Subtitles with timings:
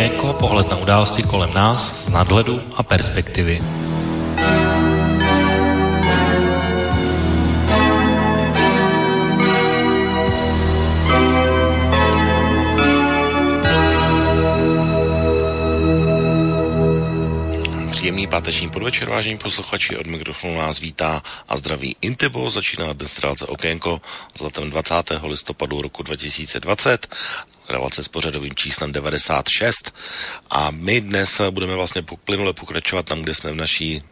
[0.00, 3.60] Okénko, pohled na události kolem nás z nadhledu a perspektivy.
[17.90, 22.50] Příjemný páteční podvečer, vážení posluchači, od mikrofonu nás vítá a zdraví Intibo.
[22.50, 24.00] Začíná dnes relace Okénko
[24.36, 24.94] s letem 20.
[25.28, 27.16] listopadu roku 2020
[27.70, 29.94] relace s pořadovým číslem 96
[30.50, 34.02] a my dnes budeme vlastně plynule pokračovat tam, kde jsme v naší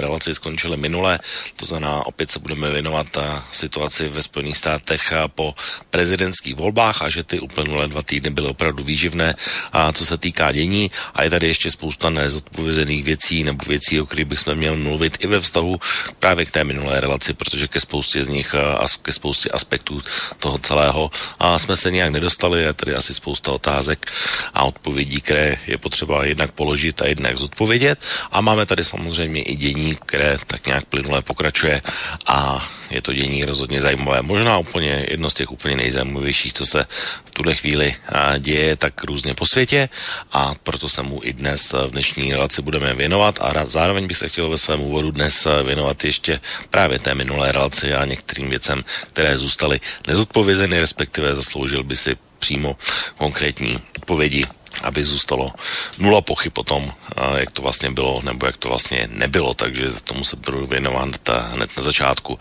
[0.00, 1.18] relaci skončily minule,
[1.56, 3.06] to znamená, opět se budeme věnovat
[3.52, 5.54] situaci ve Spojených státech po
[5.90, 9.34] prezidentských volbách a že ty uplynulé dva týdny byly opravdu výživné,
[9.72, 14.06] a co se týká dění a je tady ještě spousta nezodpovězených věcí nebo věcí, o
[14.06, 15.80] kterých bychom měli mluvit i ve vztahu
[16.18, 20.02] právě k té minulé relaci, protože ke spoustě z nich a ke spoustě aspektů
[20.38, 21.10] toho celého.
[21.38, 24.06] A jsme se nějak nedostali, je tady asi spousta otázek
[24.54, 27.98] a odpovědí, které je potřeba jednak položit a jednak zodpovědět.
[28.32, 31.82] A máme tady samozřejmě i dění dění, které tak nějak plynule pokračuje
[32.26, 34.22] a je to dění rozhodně zajímavé.
[34.22, 36.86] Možná úplně jedno z těch úplně nejzajímavějších, co se
[37.24, 37.94] v tuhle chvíli
[38.38, 39.88] děje tak různě po světě.
[40.32, 43.38] A proto se mu i dnes v dnešní relaci budeme věnovat.
[43.40, 47.94] A zároveň bych se chtěl ve svém úvodu dnes věnovat ještě právě té minulé relaci
[47.94, 52.76] a některým věcem, které zůstaly nezodpovězeny, respektive zasloužil by si přímo
[53.16, 54.44] konkrétní odpovědi
[54.82, 55.52] aby zůstalo
[55.98, 56.92] nula pochyb o tom,
[57.36, 61.08] jak to vlastně bylo, nebo jak to vlastně nebylo, takže tomu se budu věnovat
[61.52, 62.38] hned na začátku.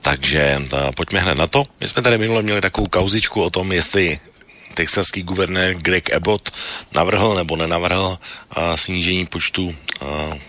[0.00, 0.62] Takže
[0.96, 1.64] pojďme hned na to.
[1.80, 4.18] My jsme tady minule měli takovou kauzičku o tom, jestli
[4.74, 6.50] texaský guvernér Greg Abbott
[6.94, 8.18] navrhl nebo nenavrhl
[8.74, 9.74] snížení počtu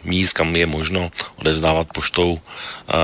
[0.04, 2.42] míst, kam je možno odevzdávat poštou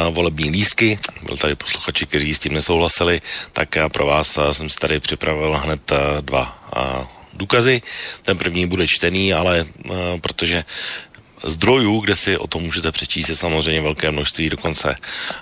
[0.09, 0.99] volební lístky.
[1.23, 3.21] Byl tady posluchači, kteří s tím nesouhlasili,
[3.53, 5.91] tak pro vás jsem si tady připravil hned
[6.21, 6.63] dva
[7.37, 7.81] důkazy.
[8.21, 10.63] Ten první bude čtený, ale uh, protože
[11.43, 14.95] zdrojů, kde si o tom můžete přečíst, je samozřejmě velké množství, dokonce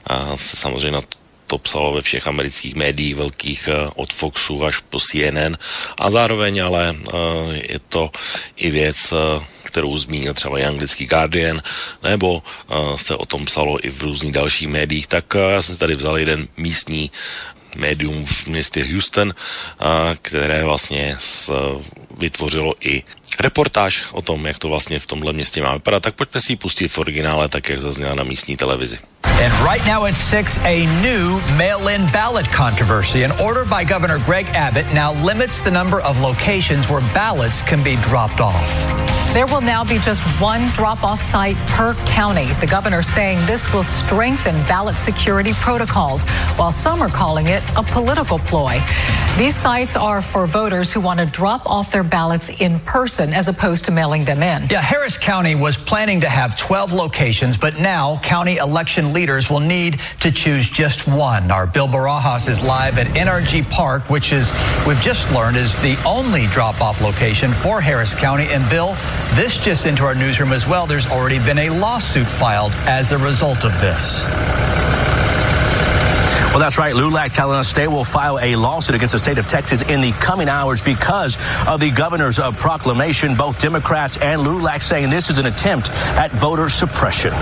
[0.10, 1.02] uh, se samozřejmě
[1.48, 5.58] to psalo ve všech amerických médiích velkých uh, od Foxu až po CNN
[5.98, 6.96] a zároveň ale
[7.52, 8.12] je to
[8.56, 9.14] i věc,
[9.64, 11.62] kterou zmínil třeba i anglický Guardian,
[12.04, 12.44] nebo
[12.98, 16.48] se o tom psalo i v různých dalších médiích, tak já jsem tady vzal jeden
[16.58, 17.12] místní
[17.76, 19.36] médium v městě Houston,
[20.22, 21.18] které vlastně
[22.18, 23.04] vytvořilo i
[23.40, 26.56] reportáž o tom, jak to vlastně v tomhle městě má vypadat, tak pojďme si ji
[26.56, 29.00] pustit v originále, tak jak zazněla na místní televizi.
[29.34, 33.24] And right now at 6, a new mail in ballot controversy.
[33.24, 37.84] An order by Governor Greg Abbott now limits the number of locations where ballots can
[37.84, 39.16] be dropped off.
[39.36, 42.54] There will now be just one drop off site per county.
[42.62, 46.24] The governor saying this will strengthen ballot security protocols,
[46.56, 48.82] while some are calling it a political ploy.
[49.38, 53.50] These sites are for voters who want to drop off their ballots in person as
[53.50, 54.70] opposed to mailing them in.
[54.70, 59.62] Yeah, Harris County was planning to have 12 locations, but now county election leaders will
[59.62, 61.50] need to choose just one.
[61.50, 64.52] Our Bill Barajas is live at NRG Park, which is,
[64.86, 68.46] we've just learned, is the only drop off location for Harris County.
[68.50, 68.96] And Bill,
[69.34, 70.86] this just into our newsroom as well.
[70.86, 74.22] There's already been a lawsuit filed as a result of this.
[76.56, 76.96] Well, that's right.
[76.96, 80.14] LULAC telling us they will file a lawsuit against the state of Texas in the
[80.14, 81.36] coming hours because
[81.68, 83.36] of the governor's uh, proclamation.
[83.36, 87.34] Both Democrats and LULAC saying this is an attempt at voter suppression.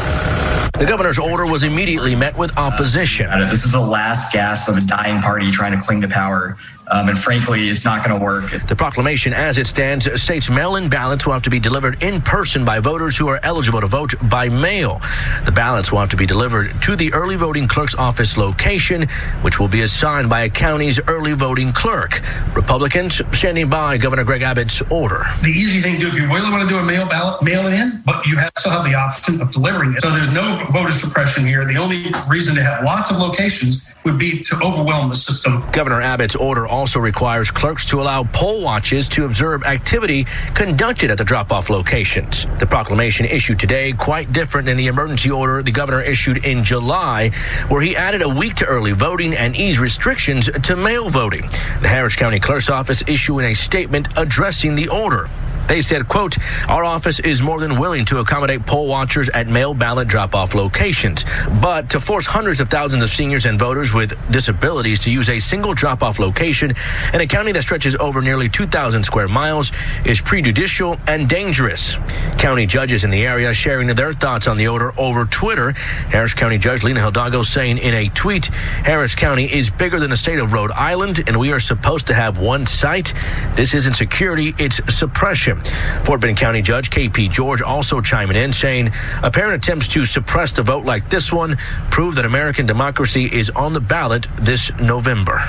[0.79, 3.29] The governor's order was immediately met with opposition.
[3.47, 6.57] This is the last gasp of a dying party trying to cling to power.
[6.91, 8.51] Um, and frankly, it's not going to work.
[8.67, 12.65] The proclamation, as it stands, states mail-in ballots will have to be delivered in person
[12.65, 14.99] by voters who are eligible to vote by mail.
[15.45, 19.07] The ballots will have to be delivered to the early voting clerk's office location,
[19.41, 22.21] which will be assigned by a county's early voting clerk.
[22.53, 25.23] Republicans standing by Governor Greg Abbott's order.
[25.41, 27.65] The easy thing to do if you really want to do a mail ballot, mail
[27.67, 30.01] it in, but you have, still have the option of delivering it.
[30.01, 31.65] So there's no voter suppression here.
[31.65, 35.63] The only reason to have lots of locations would be to overwhelm the system.
[35.71, 41.17] Governor Abbott's order also requires clerks to allow poll watches to observe activity conducted at
[41.17, 42.45] the drop-off locations.
[42.59, 47.29] The proclamation issued today quite different than the emergency order the governor issued in July,
[47.69, 51.41] where he added a week to early voting and eased restrictions to mail voting.
[51.81, 55.29] The Harris County Clerk's Office issuing a statement addressing the order.
[55.67, 56.37] They said, quote,
[56.67, 61.23] our office is more than willing to accommodate poll watchers at mail ballot drop-off locations.
[61.61, 65.39] But to force hundreds of thousands of seniors and voters with disabilities to use a
[65.39, 66.73] single drop-off location
[67.13, 69.71] in a county that stretches over nearly 2,000 square miles
[70.05, 71.95] is prejudicial and dangerous.
[72.37, 75.71] County judges in the area sharing their thoughts on the order over Twitter.
[75.71, 80.17] Harris County Judge Lena Hidalgo saying in a tweet, Harris County is bigger than the
[80.17, 83.13] state of Rhode Island and we are supposed to have one site.
[83.55, 85.52] This isn't security, it's suppression.
[85.53, 86.05] Election.
[86.05, 87.29] Fort Bend County Judge K.P.
[87.29, 88.91] George also chiming in, saying
[89.21, 91.57] apparent attempts to suppress the vote like this one
[91.91, 95.43] prove that American democracy is on the ballot this November.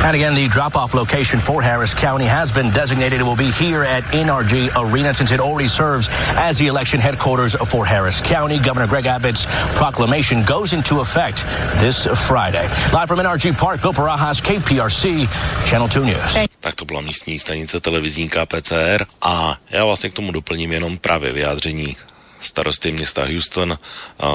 [0.00, 3.20] And again, the drop-off location for Harris County has been designated.
[3.20, 7.54] It will be here at NRG Arena since it already serves as the election headquarters
[7.54, 8.58] for Harris County.
[8.58, 9.44] Governor Greg Abbott's
[9.76, 11.44] proclamation goes into effect
[11.78, 12.68] this Friday.
[12.92, 16.47] Live from NRG Park, Bill Barajas, KPRC, Channel 2 News.
[16.60, 21.32] Tak to byla místní stanice televizní KPCR a já vlastně k tomu doplním jenom právě
[21.32, 21.96] vyjádření
[22.40, 23.78] starosty města Houston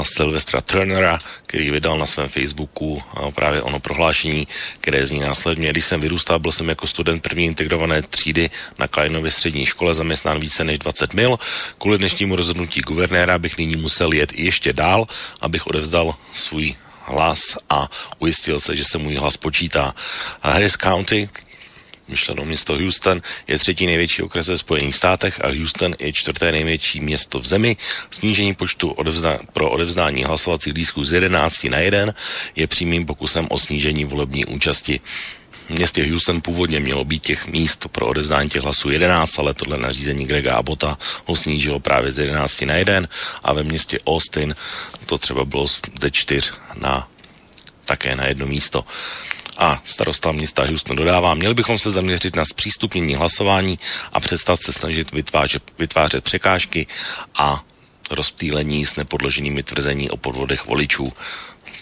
[0.03, 3.03] Sylvestra Turnera, který vydal na svém Facebooku
[3.35, 4.47] právě ono prohlášení,
[4.81, 5.69] které zní následně.
[5.69, 8.49] Když jsem vyrůstal, byl jsem jako student první integrované třídy
[8.79, 11.39] na Kleinově střední škole zaměstnán více než 20 mil.
[11.77, 15.07] Kvůli dnešnímu rozhodnutí guvernéra bych nyní musel jet ještě dál,
[15.41, 17.89] abych odevzdal svůj hlas a
[18.19, 19.95] ujistil se, že se můj hlas počítá.
[20.41, 21.29] Harris County
[22.07, 26.99] myšleno město Houston, je třetí největší okres ve Spojených státech a Houston je čtvrté největší
[26.99, 27.77] město v zemi.
[28.11, 32.13] Snížení počtu odevzda- pro odevzdání hlasovacích lístků z 11 na 1
[32.55, 34.99] je přímým pokusem o snížení volební účasti.
[35.69, 40.25] Městě Houston původně mělo být těch míst pro odevzdání těch hlasů 11, ale tohle nařízení
[40.25, 43.01] Grega Abota ho snížilo právě z 11 na 1
[43.43, 44.55] a ve městě Austin
[45.05, 45.67] to třeba bylo
[46.01, 47.07] ze 4 na
[47.85, 48.85] také na jedno místo
[49.57, 53.79] a starosta města Houston dodává, měli bychom se zaměřit na zpřístupnění hlasování
[54.13, 56.87] a přestat se snažit vytvářet, vytvářet překážky
[57.35, 57.63] a
[58.11, 61.13] rozptýlení s nepodloženými tvrzení o podvodech voličů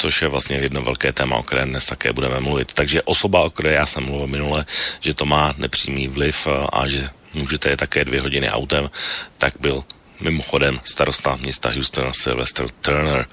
[0.01, 2.73] což je vlastně jedno velké téma, o kterém dnes také budeme mluvit.
[2.73, 4.65] Takže osoba, o které já jsem mluvil minule,
[4.99, 8.89] že to má nepřímý vliv a že můžete je také dvě hodiny autem,
[9.37, 9.83] tak byl
[10.21, 13.25] mimochodem starosta města Houston Sylvester Turner.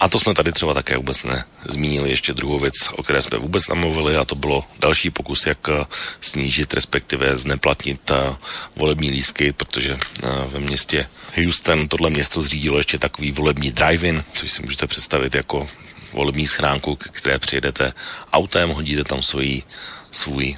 [0.00, 1.18] A to jsme tady třeba také vůbec
[1.66, 5.58] nezmínili ještě druhou věc, o které jsme vůbec namluvili a to bylo další pokus, jak
[5.68, 5.84] eh,
[6.20, 8.36] snížit, respektive zneplatnit eh,
[8.76, 14.52] volební lístky, protože eh, ve městě Houston tohle město zřídilo ještě takový volební drive-in, což
[14.52, 15.68] si můžete představit jako
[16.12, 17.92] volební schránku, které přijedete
[18.32, 19.62] autem, hodíte tam svůj,
[20.10, 20.54] svůj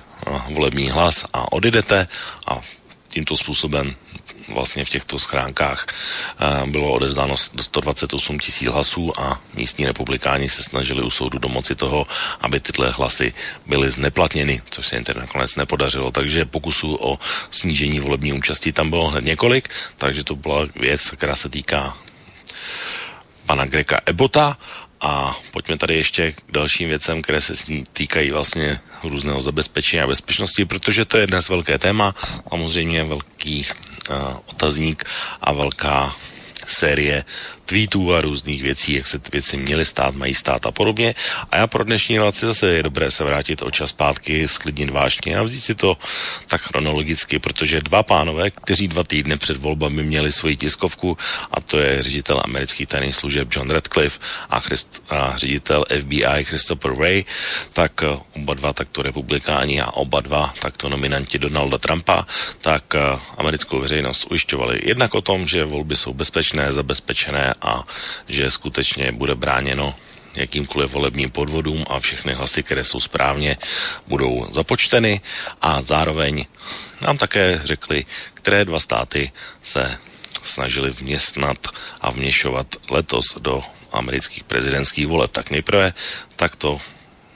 [0.50, 2.08] volební hlas a odjedete
[2.46, 2.60] a
[3.08, 3.96] tímto způsobem
[4.48, 11.02] vlastně v těchto schránkách eh, bylo odevzdáno 128 tisíc hlasů a místní republikáni se snažili
[11.02, 12.06] u soudu domoci toho,
[12.40, 13.32] aby tyhle hlasy
[13.66, 16.10] byly zneplatněny, což se jim tedy nakonec nepodařilo.
[16.10, 17.18] Takže pokusů o
[17.50, 21.96] snížení volební účasti tam bylo hned několik, takže to byla věc, která se týká
[23.46, 24.56] pana Greka Ebota
[25.04, 27.52] a pojďme tady ještě k dalším věcem, které se
[27.92, 32.14] týkají vlastně různého zabezpečení a bezpečnosti, protože to je dnes velké téma,
[32.48, 33.66] samozřejmě velký
[34.10, 34.16] uh,
[34.46, 35.04] otazník
[35.40, 36.16] a velká
[36.66, 37.24] série
[37.66, 41.14] tweetů a různých věcí, jak se ty věci měly stát, mají stát a podobně.
[41.50, 45.38] A já pro dnešní relaci zase je dobré se vrátit o čas zpátky, sklidnit vášně
[45.38, 45.96] a vzít si to
[46.46, 51.18] tak chronologicky, protože dva pánové, kteří dva týdny před volbami měli svoji tiskovku,
[51.50, 54.20] a to je ředitel amerických tajných služeb John Radcliffe
[54.50, 57.24] a, Christ, a ředitel FBI Christopher Wray,
[57.72, 62.26] tak eh, oba dva takto republikáni a oba dva takto nominanti Donalda Trumpa,
[62.60, 67.84] tak eh, americkou veřejnost ujišťovali jednak o tom, že volby jsou bezpečné, zabezpečené a
[68.28, 69.94] že skutečně bude bráněno
[70.34, 73.56] jakýmkoliv volebním podvodům a všechny hlasy, které jsou správně,
[74.06, 75.20] budou započteny
[75.60, 76.44] a zároveň
[77.00, 79.32] nám také řekli, které dva státy
[79.62, 79.98] se
[80.42, 81.58] snažili vměstnat
[82.00, 85.30] a vměšovat letos do amerických prezidentských voleb.
[85.30, 85.94] Tak nejprve
[86.36, 86.80] takto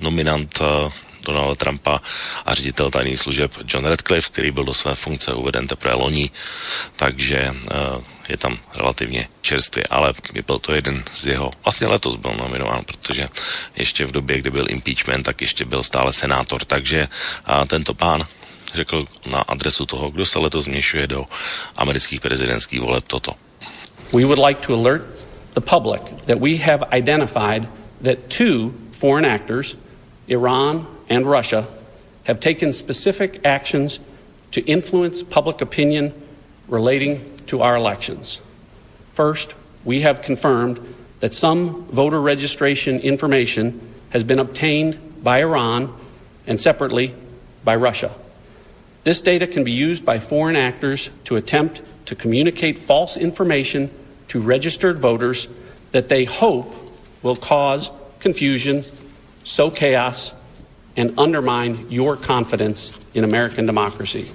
[0.01, 0.91] nominant eh,
[1.23, 2.01] Donalda Trumpa
[2.47, 6.31] a ředitel tajných služeb John Radcliffe, který byl do své funkce uveden teprve loni,
[6.97, 10.15] takže uh, je tam relativně čerstvě, ale
[10.47, 13.29] byl to jeden z jeho, vlastně letos byl nominován, protože
[13.77, 17.09] ještě v době, kdy byl impeachment, tak ještě byl stále senátor, takže
[17.45, 18.27] a tento pán
[18.75, 21.25] řekl na adresu toho, kdo se letos změšuje do
[21.77, 23.33] amerických prezidentských voleb toto.
[24.13, 27.69] We would like to alert the public that we have identified
[28.05, 29.77] that two foreign actors,
[30.29, 31.67] Iran and Russia,
[32.25, 34.01] have taken specific actions
[34.51, 36.13] to influence public opinion
[36.69, 38.41] relating to our elections.
[39.11, 45.93] First, we have confirmed that some voter registration information has been obtained by Iran
[46.47, 47.15] and separately
[47.65, 48.13] by Russia.
[49.05, 53.91] This data can be used by foreign actors to attempt to communicate false information
[54.29, 55.49] to registered voters
[55.93, 56.75] that they hope
[57.23, 57.91] will cause
[58.21, 58.85] confusion,
[59.45, 60.33] sow chaos,
[60.97, 64.29] and undermine your confidence in American democracy.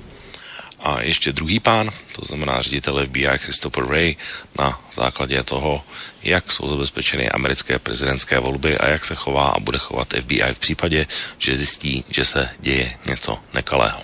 [0.83, 4.15] A ještě druhý pán, to znamená ředitel FBI Christopher Ray,
[4.59, 5.83] na základě toho,
[6.23, 10.59] jak jsou zabezpečeny americké prezidentské volby a jak se chová a bude chovat FBI v
[10.59, 11.05] případě,
[11.37, 14.01] že zjistí, že se děje něco nekalého.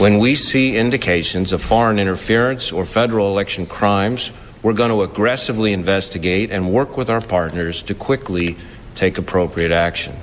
[0.00, 4.32] When we see indications of foreign interference or federal election crimes,
[4.62, 8.56] we're going to aggressively investigate and work with our partners to quickly
[8.94, 10.14] take appropriate action.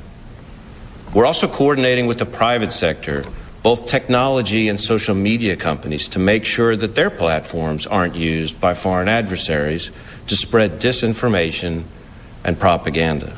[1.14, 3.24] We're also coordinating with the private sector,
[3.64, 8.74] both technology and social media companies, to make sure that their platforms aren't used by
[8.74, 9.92] foreign adversaries
[10.28, 11.84] to spread disinformation
[12.44, 13.38] and propaganda.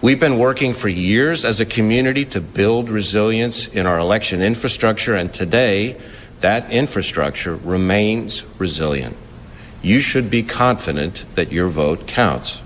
[0.00, 5.16] We've been working for years as a community to build resilience in our election infrastructure,
[5.16, 5.96] and today
[6.38, 9.16] that infrastructure remains resilient.
[9.82, 12.62] You should be confident that your vote counts.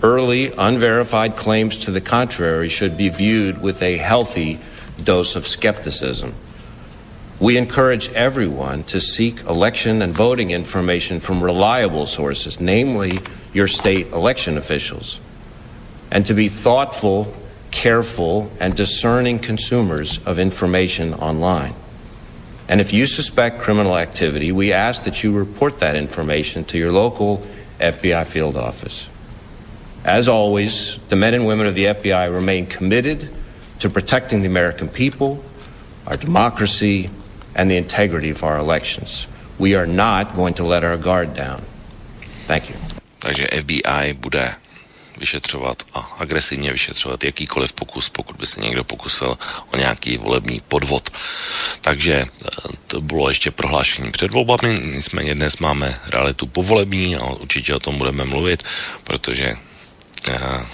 [0.00, 4.60] Early, unverified claims to the contrary should be viewed with a healthy
[5.02, 6.34] dose of skepticism.
[7.40, 13.18] We encourage everyone to seek election and voting information from reliable sources, namely
[13.52, 15.20] your state election officials
[16.14, 17.34] and to be thoughtful,
[17.72, 21.74] careful, and discerning consumers of information online.
[22.68, 26.92] And if you suspect criminal activity, we ask that you report that information to your
[26.92, 27.44] local
[27.80, 29.08] FBI field office.
[30.04, 33.28] As always, the men and women of the FBI remain committed
[33.84, 35.44] to protecting the American people,
[36.06, 37.10] our democracy,
[37.54, 39.28] and the integrity of our elections.
[39.58, 41.60] We are not going to let our guard down.
[42.46, 42.76] Thank you.
[43.18, 44.54] Takže FBI bude
[45.18, 49.38] vyšetřovat a agresivně vyšetřovat jakýkoliv pokus, pokud by se někdo pokusil
[49.72, 51.10] o nějaký volební podvod.
[51.80, 52.48] Takže eh,
[52.86, 57.98] to bylo ještě prohlášení před volbami, nicméně dnes máme realitu povolební a určitě o tom
[57.98, 58.62] budeme mluvit,
[59.04, 59.56] protože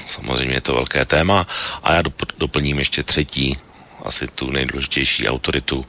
[0.08, 1.46] samozřejmě je to velké téma
[1.82, 2.02] a já
[2.38, 3.56] doplním ještě třetí
[4.04, 5.86] asi tu nejdůležitější autoritu.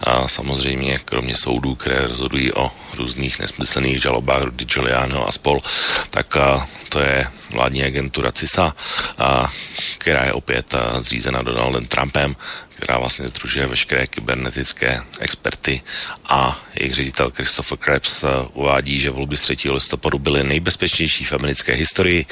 [0.00, 5.60] A samozřejmě kromě soudů, které rozhodují o různých nesmyslných žalobách Rudy Giuliano a spol,
[6.10, 8.74] tak a, to je vládní agentura CISA,
[9.18, 9.52] a,
[9.98, 12.36] která je opět a, zřízena Donaldem Trumpem,
[12.76, 15.80] která vlastně združuje veškeré kybernetické experty
[16.24, 19.70] a jejich ředitel Christopher Krebs eh, uvádí, že volby z 3.
[19.70, 22.26] listopadu byly nejbezpečnější v americké historii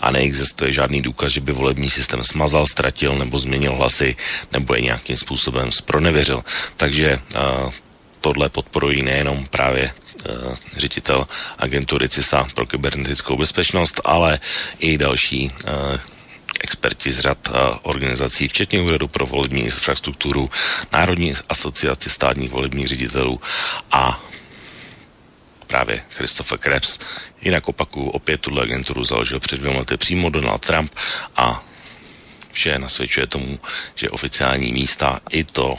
[0.00, 4.16] a neexistuje žádný důkaz, že by volební systém smazal, ztratil nebo změnil hlasy
[4.52, 6.44] nebo je nějakým způsobem zpronevěřil.
[6.76, 7.72] Takže uh,
[8.20, 11.26] tohle podporují nejenom právě uh, ředitel
[11.58, 14.40] agentury CISA pro kybernetickou bezpečnost, ale
[14.78, 15.50] i další
[16.60, 17.48] experti z řad
[17.82, 20.50] organizací, včetně Úřadu pro volební infrastrukturu,
[20.92, 23.40] Národní asociaci státních volebních ředitelů
[23.92, 24.20] a
[25.66, 26.98] právě Christopher Krebs.
[27.40, 30.94] Jinak opakuju, opět tuhle agenturu založil před dvěma lety přímo Donald Trump
[31.36, 31.64] a
[32.52, 33.58] vše nasvědčuje tomu,
[33.94, 35.78] že oficiální místa i to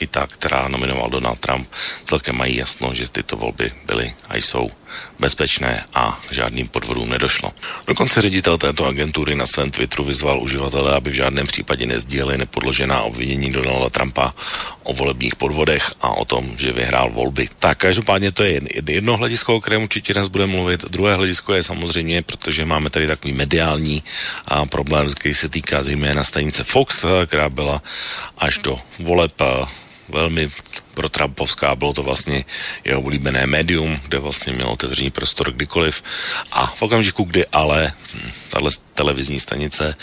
[0.00, 1.68] i ta, která nominoval Donald Trump,
[2.04, 4.70] celkem mají jasno, že tyto volby byly a jsou
[5.18, 7.52] bezpečné a žádným podvodům nedošlo.
[7.86, 13.02] Dokonce ředitel této agentury na svém Twitteru vyzval uživatele, aby v žádném případě nezdíleli nepodložená
[13.02, 14.34] obvinění Donalda Trumpa
[14.82, 17.48] o volebních podvodech a o tom, že vyhrál volby.
[17.58, 20.84] Tak každopádně to je jedno hledisko, o kterém určitě dnes budeme mluvit.
[20.84, 24.02] Druhé hledisko je samozřejmě, protože máme tady takový mediální
[24.48, 27.82] a problém, který se týká zejména stanice Fox, která byla
[28.38, 29.32] až do voleb
[30.08, 30.50] velmi
[30.94, 32.44] pro Trumpovská, bylo to vlastně
[32.84, 36.02] jeho oblíbené médium, kde vlastně měl otevřený prostor kdykoliv
[36.52, 39.96] a v okamžiku, kdy ale hm, tahle televizní stanice,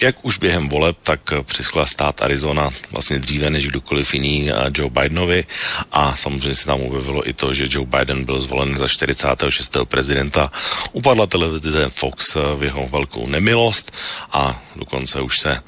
[0.00, 5.44] jak už během voleb, tak přischla stát Arizona vlastně dříve než kdokoliv jiný Joe Bidenovi
[5.92, 9.76] a samozřejmě se tam objevilo i to, že Joe Biden byl zvolen za 46.
[9.84, 10.52] prezidenta.
[10.92, 13.92] Upadla televize Fox v jeho velkou nemilost
[14.32, 15.60] a dokonce už se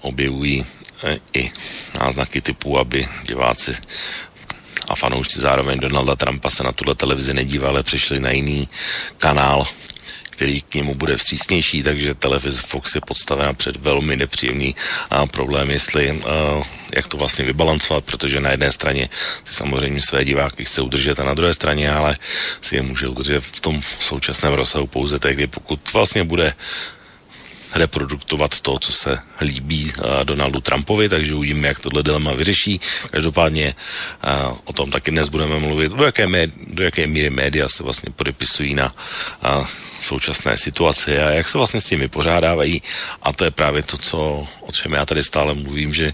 [0.00, 0.66] objevují
[1.34, 1.50] i
[2.00, 3.76] náznaky typu, aby diváci
[4.88, 8.68] a fanoušci zároveň Donalda Trumpa se na tuhle televizi nedívali, přešli na jiný
[9.18, 9.66] kanál,
[10.30, 14.74] který k němu bude vstřícnější, takže televize Fox je podstavena před velmi nepříjemný
[15.10, 16.22] a problém, jestli uh,
[16.96, 19.08] jak to vlastně vybalancovat, protože na jedné straně
[19.44, 22.16] si samozřejmě své diváky chce udržet a na druhé straně ale
[22.62, 26.54] si je může udržet v tom současném rozsahu pouze tehdy, pokud vlastně bude
[27.74, 32.80] reproduktovat to, co se líbí uh, Donaldu Trumpovi, takže uvidíme, jak tohle dilema vyřeší.
[33.10, 33.74] Každopádně
[34.48, 37.82] uh, o tom taky dnes budeme mluvit, do jaké, médi- do jaké míry média se
[37.82, 38.94] vlastně podepisují na
[39.44, 39.66] uh,
[40.02, 42.82] současné situaci a jak se vlastně s tím vypořádávají.
[43.22, 46.12] A to je právě to, co, o čem já tady stále mluvím, že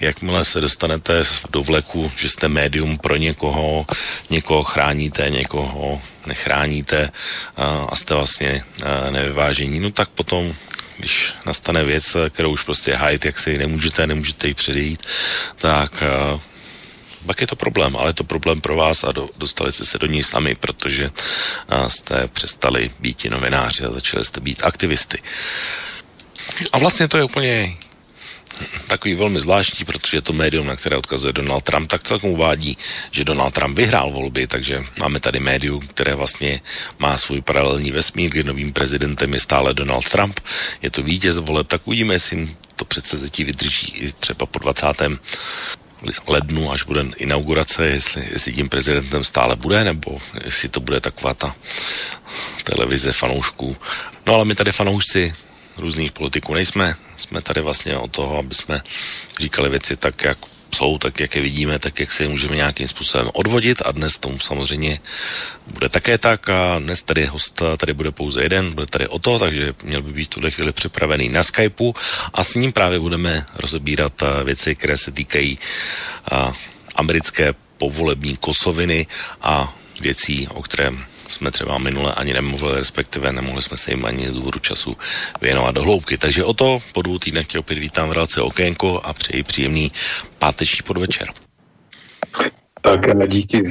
[0.00, 3.86] jakmile se dostanete do vleku, že jste médium pro někoho,
[4.30, 7.10] někoho chráníte, někoho nechráníte
[7.88, 8.62] a jste vlastně
[9.10, 10.54] nevyvážení, no tak potom
[10.98, 15.02] když nastane věc, kterou už prostě hájit, jak si nemůžete, nemůžete ji předejít,
[15.56, 16.02] tak
[16.32, 16.40] uh,
[17.26, 19.98] pak je to problém, ale je to problém pro vás a do, dostali jste se
[19.98, 25.18] do ní sami, protože uh, jste přestali být novináři a začali jste být aktivisty.
[26.72, 27.76] A vlastně to je úplně
[28.86, 32.78] takový velmi zvláštní, protože to médium, na které odkazuje Donald Trump, tak celkem uvádí,
[33.10, 36.60] že Donald Trump vyhrál volby, takže máme tady médium, které vlastně
[36.98, 40.40] má svůj paralelní vesmír, kde novým prezidentem je stále Donald Trump.
[40.82, 44.86] Je to vítěz voleb, tak uvidíme, jestli to předsezetí vydrží i třeba po 20
[46.26, 51.34] lednu, až bude inaugurace, jestli, jestli tím prezidentem stále bude, nebo jestli to bude taková
[51.34, 51.56] ta
[52.64, 53.76] televize fanoušků.
[54.26, 55.34] No ale my tady fanoušci
[55.78, 56.54] různých politiků.
[56.54, 56.94] Nejsme.
[57.18, 58.82] Jsme tady vlastně o toho, aby jsme
[59.40, 60.38] říkali věci tak, jak
[60.74, 63.82] jsou, tak jak je vidíme, tak jak si můžeme nějakým způsobem odvodit.
[63.84, 64.98] A dnes tomu samozřejmě
[65.66, 66.48] bude také tak.
[66.48, 70.12] A dnes tady host tady bude pouze jeden, bude tady o to, takže měl by
[70.12, 71.94] být v tuhle chvíli připravený na Skypeu.
[72.34, 74.12] A s ním právě budeme rozebírat
[74.44, 75.58] věci, které se týkají
[76.94, 79.06] americké povolební kosoviny
[79.40, 84.28] a věcí, o kterém jsme třeba minule ani nemluvili, respektive nemohli jsme se jim ani
[84.28, 84.96] z důvodu času
[85.40, 86.18] věnovat do hloubky.
[86.18, 89.92] Takže o to po dvou týdnech tě opět vítám v relaci Okénko a přeji příjemný
[90.38, 91.28] páteční podvečer.
[92.80, 93.62] Tak díky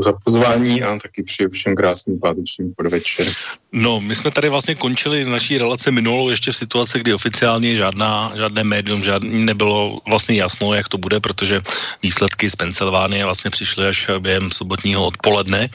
[0.00, 3.32] za pozvání a taky přeji všem krásný páteční podvečer.
[3.72, 8.32] No, my jsme tady vlastně končili naší relaci minulou ještě v situaci, kdy oficiálně žádná,
[8.36, 11.60] žádné médium žádný, nebylo vlastně jasno, jak to bude, protože
[12.02, 15.68] výsledky z Pensylvánie vlastně přišly až během sobotního odpoledne.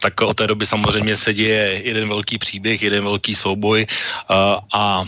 [0.00, 3.86] Tak od té doby samozřejmě se děje jeden velký příběh, jeden velký souboj
[4.28, 5.04] a, a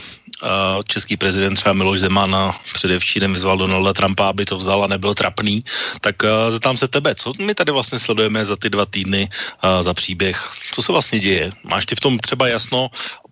[0.87, 5.61] český prezident třeba Miloš Zeman předevčírem vyzval Donalda Trumpa, aby to vzal a nebyl trapný,
[6.01, 6.17] tak
[6.49, 9.29] zeptám se tebe, co my tady vlastně sledujeme za ty dva týdny
[9.81, 10.51] za příběh?
[10.73, 11.51] Co se vlastně děje?
[11.65, 12.89] Máš ty v tom třeba jasno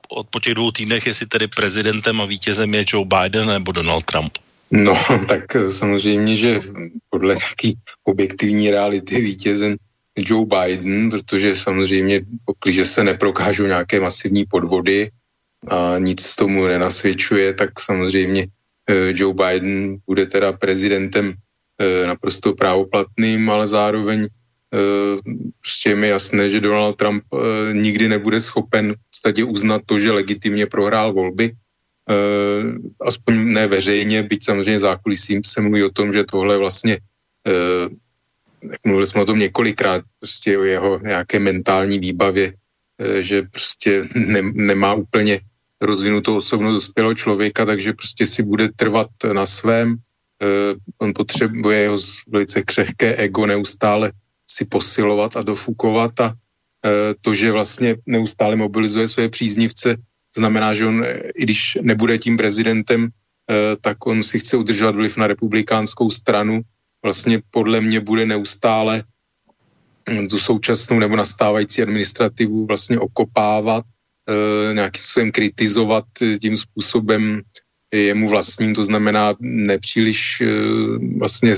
[0.08, 4.04] od po těch dvou týdnech, jestli tedy prezidentem a vítězem je Joe Biden nebo Donald
[4.04, 4.38] Trump?
[4.70, 4.96] No,
[5.28, 6.60] tak samozřejmě, že
[7.10, 9.76] podle nějaký objektivní reality vítězem
[10.18, 15.10] Joe Biden, protože samozřejmě, pokud se neprokážou nějaké masivní podvody,
[15.66, 21.34] a nic tomu nenasvědčuje, tak samozřejmě eh, Joe Biden bude teda prezidentem
[21.78, 27.24] eh, naprosto právoplatným, ale zároveň eh, prostě je mi jasné, že Donald Trump
[27.72, 31.52] nikdy nebude schopen v stadě uznat to, že legitimně prohrál volby,
[33.00, 36.98] aspoň ne veřejně, byť samozřejmě zákulisím se mluví o tom, že tohle vlastně
[38.86, 42.52] mluvili jsme o tom několikrát, prostě o jeho nějaké mentální výbavě,
[43.20, 45.40] že prostě ne, nemá úplně
[45.80, 49.90] rozvinutou osobnost dospělého člověka, takže prostě si bude trvat na svém.
[49.90, 54.12] Uh, on potřebuje jeho velice křehké ego neustále
[54.50, 56.34] si posilovat a dofukovat a uh,
[57.20, 59.96] to, že vlastně neustále mobilizuje své příznivce,
[60.36, 63.08] znamená, že on, i když nebude tím prezidentem,
[63.80, 66.60] tak on si chce udržovat vliv na republikánskou stranu.
[67.02, 69.02] Vlastně podle mě bude neustále
[70.30, 73.97] tu současnou nebo nastávající administrativu vlastně okopávat Eh,
[74.72, 77.42] nějakým způsobem kritizovat eh, tím způsobem
[77.94, 80.46] jemu vlastním, to znamená nepříliš eh,
[81.18, 81.54] vlastně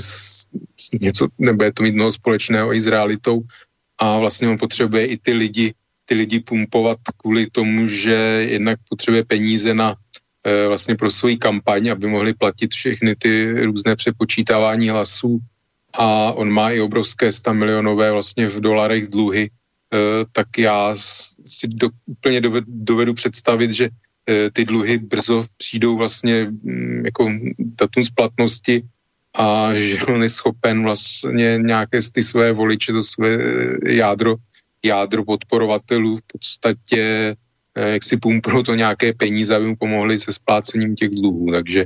[1.01, 3.41] něco, nebude to mít mnoho společného i s realitou.
[4.01, 5.73] A vlastně on potřebuje i ty lidi,
[6.05, 9.95] ty lidi pumpovat kvůli tomu, že jednak potřebuje peníze na
[10.67, 15.39] vlastně pro svoji kampaň, aby mohli platit všechny ty různé přepočítávání hlasů.
[15.93, 19.60] A on má i obrovské 100 milionové vlastně v dolarech dluhy, Eh,
[20.31, 20.95] tak já
[21.45, 23.89] si do, úplně dovedu, dovedu představit, že
[24.29, 28.83] eh, ty dluhy brzo přijdou vlastně mm, jako datum splatnosti
[29.37, 34.35] a že on je schopen vlastně nějaké ty své voliče, to své eh, jádro,
[34.85, 37.35] jádro podporovatelů v podstatě
[37.75, 41.51] jak si pumpnou to nějaké peníze, aby mu pomohli se splácením těch dluhů.
[41.51, 41.85] Takže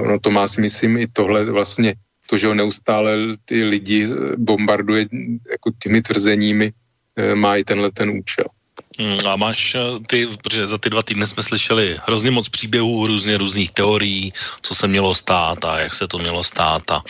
[0.00, 1.94] ono to má si myslím i tohle vlastně,
[2.26, 5.06] to, že ho neustále ty lidi bombarduje
[5.50, 6.83] jako těmi tvrzeními, Eh,
[7.34, 8.44] má i tenhle ten účel.
[8.98, 13.06] Hmm, a máš eh, ty, protože za ty dva týdny jsme slyšeli hrozně moc příběhů,
[13.06, 17.02] různě různých teorií, co se mělo stát a jak se to mělo stát a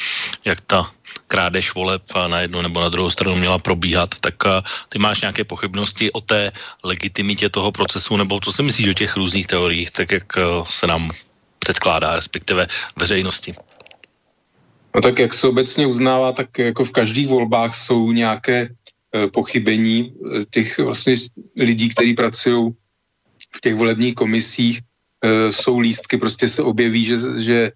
[0.44, 0.90] jak ta
[1.26, 5.44] krádež voleb na jednu nebo na druhou stranu měla probíhat, tak eh, ty máš nějaké
[5.44, 6.52] pochybnosti o té
[6.84, 10.32] legitimitě toho procesu, nebo co si myslíš o těch různých teoriích, tak jak
[10.64, 11.10] se nám
[11.58, 13.54] předkládá, respektive veřejnosti?
[14.94, 18.83] No tak jak se obecně uznává, tak jako v každých volbách jsou nějaké Eh,
[19.32, 21.16] pochybení eh, těch vlastně
[21.56, 22.70] lidí, kteří pracují
[23.56, 24.80] v těch volebních komisích,
[25.24, 27.70] eh, jsou lístky, prostě se objeví, že, že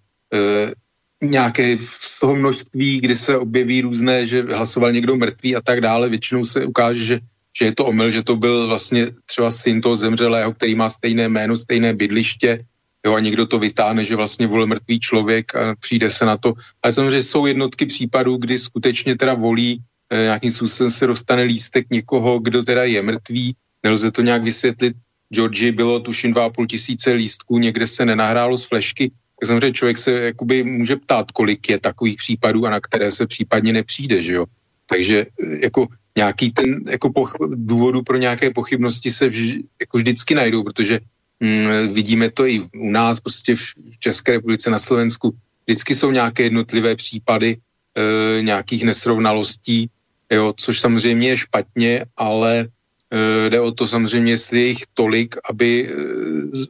[1.23, 6.09] nějaké z toho množství, kdy se objeví různé, že hlasoval někdo mrtvý a tak dále,
[6.09, 7.17] většinou se ukáže, že,
[7.57, 11.29] že je to omyl, že to byl vlastně třeba syn toho zemřelého, který má stejné
[11.29, 12.57] jméno, stejné bydliště,
[13.05, 16.53] jo, a někdo to vytáhne, že vlastně volil mrtvý člověk a přijde se na to.
[16.83, 21.85] Ale samozřejmě jsou jednotky případů, kdy skutečně teda volí Eh, nějakým způsobem se dostane lístek
[21.91, 24.95] někoho, kdo teda je mrtvý, nelze to nějak vysvětlit.
[25.33, 30.11] Georgi bylo tuším 2,5 tisíce lístků, někde se nenahrálo z flešky, tak samozřejmě člověk se
[30.11, 34.45] jakoby může ptát, kolik je takových případů a na které se případně nepřijde, že jo.
[34.85, 35.25] Takže
[35.61, 40.99] jako nějaký ten jako poch, důvodu pro nějaké pochybnosti se vž, jako vždycky najdou, protože
[41.39, 43.63] mm, vidíme to i u nás, prostě v
[43.99, 45.31] České republice, na Slovensku,
[45.67, 49.89] vždycky jsou nějaké jednotlivé případy e, nějakých nesrovnalostí,
[50.31, 52.67] jo, což samozřejmě je špatně, ale
[53.11, 55.93] e, jde o to samozřejmě, jestli je jich tolik, aby e,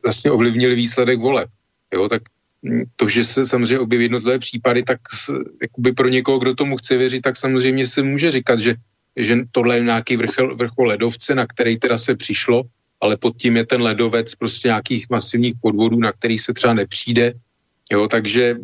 [0.04, 1.50] vlastně ovlivnili výsledek voleb.
[1.93, 2.22] Jo, tak
[2.62, 5.00] mm, to, že se samozřejmě objeví jednotlivé případy, tak
[5.62, 8.76] jakoby pro někoho, kdo tomu chce věřit, tak samozřejmě se může říkat, že,
[9.15, 12.63] že tohle je nějaký vrchol, vrchol ledovce, na který teda se přišlo,
[13.02, 17.34] ale pod tím je ten ledovec prostě nějakých masivních podvodů, na který se třeba nepřijde.
[17.91, 18.56] Jo, takže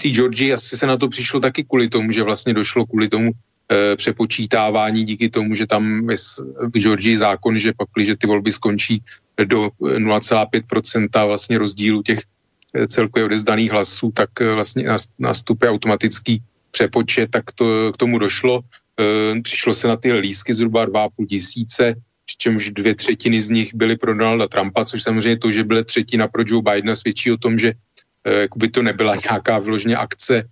[0.00, 3.30] ty Georgii asi se na to přišlo taky kvůli tomu, že vlastně došlo kvůli tomu
[3.96, 6.16] přepočítávání díky tomu, že tam je
[6.74, 9.02] v Georgii zákon, že pak, když ty volby skončí
[9.44, 12.20] do 0,5% vlastně rozdílu těch
[12.74, 18.60] e, celkově odezdaných hlasů, tak e, vlastně nastupuje automatický přepočet, tak to k tomu došlo.
[19.00, 23.96] E, přišlo se na ty lísky zhruba 2,5 tisíce, přičemž dvě třetiny z nich byly
[23.96, 27.58] pro Donalda Trumpa, což samozřejmě to, že byla třetina pro Joe Bidena, svědčí o tom,
[27.58, 27.72] že
[28.40, 30.44] jakoby to nebyla nějaká vyloženě akce E,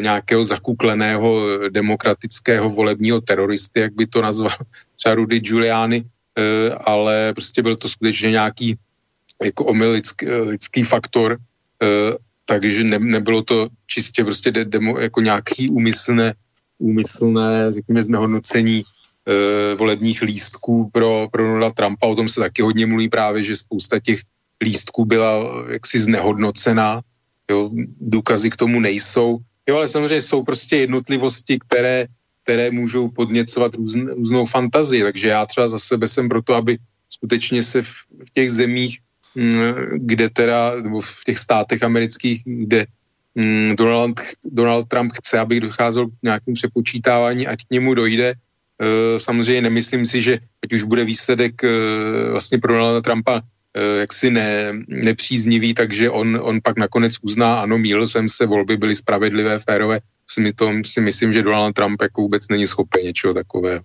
[0.00, 4.56] nějakého zakukleného e, demokratického volebního teroristy, jak by to nazval
[4.96, 6.04] třeba Rudy Giuliani,
[6.38, 8.78] e, ale prostě byl to skutečně nějaký
[9.44, 11.38] jako omyl lidský, lidský faktor,
[12.44, 16.34] takže ne, nebylo to čistě prostě de, demo, jako nějaký úmyslné,
[16.78, 18.82] úmyslné, řekněme, znehodnocení
[19.76, 22.06] volebních lístků pro, pro Donalda Trumpa.
[22.06, 24.20] O tom se taky hodně mluví právě, že spousta těch
[24.60, 27.02] lístků byla jaksi znehodnocená,
[27.50, 29.38] jo, důkazy k tomu nejsou.
[29.68, 32.06] Jo, ale samozřejmě jsou prostě jednotlivosti, které,
[32.42, 37.62] které můžou podněcovat různ, různou fantazii, takže já třeba za sebe jsem proto, aby skutečně
[37.62, 37.92] se v,
[38.26, 38.98] v těch zemích,
[39.34, 39.50] mm,
[39.96, 42.86] kde teda, nebo v těch státech amerických, kde
[43.34, 48.34] mm, Donald, Donald Trump chce, aby docházelo k nějakému přepočítávání, ať k němu dojde.
[48.34, 51.68] E, samozřejmě nemyslím si, že ať už bude výsledek e,
[52.30, 53.40] vlastně pro Donalda Trumpa
[53.74, 58.96] jaksi ne, nepříznivý, takže on, on pak nakonec uzná, ano, míl jsem se, volby byly
[58.96, 60.00] spravedlivé, férové.
[60.30, 63.80] Si, to, si myslím, že Donald Trump jako vůbec není schopen něčeho takového.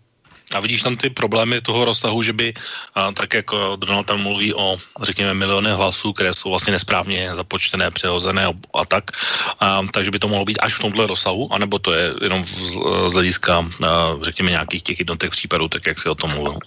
[0.55, 2.53] A vidíš tam ty problémy toho rozsahu, že by,
[2.95, 7.91] a, tak jako Donald Trump mluví o, řekněme, miliony hlasů, které jsou vlastně nesprávně započtené,
[7.91, 9.11] přehozené a, tak,
[9.59, 12.53] a, takže by to mohlo být až v tomhle rozsahu, anebo to je jenom v,
[13.09, 13.67] z hlediska, a,
[14.21, 16.57] řekněme, nějakých těch jednotek případů, tak jak si o tom mluvil?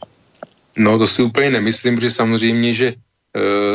[0.77, 3.12] No to si úplně nemyslím, protože samozřejmě, že Eh,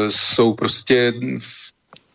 [0.10, 1.68] jsou prostě v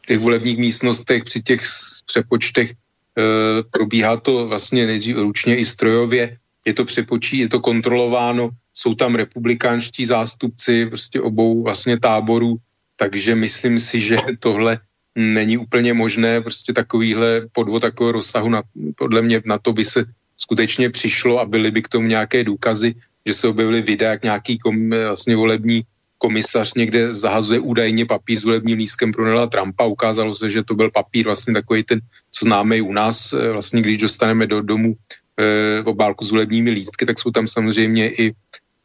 [0.07, 1.63] těch volebních místnostech při těch
[2.07, 8.51] přepočtech eh, probíhá to vlastně nejdřív ručně i strojově, je to přepočí, je to kontrolováno,
[8.75, 12.57] jsou tam republikánští zástupci prostě obou vlastně táborů,
[12.97, 14.79] takže myslím si, že tohle
[15.17, 18.63] není úplně možné, prostě takovýhle podvod takového rozsahu, na,
[18.97, 20.05] podle mě na to by se
[20.37, 22.95] skutečně přišlo a byly by k tomu nějaké důkazy,
[23.27, 25.83] že se objevily videa, jak nějaký kom, vlastně volební
[26.23, 29.91] komisař někde zahazuje údajně papír s volebním lístkem pro Donalda Trumpa.
[29.91, 31.99] Ukázalo se, že to byl papír vlastně takový ten,
[32.31, 34.95] co známe i u nás, eh, vlastně když dostaneme do domu
[35.33, 38.25] e, obálku s volebními lístky, tak jsou tam samozřejmě i,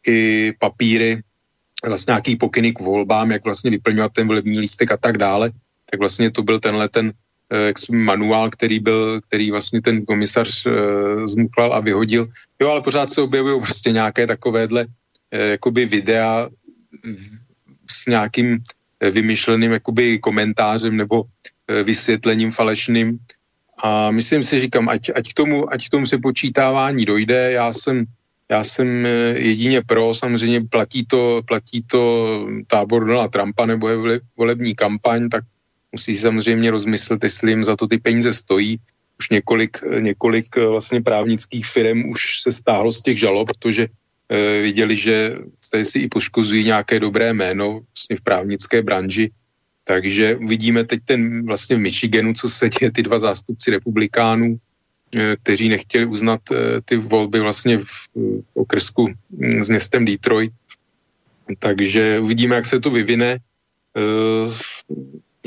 [0.08, 0.18] i
[0.56, 1.20] papíry,
[1.84, 5.52] vlastně nějaký pokyny k volbám, jak vlastně vyplňovat ten volební lístek a tak dále.
[5.92, 7.12] Tak vlastně to byl tenhle ten
[7.52, 10.72] e, manuál, který byl, který vlastně ten komisař e,
[11.28, 12.32] zmuklal a vyhodil.
[12.64, 14.88] Jo, ale pořád se objevují prostě nějaké takovéhle
[15.32, 16.48] e, jakoby videa
[17.90, 18.58] s nějakým
[19.00, 21.24] eh, vymyšleným jakoby komentářem nebo
[21.68, 23.20] eh, vysvětlením falešným.
[23.84, 27.74] A myslím si, říkám, ať, ať, k tomu, ať k tomu se počítávání dojde, já
[27.74, 28.06] jsem,
[28.52, 32.02] já jsem eh, jedině pro, samozřejmě platí to, platí to
[32.68, 35.44] tábor Donalda Trumpa nebo je volební kampaň, tak
[35.92, 38.78] musí si samozřejmě rozmyslet, jestli jim za to ty peníze stojí.
[39.20, 43.88] Už několik, několik vlastně právnických firm už se stáhlo z těch žalob, protože
[44.62, 45.36] viděli, že
[45.72, 49.32] tady si i poškozují nějaké dobré jméno vlastně v právnické branži.
[49.84, 54.60] Takže uvidíme teď ten vlastně v Michiganu, co se děje, ty dva zástupci republikánů,
[55.16, 57.92] e, kteří nechtěli uznat e, ty volby vlastně v,
[58.54, 60.52] okrsku mm, s městem Detroit.
[61.60, 63.40] Takže uvidíme, jak se to vyvine.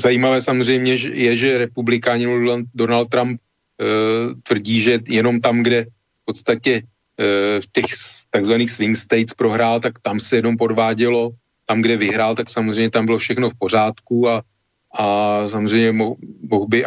[0.01, 2.25] Zajímavé samozřejmě je, že republikáni
[2.75, 3.41] Donald Trump
[4.43, 6.83] tvrdí, že jenom tam, kde v podstatě
[7.61, 7.85] v těch
[8.31, 11.31] takzvaných swing states prohrál, tak tam se jenom podvádělo,
[11.67, 14.43] tam, kde vyhrál, tak samozřejmě tam bylo všechno v pořádku a,
[14.99, 15.05] a
[15.49, 16.17] samozřejmě mohl,
[16.51, 16.83] mohl by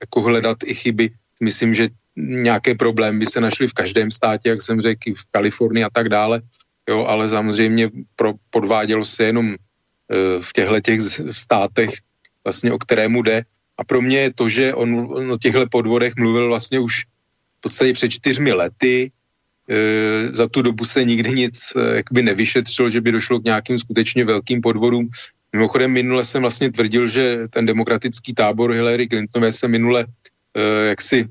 [0.00, 1.10] jako hledat i chyby.
[1.42, 5.84] Myslím, že nějaké problémy by se našly v každém státě, jak jsem řekl, v Kalifornii
[5.84, 6.42] a tak dále,
[6.88, 9.56] jo, ale samozřejmě pro, podvádělo se jenom e,
[10.42, 11.90] v těchto těch státech,
[12.44, 13.42] vlastně o kterému jde.
[13.78, 14.90] A pro mě je to, že on
[15.32, 17.10] o těchto podvodech mluvil vlastně už
[17.58, 19.10] v podstatě před čtyřmi lety,
[20.32, 24.24] za tu dobu se nikdy nic e, jakoby nevyšetřilo, že by došlo k nějakým skutečně
[24.24, 25.08] velkým podvodům.
[25.52, 30.06] Mimochodem minule jsem vlastně tvrdil, že ten demokratický tábor Hillary Clintonové se minule
[30.54, 31.28] e, jaksi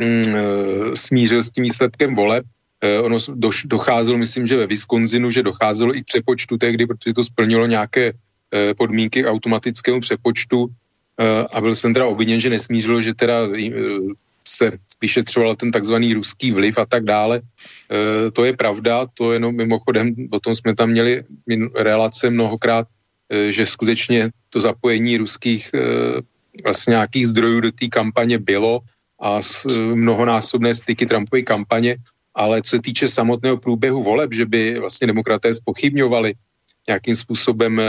[0.00, 2.44] mm, e, smířil s tím výsledkem voleb.
[2.80, 7.14] E, ono doš, docházelo, myslím, že ve Wisconsinu, že docházelo i k přepočtu tehdy, protože
[7.14, 8.12] to splnilo nějaké
[8.52, 13.70] e, podmínky automatickému přepočtu e, a byl jsem teda obviněn, že nesmířilo, že teda e,
[14.48, 17.40] se vyšetřoval ten takzvaný ruský vliv a tak dále.
[17.40, 21.24] E, to je pravda, to jenom mimochodem, o tom jsme tam měli
[21.74, 22.88] relace mnohokrát,
[23.28, 25.78] e, že skutečně to zapojení ruských e,
[26.64, 28.80] vlastně nějakých zdrojů do té kampaně bylo
[29.20, 31.96] a s, mnohonásobné styky Trumpovy kampaně,
[32.34, 36.34] ale co se týče samotného průběhu voleb, že by vlastně demokraté spochybňovali
[36.88, 37.80] nějakým způsobem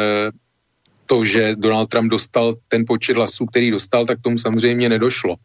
[1.06, 5.36] to, že Donald Trump dostal ten počet hlasů, který dostal, tak tomu samozřejmě nedošlo.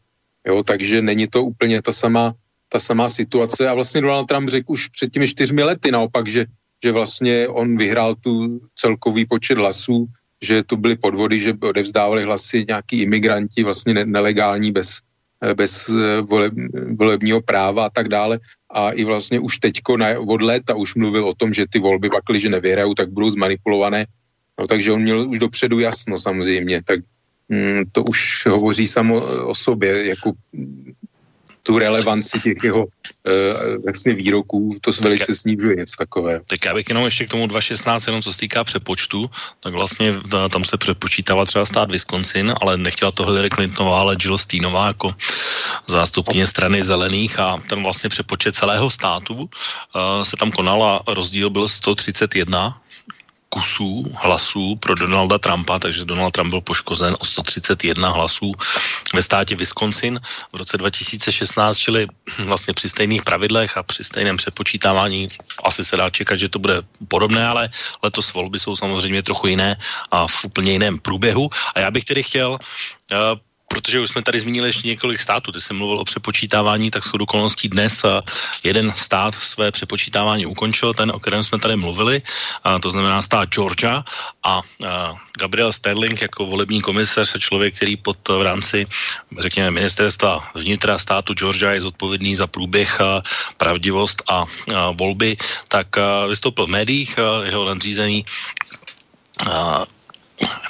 [0.46, 2.34] Jo, takže není to úplně ta samá,
[2.68, 3.68] ta samá situace.
[3.68, 6.46] A vlastně Donald Trump řekl už před těmi čtyřmi lety naopak, že,
[6.84, 10.06] že vlastně on vyhrál tu celkový počet hlasů,
[10.44, 14.98] že to byly podvody, že odevzdávali hlasy nějaký imigranti, vlastně nelegální, bez,
[15.54, 16.54] bez eh, voleb,
[16.96, 18.40] volebního práva a tak dále.
[18.70, 22.08] A i vlastně už teďko na, od léta už mluvil o tom, že ty volby
[22.08, 24.06] pakli, že nevyhrajou, tak budou zmanipulované.
[24.60, 26.82] No, takže on měl už dopředu jasno samozřejmě.
[26.82, 27.00] Tak
[27.92, 30.32] to už hovoří samo o sobě, jako
[31.62, 36.40] tu relevanci těch jeho uh, vlastně výroků, to se velice snižuje něco takové.
[36.46, 40.14] Tak já bych jenom ještě k tomu 2.16, jenom co se týká přepočtu, tak vlastně
[40.50, 45.14] tam se přepočítala třeba stát Wisconsin, ale nechtěla to Hillary Clintonová, ale Jill Steenová jako
[45.86, 49.48] zástupkyně strany zelených a ten vlastně přepočet celého státu uh,
[50.22, 52.80] se tam konala, rozdíl byl 131
[53.50, 58.52] kusů hlasů pro Donalda Trumpa, takže Donald Trump byl poškozen o 131 hlasů
[59.14, 60.20] ve státě Wisconsin
[60.52, 62.06] v roce 2016, čili
[62.38, 65.28] vlastně při stejných pravidlech a při stejném přepočítávání
[65.64, 67.68] asi se dá čekat, že to bude podobné, ale
[68.02, 69.76] letos volby jsou samozřejmě trochu jiné
[70.10, 71.50] a v úplně jiném průběhu.
[71.74, 73.18] A já bych tedy chtěl uh,
[73.70, 77.22] protože už jsme tady zmínili ještě několik států, ty jsem mluvil o přepočítávání, tak shodou
[77.22, 78.02] okolností dnes
[78.66, 82.22] jeden stát své přepočítávání ukončil, ten, o kterém jsme tady mluvili,
[82.64, 84.04] a to znamená stát Georgia.
[84.42, 88.86] A, a Gabriel Sterling jako volební komisař a člověk, který pod v rámci,
[89.38, 93.00] řekněme, ministerstva vnitra státu Georgia je zodpovědný za průběh,
[93.56, 95.36] pravdivost a, a volby,
[95.68, 95.86] tak
[96.28, 98.24] vystoupil v médiích, jeho nadřízený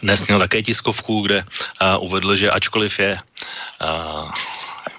[0.02, 4.30] dnes měl také tiskovku, kde uh, uvedl, že ačkoliv je uh,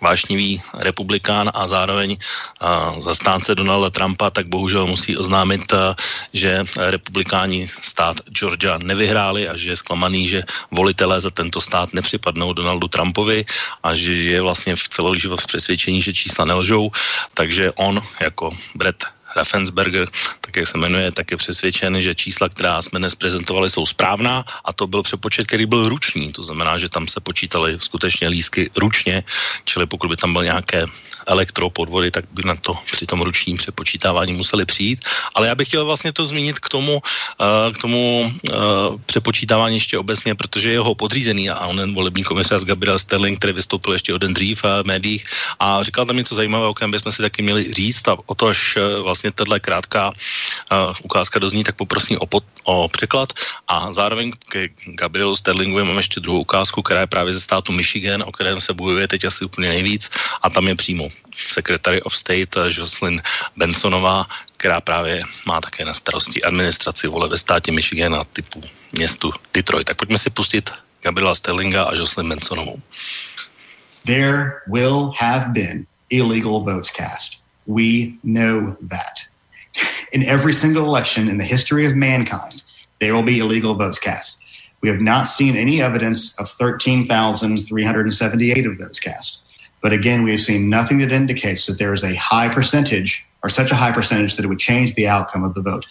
[0.01, 5.93] vášnivý republikán a zároveň uh, zastánce Donalda Trumpa, tak bohužel musí oznámit, uh,
[6.33, 10.39] že republikáni stát Georgia nevyhráli a že je zklamaný, že
[10.71, 13.45] volitelé za tento stát nepřipadnou Donaldu Trumpovi
[13.83, 16.91] a že je vlastně v celý život v přesvědčení, že čísla nelžou,
[17.33, 20.07] takže on jako Brett Raffensberger,
[20.41, 24.43] tak jak se jmenuje, tak je přesvědčen, že čísla, která jsme dnes prezentovali, jsou správná
[24.65, 26.33] a to byl přepočet, který byl ruční.
[26.33, 29.23] To znamená, že tam se počítali skutečně lísky ručně,
[29.65, 30.85] čili pokud by tam byl nějaké
[31.27, 35.05] elektropodvody, tak by na to při tom ručním přepočítávání museli přijít.
[35.35, 38.55] Ale já bych chtěl vlastně to zmínit k tomu, uh, k tomu uh,
[39.05, 44.13] přepočítávání ještě obecně, protože jeho podřízený a on volební komisař Gabriel Sterling, který vystoupil ještě
[44.13, 45.25] o den dřív v médiích
[45.59, 48.07] a říkal tam něco zajímavého, o kterém bychom si taky měli říct.
[48.07, 50.13] A o to, až vlastně tahle krátká
[51.03, 53.33] ukázka dozní, tak poprosím o, pod, o překlad.
[53.67, 58.23] A zároveň ke Gabrielu Sterlingovi mám ještě druhou ukázku, která je právě ze státu Michigan,
[58.23, 60.09] o kterém se bojuje teď asi úplně nejvíc
[60.41, 61.10] a tam je přímo
[61.47, 63.21] Secretary of State eh, Jocelyn
[63.57, 64.25] Bensonová,
[64.57, 69.87] která právě má také na starosti administraci vole ve státě Michigan a typu městu Detroit.
[69.87, 70.71] Tak pojďme si pustit
[71.01, 72.81] Gabriela Sterlinga a Jocelyn Bensonovou.
[74.05, 77.37] There will have been illegal votes cast.
[77.67, 79.21] We know that.
[80.11, 82.63] In every single election in the history of mankind,
[82.99, 84.41] there will be illegal votes cast.
[84.81, 89.40] We have not seen any evidence of 13,378 of those cast.
[89.81, 93.49] But again, we have seen nothing that indicates that there is a high percentage or
[93.49, 95.85] such a high percentage that it would change the outcome of the vote.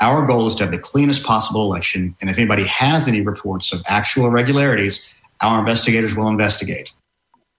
[0.00, 2.14] Our goal is to have the cleanest possible election.
[2.20, 5.08] And if anybody has any reports of actual irregularities,
[5.40, 6.92] our investigators will investigate.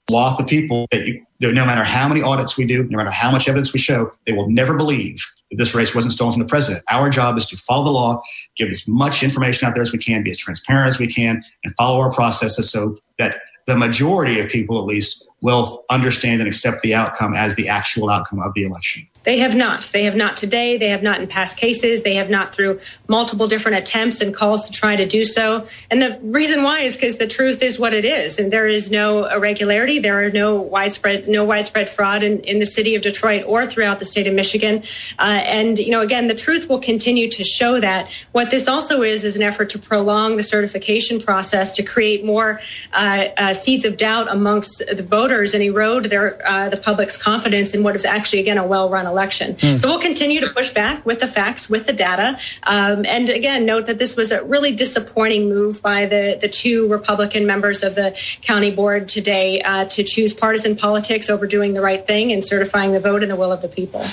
[0.09, 3.11] Lot of people that, you, that no matter how many audits we do, no matter
[3.11, 5.17] how much evidence we show, they will never believe
[5.51, 6.83] that this race wasn't stolen from the president.
[6.89, 8.21] Our job is to follow the law,
[8.55, 11.43] give as much information out there as we can, be as transparent as we can,
[11.63, 16.47] and follow our processes so that the majority of people, at least, will understand and
[16.47, 19.07] accept the outcome as the actual outcome of the election.
[19.27, 19.89] They have not.
[19.91, 20.77] They have not today.
[20.77, 22.03] They have not in past cases.
[22.03, 25.67] They have not through multiple different attempts and calls to try to do so.
[25.91, 28.89] And the reason why is because the truth is what it is, and there is
[28.89, 29.99] no irregularity.
[29.99, 33.99] There are no widespread no widespread fraud in, in the city of Detroit or throughout
[33.99, 34.83] the state of Michigan.
[35.19, 38.09] Uh, and you know, again, the truth will continue to show that.
[38.31, 42.61] What this also is is an effort to prolong the certification process to create more
[42.93, 47.73] uh, uh, seeds of doubt amongst the voters and erode their uh, the public's confidence
[47.73, 49.16] in what is actually again a well-run election.
[49.57, 49.79] Mm.
[49.79, 53.65] So we'll continue to push back with the facts, with the data, um, and again
[53.65, 57.95] note that this was a really disappointing move by the the two Republican members of
[57.95, 62.43] the county board today uh, to choose partisan politics over doing the right thing and
[62.43, 64.05] certifying the vote and the will of the people.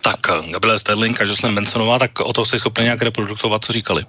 [0.00, 4.04] Tak Gabriela Sterling a Jocelyn Bensonová, tak o to jste schopni nějak reprodukovat, co říkali?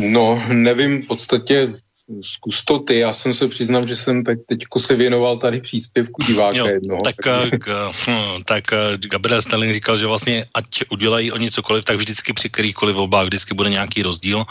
[0.00, 1.72] No, nevím, v podstatě
[2.20, 6.22] zkus to ty, já jsem se přiznám, že jsem teď teďko se věnoval tady příspěvku
[6.22, 7.00] diváka jo, jednoho.
[7.04, 8.64] Tak, tak, k, hm, tak
[8.96, 13.54] Gabriel Sterling říkal, že vlastně ať udělají oni cokoliv, tak vždycky při kterýkoliv volbách vždycky
[13.54, 14.44] bude nějaký rozdíl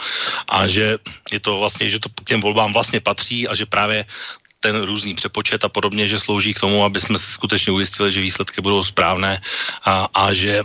[0.48, 0.98] a že
[1.32, 4.06] je to vlastně, že to k těm volbám vlastně patří a že právě
[4.62, 8.22] ten různý přepočet a podobně, že slouží k tomu, aby jsme se skutečně ujistili, že
[8.22, 9.42] výsledky budou správné
[9.86, 10.64] a, a že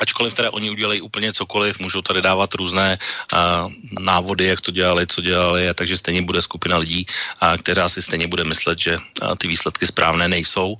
[0.00, 5.06] ačkoliv teda oni udělají úplně cokoliv, můžou tady dávat různé uh, návody, jak to dělali,
[5.06, 8.98] co dělali, a takže stejně bude skupina lidí, uh, která si stejně bude myslet, že
[8.98, 10.76] uh, ty výsledky správné nejsou.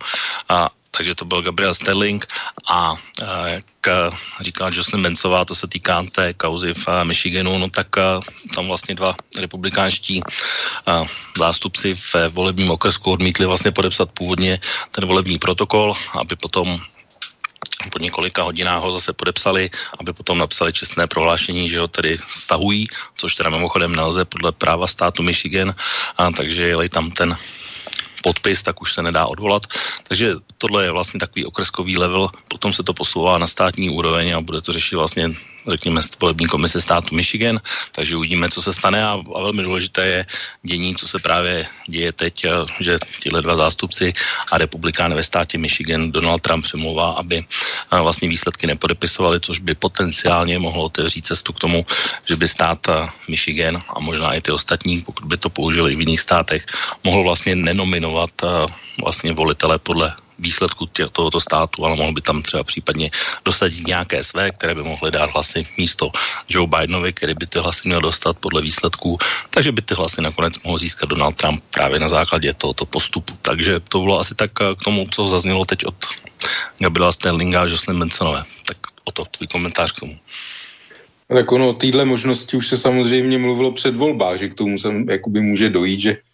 [0.50, 2.26] Uh, takže to byl Gabriel Sterling
[2.70, 2.94] a
[3.44, 3.64] jak
[4.40, 7.86] říkala Jocelyn Bencová, to se týká té kauzy v Michiganu, no tak
[8.54, 10.22] tam vlastně dva republikánští
[11.38, 14.58] zástupci v volebním okrsku odmítli vlastně podepsat původně
[14.90, 16.78] ten volební protokol, aby potom
[17.92, 22.86] po několika hodinách ho zase podepsali, aby potom napsali čestné prohlášení, že ho tedy stahují,
[23.16, 25.74] což teda mimochodem nelze podle práva státu Michigan,
[26.16, 27.36] a takže jeli tam ten
[28.22, 29.66] podpis, tak už se nedá odvolat.
[30.08, 34.40] Takže tohle je vlastně takový okreskový level, potom se to posouvá na státní úroveň a
[34.40, 35.36] bude to řešit vlastně
[35.68, 37.60] řekněme, volební komise státu Michigan,
[37.92, 39.04] takže uvidíme, co se stane.
[39.04, 40.26] A, a velmi důležité je
[40.62, 42.46] dění, co se právě děje teď,
[42.80, 44.12] že tyhle dva zástupci
[44.52, 47.44] a republikán ve státě Michigan Donald Trump přemlouvá, aby
[47.90, 51.86] vlastně výsledky nepodepisovali, což by potenciálně mohlo otevřít cestu k tomu,
[52.24, 52.86] že by stát
[53.28, 56.66] Michigan a možná i ty ostatní, pokud by to použili v jiných státech,
[57.04, 58.30] mohl vlastně nenominovat
[59.00, 63.10] vlastně volitele podle výsledku tě, tohoto státu, ale mohl by tam třeba případně
[63.44, 66.10] dosadit nějaké své, které by mohly dát hlasy místo
[66.48, 69.18] Joe Bidenovi, který by ty hlasy měl dostat podle výsledků,
[69.50, 73.34] takže by ty hlasy nakonec mohl získat Donald Trump právě na základě tohoto postupu.
[73.42, 75.94] Takže to bylo asi tak k tomu, co zaznělo teď od
[76.78, 78.44] Gabriela Sterlinga a Jocelyn Bensonové.
[78.66, 80.18] Tak o to tvůj komentář k tomu.
[81.28, 84.88] Tak ono, o téhle možnosti už se samozřejmě mluvilo před volbách, že k tomu se
[85.08, 86.33] jakoby může dojít, že Eh,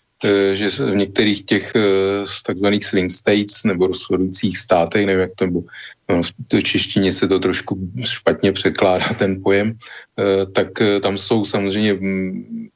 [0.54, 5.60] že v některých těch eh, takzvaných swing states nebo rozhodujících státech, nevím jak to, nebo
[6.08, 10.68] no, v češtině se to trošku špatně překládá ten pojem, eh, tak
[11.02, 12.68] tam jsou samozřejmě mm,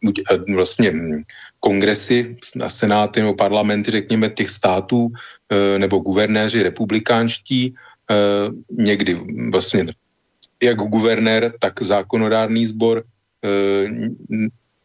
[0.54, 1.20] vlastně mm,
[1.60, 5.08] kongresy a senáty nebo parlamenty, řekněme, těch států
[5.78, 7.74] nebo guvernéři republikánští,
[8.70, 9.16] někdy
[9.48, 9.86] vlastně
[10.62, 13.04] jak guvernér, tak zákonodárný sbor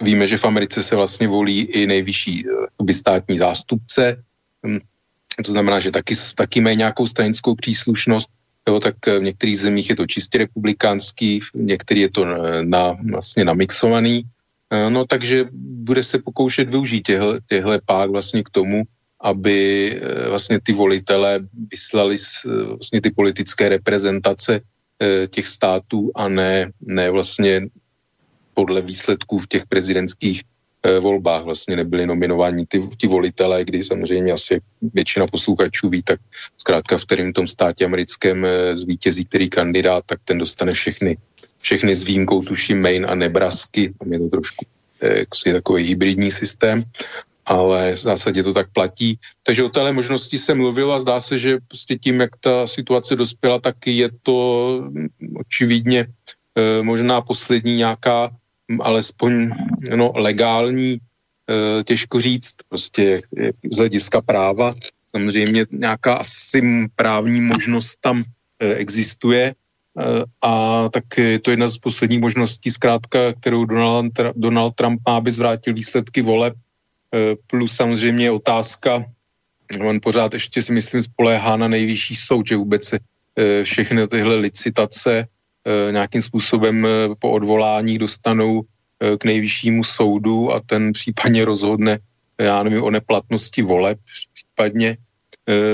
[0.03, 2.45] Víme, že v Americe se vlastně volí i nejvyšší
[2.89, 4.23] eh, státní zástupce,
[4.65, 4.79] hm,
[5.45, 8.29] to znamená, že taky, taky mají nějakou stranickou příslušnost,
[8.67, 12.63] jo, tak eh, v některých zemích je to čistě republikánský, v některých je to eh,
[12.63, 14.23] na, vlastně namixovaný,
[14.89, 18.83] no takže bude se pokoušet využít těhle, těhle pák vlastně k tomu,
[19.17, 21.39] aby vlastně ty volitele
[21.71, 24.62] vyslali vlastně ty politické reprezentace
[25.29, 27.62] těch států a ne, ne vlastně
[28.60, 34.32] podle výsledků v těch prezidentských eh, volbách vlastně nebyli nominováni ty, ty volitelé, kdy samozřejmě
[34.36, 36.19] asi většina posluchačů ví, tak
[36.60, 41.15] zkrátka v kterém tom státě americkém eh, zvítězí který kandidát, tak ten dostane všechny,
[41.63, 44.65] všechny s výjimkou tuším Maine a Nebrasky, tam je to trošku
[45.00, 46.83] eh, takový hybridní systém,
[47.48, 49.15] ale v zásadě to tak platí.
[49.48, 53.15] Takže o téhle možnosti se mluvilo a zdá se, že prostě tím, jak ta situace
[53.15, 54.36] dospěla, tak je to
[54.83, 55.08] hm,
[55.48, 56.12] očividně
[56.56, 58.36] e, možná poslední nějaká
[58.82, 59.50] alespoň
[59.96, 60.98] no, legální,
[61.50, 63.22] e, těžko říct, prostě
[63.72, 64.76] z hlediska práva.
[65.12, 66.62] Samozřejmě nějaká asi
[66.96, 68.24] právní možnost tam
[68.60, 69.54] e, existuje e,
[70.42, 75.32] a tak je to jedna z posledních možností, zkrátka, kterou Donald, Donald Trump má, aby
[75.32, 76.54] zvrátil výsledky voleb,
[77.48, 79.06] plus samozřejmě otázka,
[79.82, 83.00] on pořád ještě si myslím spoléhá na nejvyšší soud, že vůbec se
[83.63, 85.28] všechny tyhle licitace
[85.91, 86.89] nějakým způsobem eh,
[87.19, 91.99] po odvolání dostanou eh, k nejvyššímu soudu a ten případně rozhodne,
[92.39, 93.99] já nevím, o neplatnosti voleb
[94.33, 94.97] případně.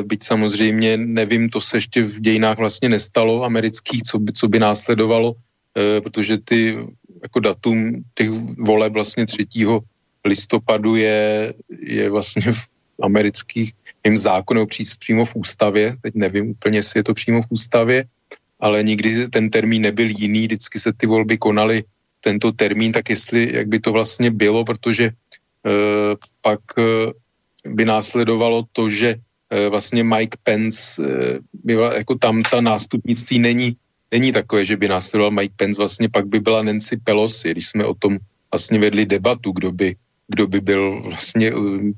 [0.07, 4.59] byť samozřejmě nevím, to se ještě v dějinách vlastně nestalo amerických, co by, co by
[4.59, 5.35] následovalo,
[5.99, 6.77] protože ty
[7.21, 9.45] jako datum těch voleb vlastně 3.
[10.25, 12.65] listopadu je, je vlastně v
[13.03, 13.73] amerických
[14.05, 14.67] jim zákonů
[14.99, 18.05] přímo v ústavě, teď nevím úplně, jestli je to přímo v ústavě,
[18.59, 21.83] ale nikdy ten termín nebyl jiný, vždycky se ty volby konaly
[22.21, 27.13] tento termín, tak jestli, jak by to vlastně bylo, protože uh, pak uh,
[27.73, 31.07] by následovalo to, že uh, vlastně Mike Pence, uh,
[31.53, 33.77] byla, jako tam ta nástupnictví není,
[34.11, 37.85] není takové, že by následoval Mike Pence, vlastně pak by byla Nancy Pelosi, když jsme
[37.85, 38.17] o tom
[38.51, 39.95] vlastně vedli debatu, kdo by,
[40.27, 41.93] kdo by byl vlastně uh,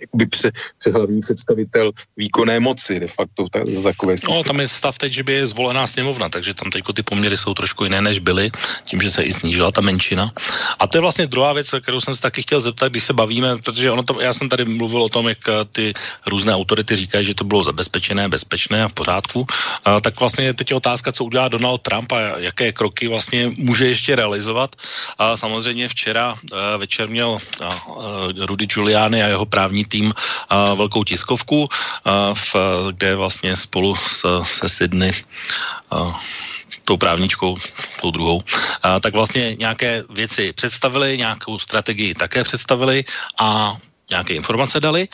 [0.00, 0.50] jakoby pře,
[0.92, 5.32] hlavní představitel výkonné moci de facto ta, takové No, tam je stav teď, že by
[5.32, 8.50] je zvolená sněmovna, takže tam teď ty poměry jsou trošku jiné, než byly,
[8.84, 10.32] tím, že se i snížila ta menšina.
[10.78, 13.58] A to je vlastně druhá věc, kterou jsem se taky chtěl zeptat, když se bavíme,
[13.58, 15.92] protože ono to, já jsem tady mluvil o tom, jak eh, ty
[16.26, 19.46] různé autority říkají, že to bylo zabezpečené, bezpečné a v pořádku.
[19.84, 23.86] A, tak vlastně teď je otázka, co udělá Donald Trump a jaké kroky vlastně může
[23.86, 24.76] ještě realizovat.
[25.18, 27.38] A samozřejmě včera eh, večer měl
[28.46, 30.10] Rudy Giuliani a jeho právě právní tým
[30.50, 31.70] a velkou tiskovku,
[32.04, 32.56] a v,
[32.90, 35.14] kde vlastně spolu s, se Sydney
[35.90, 36.18] a,
[36.84, 37.54] tou právničkou,
[38.02, 38.42] tou druhou,
[38.82, 43.04] a, tak vlastně nějaké věci představili, nějakou strategii také představili
[43.38, 43.78] a
[44.10, 45.08] nějaké informace dali,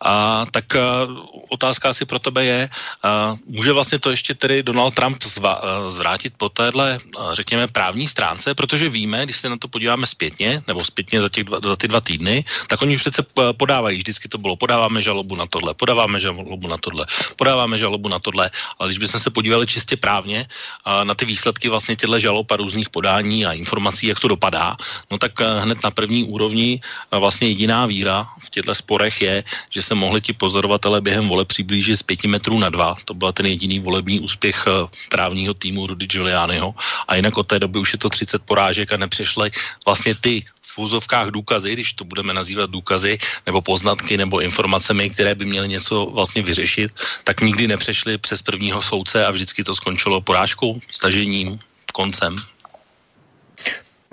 [0.00, 1.08] a, tak a,
[1.48, 2.60] otázka asi pro tebe je,
[3.02, 7.68] a, může vlastně to ještě tedy Donald Trump zva, a, zvrátit po téhle, a, řekněme,
[7.68, 11.58] právní stránce, protože víme, když se na to podíváme zpětně, nebo zpětně za, těch dva,
[11.64, 13.24] za ty dva týdny, tak oni přece
[13.56, 18.18] podávají, vždycky to bylo, podáváme žalobu na tohle, podáváme žalobu na tohle, podáváme žalobu na
[18.18, 20.46] tohle, ale když bychom se podívali čistě právně
[20.84, 24.76] a, na ty výsledky vlastně těchto žalob a různých podání a informací, jak to dopadá,
[25.10, 26.80] no tak hned na první úrovni
[27.10, 31.98] vlastně jediná víra v těchto sporech je, že se mohli ti pozorovatele během vole přiblížit
[31.98, 32.94] z pěti metrů na dva.
[33.04, 36.74] To byl ten jediný volební úspěch eh, právního týmu Rudy Giulianiho.
[37.08, 39.50] A jinak od té doby už je to 30 porážek a nepřešly
[39.86, 45.34] vlastně ty v úzovkách důkazy, když to budeme nazývat důkazy, nebo poznatky, nebo informacemi, které
[45.34, 46.92] by měly něco vlastně vyřešit,
[47.24, 51.60] tak nikdy nepřešly přes prvního soudce a vždycky to skončilo porážkou, stažením,
[51.92, 52.40] koncem.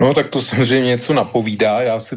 [0.00, 1.82] No tak to samozřejmě něco napovídá.
[1.82, 2.16] Já si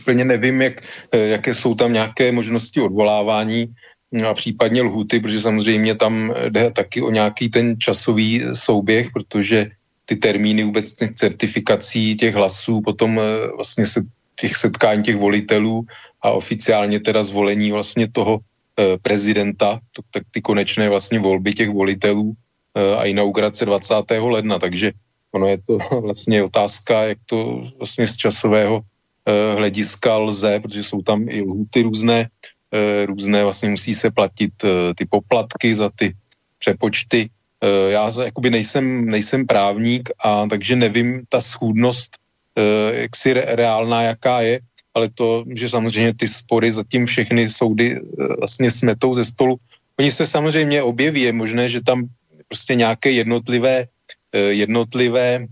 [0.00, 0.80] úplně nevím, jak,
[1.12, 3.72] eh, jaké jsou tam nějaké možnosti odvolávání
[4.12, 9.72] no a případně lhuty, protože samozřejmě tam jde taky o nějaký ten časový souběh, protože
[10.04, 14.04] ty termíny vůbec těch certifikací těch hlasů, potom eh, vlastně se
[14.36, 15.88] těch setkání těch volitelů
[16.22, 18.44] a oficiálně teda zvolení vlastně toho
[18.76, 22.36] eh, prezidenta, to, tak ty konečné vlastně volby těch volitelů
[22.72, 23.94] a inaugurace 20.
[24.16, 24.96] ledna, takže
[25.32, 31.02] Ono je to vlastně otázka, jak to vlastně z časového uh, hlediska lze, protože jsou
[31.02, 36.14] tam i lhuty různé, uh, různé vlastně musí se platit uh, ty poplatky za ty
[36.58, 37.30] přepočty.
[37.62, 42.18] Uh, já jakoby nejsem, nejsem právník a takže nevím ta schůdnost,
[42.58, 44.60] uh, jak si re, reálná, jaká je,
[44.94, 49.56] ale to, že samozřejmě ty spory zatím všechny soudy uh, vlastně smetou ze stolu.
[50.00, 52.04] Oni se samozřejmě objeví, je možné, že tam
[52.48, 53.86] prostě nějaké jednotlivé Eh,
[54.32, 55.46] jednotlivé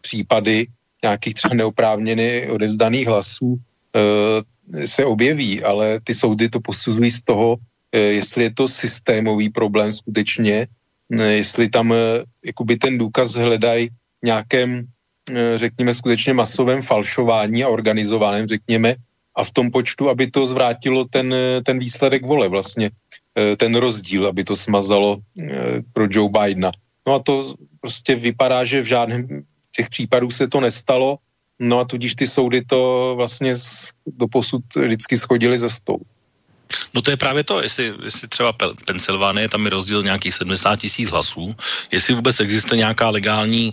[0.00, 0.66] případy
[1.02, 7.56] nějakých třeba neoprávněně odevzdaných hlasů eh, se objeví, ale ty soudy to posuzují z toho,
[7.92, 10.66] eh, jestli je to systémový problém skutečně,
[11.08, 11.88] jestli tam
[12.44, 13.88] jakoby ten důkaz hledají
[14.20, 14.84] nějakém,
[15.56, 19.00] řekněme, skutečně masovém falšování a organizovaném, řekněme,
[19.32, 21.32] a v tom počtu, aby to zvrátilo ten,
[21.64, 22.92] ten výsledek vole, vlastně
[23.56, 25.24] ten rozdíl, aby to smazalo
[25.96, 26.76] pro Joe Bidena.
[27.08, 29.26] No a to prostě vypadá, že v žádném
[29.72, 31.18] těch případů se to nestalo,
[31.58, 33.54] no a tudíž ty soudy to vlastně
[34.06, 36.00] do posud vždycky schodili ze stolu.
[36.94, 38.52] No to je právě to, jestli, jestli třeba
[38.86, 41.54] Pensylvánie, tam je rozdíl nějakých 70 tisíc hlasů,
[41.92, 43.72] jestli vůbec existuje nějaká legální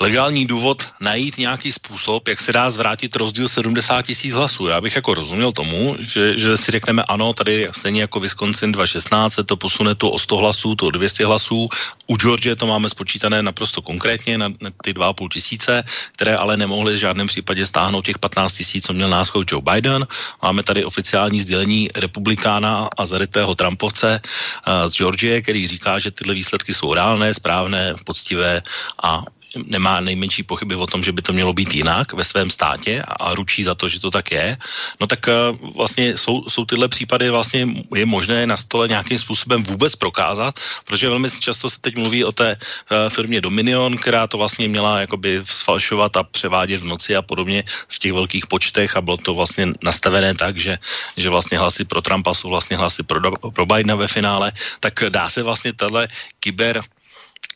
[0.00, 4.66] legální důvod najít nějaký způsob, jak se dá zvrátit rozdíl 70 tisíc hlasů.
[4.66, 9.34] Já bych jako rozuměl tomu, že, že si řekneme ano, tady stejně jako Wisconsin 2016
[9.34, 11.68] se to posune to o 100 hlasů, to o 200 hlasů.
[12.06, 16.94] U Georgie to máme spočítané naprosto konkrétně na, na ty 2,5 tisíce, které ale nemohly
[16.94, 20.06] v žádném případě stáhnout těch 15 tisíc, co měl náskok Joe Biden.
[20.42, 26.34] Máme tady oficiální sdělení republikána a zarytého Trumpovce uh, z Georgie, který říká, že tyhle
[26.34, 28.62] výsledky jsou reálné, správné, poctivé
[29.02, 29.24] a
[29.56, 33.12] nemá nejmenší pochyby o tom, že by to mělo být jinak ve svém státě a,
[33.12, 34.56] a ručí za to, že to tak je,
[35.00, 39.62] no tak uh, vlastně jsou, jsou tyhle případy vlastně je možné na stole nějakým způsobem
[39.62, 44.38] vůbec prokázat, protože velmi často se teď mluví o té uh, firmě Dominion, která to
[44.38, 49.00] vlastně měla jakoby sfalšovat a převádět v noci a podobně v těch velkých počtech a
[49.00, 50.78] bylo to vlastně nastavené tak, že,
[51.16, 53.20] že vlastně hlasy pro Trumpa jsou vlastně hlasy pro,
[53.54, 56.08] pro Bidena ve finále, tak dá se vlastně tahle
[56.40, 56.82] kyber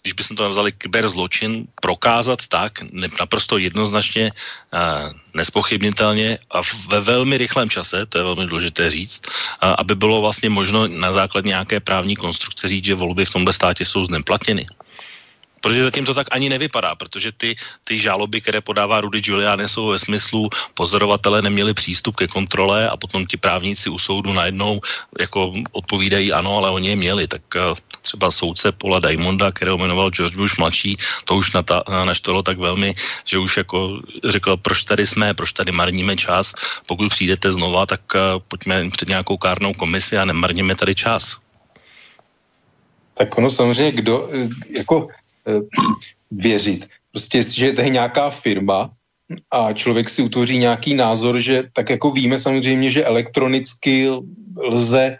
[0.05, 7.71] když bychom to nazvali kyberzločin, prokázat tak naprosto jednoznačně, uh, nespochybnitelně a ve velmi rychlém
[7.73, 12.17] čase, to je velmi důležité říct, uh, aby bylo vlastně možno na základě nějaké právní
[12.21, 14.67] konstrukce říct, že volby v tomhle státě jsou zneplatněny.
[15.65, 19.97] Protože zatím to tak ani nevypadá, protože ty, ty žáloby, které podává Rudy Giuliani, jsou
[19.97, 24.81] ve smyslu pozorovatele neměli přístup ke kontrole a potom ti právníci u soudu najednou
[25.21, 27.25] jako odpovídají ano, ale oni je měli.
[27.25, 27.73] Tak uh,
[28.05, 31.57] třeba soudce Paula Diamonda, kterého jmenoval George Bush mladší, to už
[32.05, 32.95] naštvalo tak velmi,
[33.25, 36.53] že už jako řekl, proč tady jsme, proč tady marníme čas,
[36.87, 41.37] pokud přijdete znova, tak uh, pojďme před nějakou kárnou komisi a nemarníme tady čas.
[43.15, 45.09] Tak ono samozřejmě, kdo, eh, jako
[45.47, 45.61] Eh,
[46.31, 46.89] věřit.
[47.13, 48.91] Prostě, že je nějaká firma
[49.51, 54.09] a člověk si utvoří nějaký názor, že tak jako víme samozřejmě, že elektronicky
[54.57, 55.19] lze eh,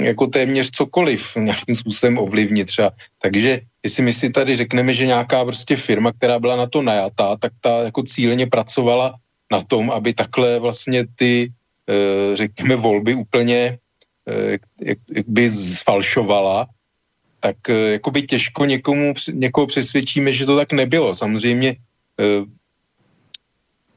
[0.00, 2.90] jako téměř cokoliv nějakým způsobem ovlivnit třeba.
[3.18, 7.36] Takže jestli my si tady řekneme, že nějaká prostě firma, která byla na to najatá,
[7.36, 9.14] tak ta jako cíleně pracovala
[9.52, 11.52] na tom, aby takhle vlastně ty,
[11.88, 13.78] eh, řekněme, volby úplně
[14.80, 16.66] jak, jak by zfalšovala
[17.42, 21.14] tak uh, jakoby těžko někomu, někoho přesvědčíme, že to tak nebylo.
[21.14, 21.76] Samozřejmě,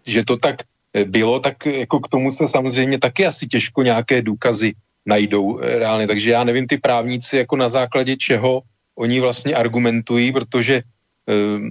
[0.06, 0.56] že to tak
[0.94, 4.74] eh, bylo, tak jako k tomu se samozřejmě taky asi těžko nějaké důkazy
[5.06, 6.08] najdou reálně.
[6.08, 8.62] Takže já nevím, ty právníci jako na základě čeho
[8.96, 11.70] oni vlastně argumentují, protože uh,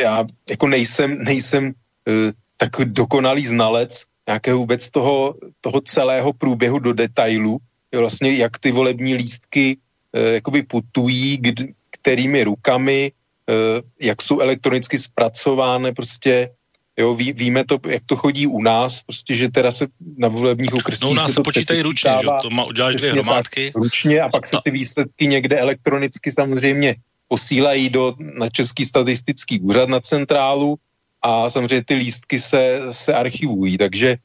[0.00, 6.92] já jako nejsem, nejsem uh, tak dokonalý znalec nějakého vůbec toho, toho celého průběhu do
[6.92, 7.58] detailu,
[7.96, 9.76] vlastně jak ty volební lístky
[10.12, 13.12] Eh, jakoby putují, kdy, kterými rukami,
[13.48, 16.50] eh, jak jsou elektronicky zpracované, prostě
[16.96, 19.86] Jo, ví, víme to, jak to chodí u nás, prostě, že teda se
[20.16, 21.02] na volebních okresích...
[21.02, 23.72] No u nás se, počítají ručně, že to má, uděláš dvě hromádky.
[23.74, 26.96] Ručně a pak se ty výsledky někde elektronicky samozřejmě
[27.28, 30.76] posílají do, na Český statistický úřad na centrálu
[31.22, 34.18] a samozřejmě ty lístky se, se archivují, takže e,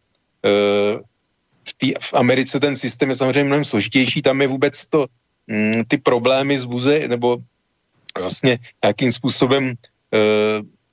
[1.68, 5.08] v, tý, v Americe ten systém je samozřejmě mnohem složitější, tam je vůbec to
[5.48, 7.38] mm, ty problémy zbuze, nebo
[8.20, 9.78] vlastně nějakým způsobem e,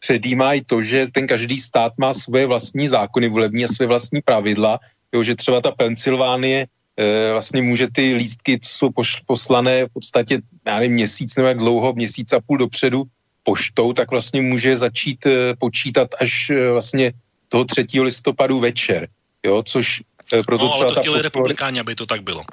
[0.05, 4.78] předjímají to, že ten každý stát má svoje vlastní zákony volební a své vlastní pravidla,
[5.14, 9.92] jo, že třeba ta Pensylvánie e, vlastně může ty lístky, co jsou poš, poslané v
[9.96, 13.02] podstatě, já nevím, měsíc nebo jak dlouho, měsíc a půl dopředu
[13.42, 17.12] poštou, tak vlastně může začít e, počítat až e, vlastně
[17.48, 17.86] toho 3.
[18.00, 19.09] listopadu večer,
[19.40, 20.05] jo, což
[20.36, 22.44] e, proto no, ale třeba to chtěli ta republikáni, aby to tak bylo.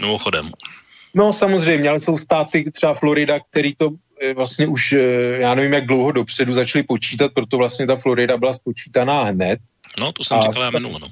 [0.00, 0.50] Mimochodem.
[1.14, 3.90] No samozřejmě, ale jsou státy, třeba Florida, který to
[4.34, 5.00] vlastně už, eh,
[5.40, 9.58] já nevím, jak dlouho dopředu začali počítat, proto vlastně ta Florida byla spočítaná hned.
[10.00, 11.08] No, to jsem a, říkal já minule, no.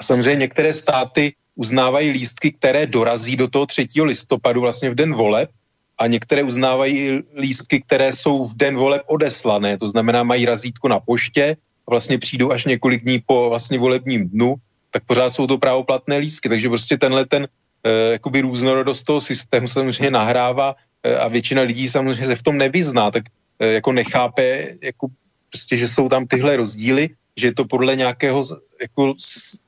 [0.00, 3.86] Samozřejmě některé státy uznávají lístky, které dorazí do toho 3.
[4.02, 5.50] listopadu vlastně v den voleb
[5.98, 11.00] a některé uznávají lístky, které jsou v den voleb odeslané, to znamená mají razítko na
[11.00, 14.54] poště a vlastně přijdou až několik dní po vlastně volebním dnu,
[14.90, 17.48] tak pořád jsou to právoplatné lístky, takže prostě tenhle ten
[17.80, 22.58] Eh, jakoby různorodost toho systému samozřejmě nahrává eh, a většina lidí samozřejmě se v tom
[22.58, 23.24] nevyzná, tak
[23.58, 25.06] eh, jako nechápe, jako
[25.50, 28.44] prostě, že jsou tam tyhle rozdíly, že je to podle nějakého
[28.80, 29.14] jako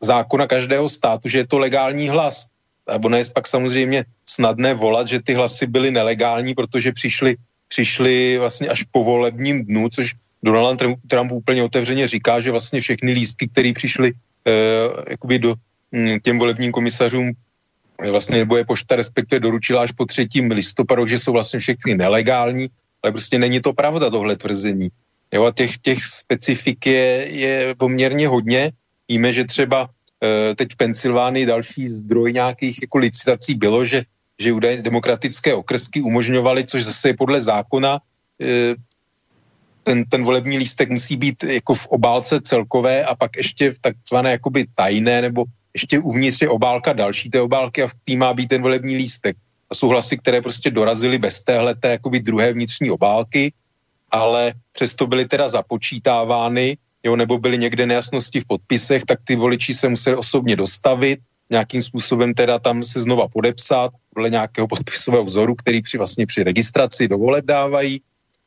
[0.01, 2.47] zákona každého státu, že je to legální hlas.
[2.87, 7.37] A ono je pak samozřejmě snadné volat, že ty hlasy byly nelegální, protože přišly,
[7.68, 12.80] přišly vlastně až po volebním dnu, což Donald Trump, Trump úplně otevřeně říká, že vlastně
[12.80, 14.53] všechny lístky, které přišly eh,
[15.11, 15.55] jakoby do
[15.95, 17.33] hm, těm volebním komisařům
[18.11, 22.68] vlastně, nebo je pošta respektive doručila až po třetím listopadu, že jsou vlastně všechny nelegální,
[23.03, 24.88] ale prostě není to pravda tohle tvrzení.
[25.32, 28.72] Jo, a těch, těch specifik je, je poměrně hodně.
[29.09, 29.88] Víme, že třeba
[30.22, 34.03] e, teď v Pensylvánii další zdroj nějakých jako licitací bylo, že,
[34.38, 37.98] že údajně demokratické okresky umožňovaly, což zase je podle zákona,
[38.42, 38.74] e,
[39.82, 44.30] ten, ten volební lístek musí být jako v obálce celkové a pak ještě v takzvané
[44.30, 45.44] jakoby tajné nebo
[45.75, 49.37] ještě uvnitř je obálka další té obálky a v tým má být ten volební lístek.
[49.70, 53.53] A jsou hlasy, které prostě dorazily bez téhle té jakoby druhé vnitřní obálky,
[54.11, 59.75] ale přesto byly teda započítávány, jo, nebo byly někde nejasnosti v podpisech, tak ty voliči
[59.75, 61.20] se museli osobně dostavit,
[61.51, 66.43] nějakým způsobem teda tam se znova podepsat podle nějakého podpisového vzoru, který při vlastně při
[66.43, 68.01] registraci do voleb dávají.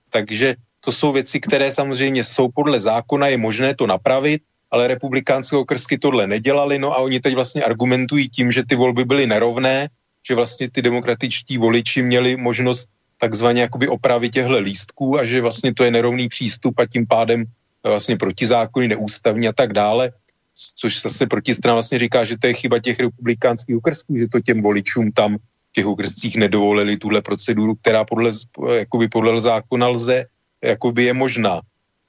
[0.09, 4.41] takže to jsou věci, které samozřejmě jsou podle zákona, je možné to napravit,
[4.75, 9.05] ale republikánské okrsky tohle nedělali, no a oni teď vlastně argumentují tím, že ty volby
[9.05, 9.87] byly nerovné,
[10.27, 15.71] že vlastně ty demokratičtí voliči měli možnost takzvaně jakoby opravit těchto lístků a že vlastně
[15.73, 17.47] to je nerovný přístup a tím pádem
[17.87, 20.11] vlastně protizákonný, neústavní a tak dále,
[20.75, 24.59] což zase protistrana vlastně říká, že to je chyba těch republikánských okrsků, že to těm
[24.59, 28.31] voličům tam v těch okrscích nedovolili tuhle proceduru, která podle,
[28.75, 30.25] jakoby podle zákona lze,
[30.63, 31.61] jakoby je možná.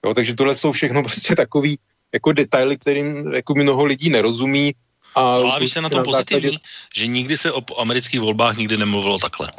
[0.03, 1.79] Jo, takže tohle jsou všechno prostě takový
[2.17, 4.75] jako detaily, kterým jako mnoho lidí nerozumí.
[5.15, 6.65] A no a víš se na tom pozitivní, základě...
[6.97, 9.53] že nikdy se o amerických volbách nikdy nemluvilo takhle.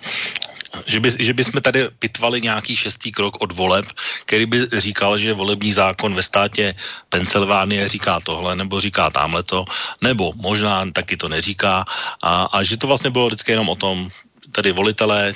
[0.86, 3.86] Že by, že by jsme tady pitvali nějaký šestý krok od voleb,
[4.26, 6.76] který by říkal, že volební zákon ve státě
[7.10, 9.66] Pensylvánie říká tohle, nebo říká tamhle to,
[10.02, 11.86] nebo možná taky to neříká.
[12.22, 14.10] A, a že to vlastně bylo vždycky jenom o tom,
[14.52, 15.34] tady volitelé,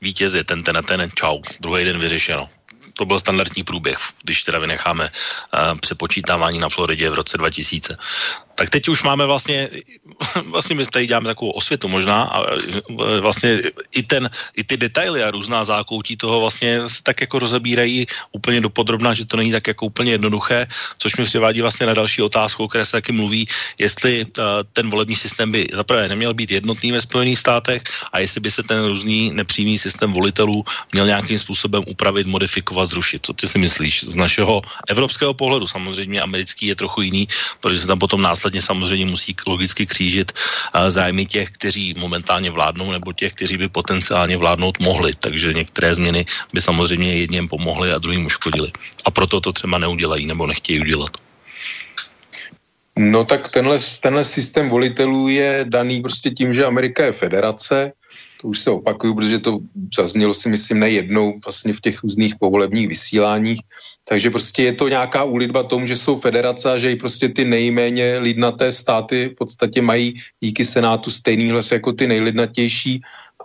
[0.00, 2.61] vítěz je ten, ten a ten, čau, druhý den vyřešeno
[2.92, 7.96] to byl standardní průběh, když teda vynecháme uh, přepočítávání na Floridě v roce 2000
[8.62, 9.68] tak teď už máme vlastně,
[10.54, 13.58] vlastně my tady děláme takovou osvětu možná a e, vlastně
[13.90, 18.62] i, ten, i ty detaily a různá zákoutí toho vlastně se tak jako rozebírají úplně
[18.62, 22.22] do podrobna, že to není tak jako úplně jednoduché, což mi přivádí vlastně na další
[22.22, 23.50] otázku, o které se taky mluví,
[23.82, 27.82] jestli uh, ten volební systém by zaprvé neměl být jednotný ve Spojených státech
[28.14, 30.62] a jestli by se ten různý nepřímý systém volitelů
[30.94, 33.26] měl nějakým způsobem upravit, modifikovat, zrušit.
[33.26, 35.66] Co ty si myslíš z našeho evropského pohledu?
[35.66, 37.26] Samozřejmě americký je trochu jiný,
[37.58, 40.32] protože se tam potom nás následně samozřejmě musí logicky křížit
[40.88, 45.16] zájmy těch, kteří momentálně vládnou, nebo těch, kteří by potenciálně vládnout mohli.
[45.16, 48.68] Takže některé změny by samozřejmě jedním pomohly a druhým uškodili.
[49.04, 51.16] A proto to třeba neudělají nebo nechtějí udělat.
[53.00, 57.92] No tak tenhle, tenhle systém volitelů je daný prostě tím, že Amerika je federace,
[58.42, 59.58] to už se opakuju, protože to
[59.94, 63.60] zaznělo si myslím nejednou vlastně v těch různých povolebních vysíláních,
[64.04, 67.44] takže prostě je to nějaká úlitba tomu, že jsou federace a že i prostě ty
[67.44, 73.02] nejméně lidnaté státy v podstatě mají díky Senátu stejný hlas jako ty nejlidnatější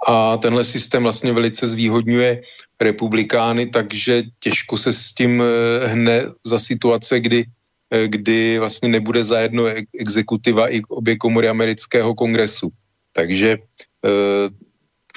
[0.07, 2.41] a tenhle systém vlastně velice zvýhodňuje
[2.81, 7.45] republikány, takže těžko se s tím eh, hne za situace, kdy,
[7.93, 9.65] eh, kdy vlastně nebude zajedno
[9.99, 12.69] exekutiva i obě komory amerického kongresu.
[13.13, 13.57] Takže
[14.05, 14.66] eh,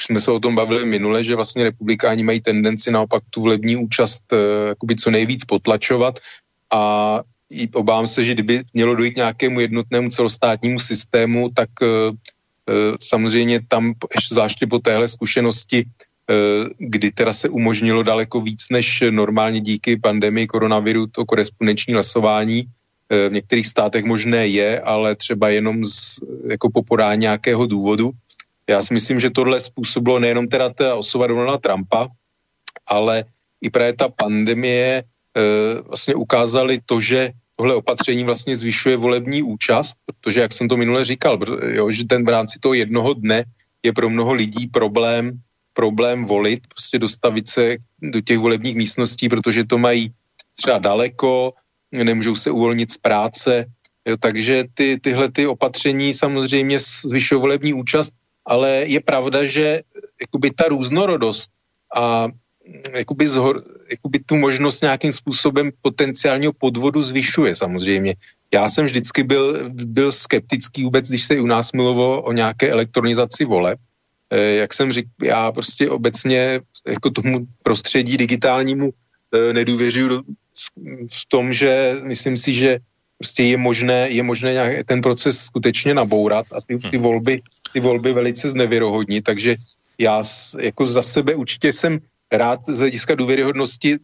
[0.01, 3.77] už jsme se o tom bavili minule, že vlastně republikáni mají tendenci naopak tu volební
[3.77, 6.19] účast uh, jakoby co nejvíc potlačovat.
[6.73, 7.21] A
[7.75, 12.17] obávám se, že kdyby mělo dojít nějakému jednotnému celostátnímu systému, tak uh,
[13.03, 13.93] samozřejmě tam,
[14.29, 15.85] zvláště po téhle zkušenosti,
[16.79, 22.71] kdy teda se umožnilo daleko víc než normálně díky pandemii koronaviru to korespondenční hlasování,
[23.11, 26.23] v některých státech možné je, ale třeba jenom z,
[26.55, 28.11] jako po podání nějakého důvodu,
[28.71, 32.09] já si myslím, že tohle způsobilo nejenom teda ta osoba Donalda Trumpa,
[32.87, 33.25] ale
[33.61, 35.05] i právě ta pandemie e,
[35.83, 41.05] vlastně ukázali to, že tohle opatření vlastně zvyšuje volební účast, protože, jak jsem to minule
[41.05, 41.39] říkal,
[41.77, 43.45] jo, že ten v rámci toho jednoho dne
[43.83, 45.37] je pro mnoho lidí problém,
[45.75, 50.09] problém volit, prostě dostavit se do těch volebních místností, protože to mají
[50.57, 51.53] třeba daleko,
[51.93, 53.65] nemůžou se uvolnit z práce,
[54.09, 58.15] jo, takže ty, tyhle ty opatření samozřejmě zvyšují volební účast
[58.51, 59.87] ale je pravda, že
[60.21, 61.51] jakoby ta různorodost
[61.95, 62.27] a
[62.95, 68.15] jakoby, zhor, jakoby tu možnost nějakým způsobem potenciálního podvodu zvyšuje samozřejmě.
[68.55, 73.45] Já jsem vždycky byl, byl skeptický vůbec, když se u nás mluvilo o nějaké elektronizaci
[73.45, 73.79] voleb.
[74.31, 80.23] E, jak jsem říkal, já prostě obecně jako tomu prostředí digitálnímu e, nedůvěřuju
[81.11, 82.79] v tom, že myslím si, že
[83.21, 87.03] prostě je možné, je možné nějak ten proces skutečně nabourat a ty, ty hm.
[87.03, 87.43] volby
[87.73, 89.57] ty volby velice znevěrohodní, takže
[89.99, 90.23] já
[90.61, 91.99] jako za sebe určitě jsem
[92.33, 93.99] rád z hlediska důvěryhodnosti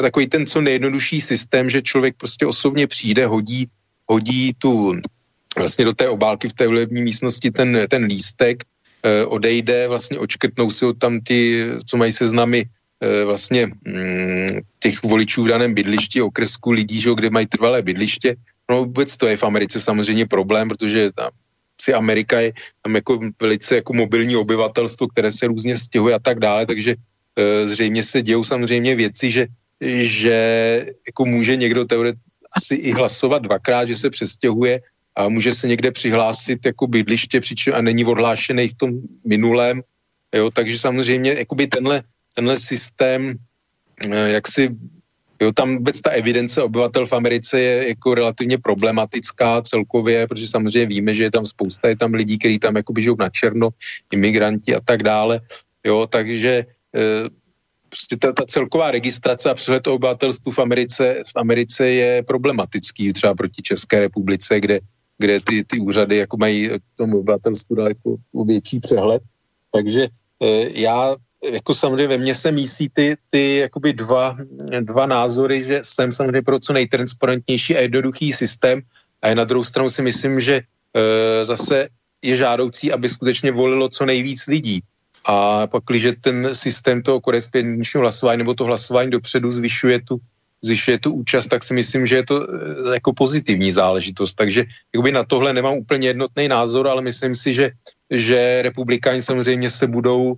[0.00, 3.68] takový ten co nejjednodušší systém, že člověk prostě osobně přijde, hodí,
[4.10, 5.00] hodí tu
[5.56, 8.64] vlastně do té obálky v té volební místnosti ten, ten lístek,
[9.02, 12.64] e, odejde, vlastně očkrtnou si ho tam ty, co mají seznamy
[13.00, 14.46] e, vlastně mm,
[14.78, 18.34] těch voličů v daném bydlišti, okresku lidí, že, kde mají trvalé bydliště.
[18.70, 21.30] No vůbec to je v Americe samozřejmě problém, protože tam
[21.80, 22.52] si Amerika je
[22.82, 26.96] tam jako velice jako mobilní obyvatelstvo, které se různě stěhuje a tak dále, takže
[27.36, 29.46] e, zřejmě se dějou samozřejmě věci, že,
[29.80, 30.36] že
[31.06, 32.16] jako může někdo teoret
[32.56, 34.80] asi i hlasovat dvakrát, že se přestěhuje
[35.16, 38.90] a může se někde přihlásit jako bydliště přičem a není odhlášený v tom
[39.24, 39.82] minulém,
[40.34, 42.02] jo, takže samozřejmě jakoby tenhle,
[42.34, 43.36] tenhle systém
[44.08, 44.76] e, jak si
[45.40, 50.86] Jo, tam vůbec ta evidence obyvatel v Americe je jako relativně problematická celkově, protože samozřejmě
[50.86, 53.68] víme, že je tam spousta, je tam lidí, kteří tam jakoby žijou na černo,
[54.12, 55.40] imigranti a tak dále.
[55.86, 56.50] Jo, takže
[56.96, 57.28] e,
[57.88, 63.12] prostě ta, ta celková registrace a přehled o obyvatelstvu v Americe, v Americe je problematický
[63.12, 64.80] třeba proti České republice, kde,
[65.18, 68.16] kde ty, ty úřady jako mají k tomu obyvatelstvu daleko
[68.46, 69.22] větší přehled.
[69.72, 70.08] Takže
[70.42, 74.36] eh, já jako samozřejmě ve mně se mísí ty, ty jakoby dva,
[74.80, 78.82] dva názory, že jsem samozřejmě pro co nejtransparentnější a jednoduchý systém
[79.22, 81.88] a na druhou stranu si myslím, že e, zase
[82.22, 84.82] je žádoucí, aby skutečně volilo co nejvíc lidí.
[85.24, 90.16] A pak, když ten systém toho korespondenčního hlasování nebo to hlasování dopředu zvyšuje tu,
[90.62, 94.34] zvyšuje tu účast, tak si myslím, že je to e, jako pozitivní záležitost.
[94.34, 94.64] Takže
[94.94, 97.70] jakoby na tohle nemám úplně jednotný názor, ale myslím si, že,
[98.10, 100.36] že republikáni samozřejmě se budou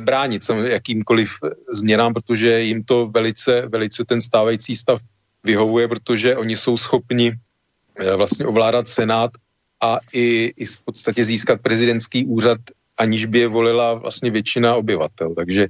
[0.00, 1.30] bránit jakýmkoliv
[1.72, 5.00] změnám, protože jim to velice, velice ten stávající stav
[5.44, 7.32] vyhovuje, protože oni jsou schopni
[7.96, 9.30] e, vlastně ovládat Senát
[9.80, 12.58] a i, i v podstatě získat prezidentský úřad,
[12.98, 15.34] aniž by je volila vlastně většina obyvatel.
[15.34, 15.68] Takže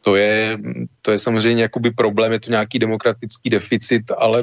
[0.00, 0.58] to je,
[1.02, 4.42] to je samozřejmě jakoby problém, je to nějaký demokratický deficit, ale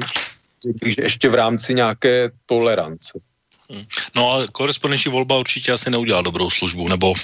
[0.80, 3.20] když ještě v rámci nějaké tolerance.
[3.70, 3.84] Hmm.
[4.16, 7.14] No a korespondenční volba určitě asi neudělá dobrou službu, nebo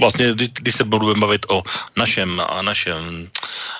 [0.00, 1.62] vlastně, když se budeme bavit o
[1.96, 3.28] našem a našem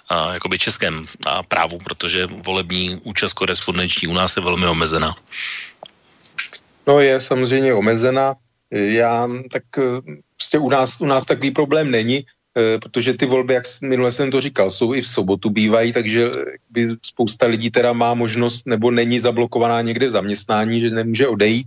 [0.08, 5.14] a, jakoby českém a právu, protože volební účast korespondenční u nás je velmi omezená.
[6.86, 8.34] No je samozřejmě omezená.
[8.70, 9.62] Já tak
[10.36, 12.24] prostě u nás, u nás takový problém není,
[12.56, 16.30] eh, protože ty volby, jak minule jsem to říkal, jsou i v sobotu bývají, takže
[16.70, 21.66] by spousta lidí teda má možnost nebo není zablokovaná někde v zaměstnání, že nemůže odejít.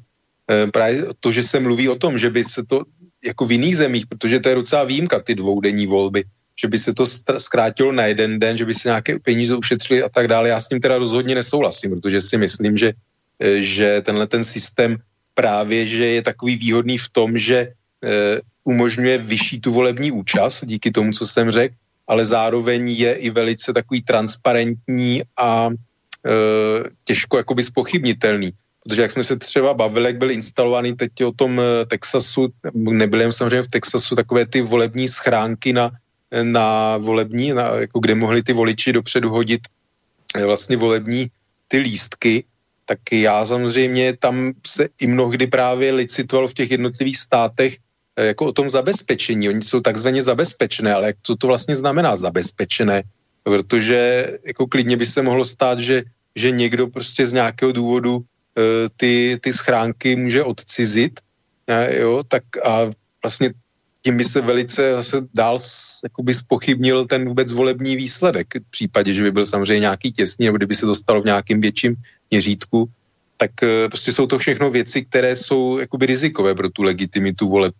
[0.51, 2.83] Eh, právě to, že se mluví o tom, že by se to
[3.25, 6.23] jako v jiných zemích, protože to je docela výjimka, ty dvoudenní volby,
[6.59, 7.05] že by se to
[7.37, 10.49] zkrátilo na jeden den, že by se nějaké peníze ušetřili a tak dále.
[10.49, 12.93] Já s tím teda rozhodně nesouhlasím, protože si myslím, že
[13.37, 14.97] Eh, že tenhle ten systém
[15.33, 17.57] právě, že je takový výhodný v tom, že
[18.03, 21.75] eh, umožňuje vyšší tu volební účast díky tomu, co jsem řekl,
[22.07, 28.51] ale zároveň je i velice takový transparentní a eh, těžko jakoby spochybnitelný.
[28.87, 33.33] Protože jak jsme se třeba bavili, jak byl instalovaný teď o tom Texasu, nebyly jen
[33.33, 35.91] samozřejmě v Texasu takové ty volební schránky na,
[36.43, 39.61] na volební, na, jako kde mohli ty voliči dopředu hodit
[40.45, 41.27] vlastně volební
[41.67, 42.43] ty lístky,
[42.85, 47.77] tak já samozřejmě tam se i mnohdy právě licitoval v těch jednotlivých státech
[48.15, 49.49] eh, jako o tom zabezpečení.
[49.49, 53.03] Oni jsou takzvaně zabezpečené, ale jak to, vlastně znamená zabezpečené?
[53.43, 56.03] Protože jako klidně by se mohlo stát, že,
[56.35, 58.23] že někdo prostě z nějakého důvodu
[58.97, 61.19] ty, ty schránky může odcizit,
[61.99, 62.91] jo, tak a
[63.23, 63.53] vlastně
[64.01, 65.59] tím by se velice zase dál
[66.03, 70.57] jakoby spochybnil ten vůbec volební výsledek v případě, že by byl samozřejmě nějaký těsný, nebo
[70.57, 71.95] kdyby se dostalo v nějakým větším
[72.31, 72.89] měřítku,
[73.37, 77.75] tak eh, prostě jsou to všechno věci, které jsou jakoby rizikové pro tu legitimitu voleb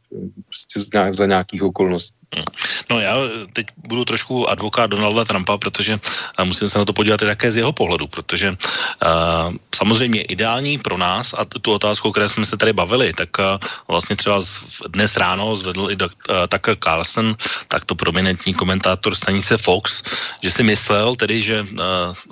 [0.46, 0.84] prostě
[1.16, 2.18] za nějakých okolností.
[2.36, 2.44] Hmm.
[2.92, 3.16] No já
[3.54, 6.00] teď budu trošku advokát Donalda Trumpa, protože
[6.44, 10.98] musím se na to podívat i také z jeho pohledu, protože uh, samozřejmě ideální pro
[10.98, 13.46] nás a tu otázku, o které jsme se tady bavili, tak uh,
[13.88, 16.10] vlastně třeba z, dnes ráno zvedl i uh,
[16.48, 17.36] Tucker Carlson,
[17.68, 20.04] tak to prominentní komentátor stanice Fox,
[20.44, 21.78] že si myslel tedy, že uh,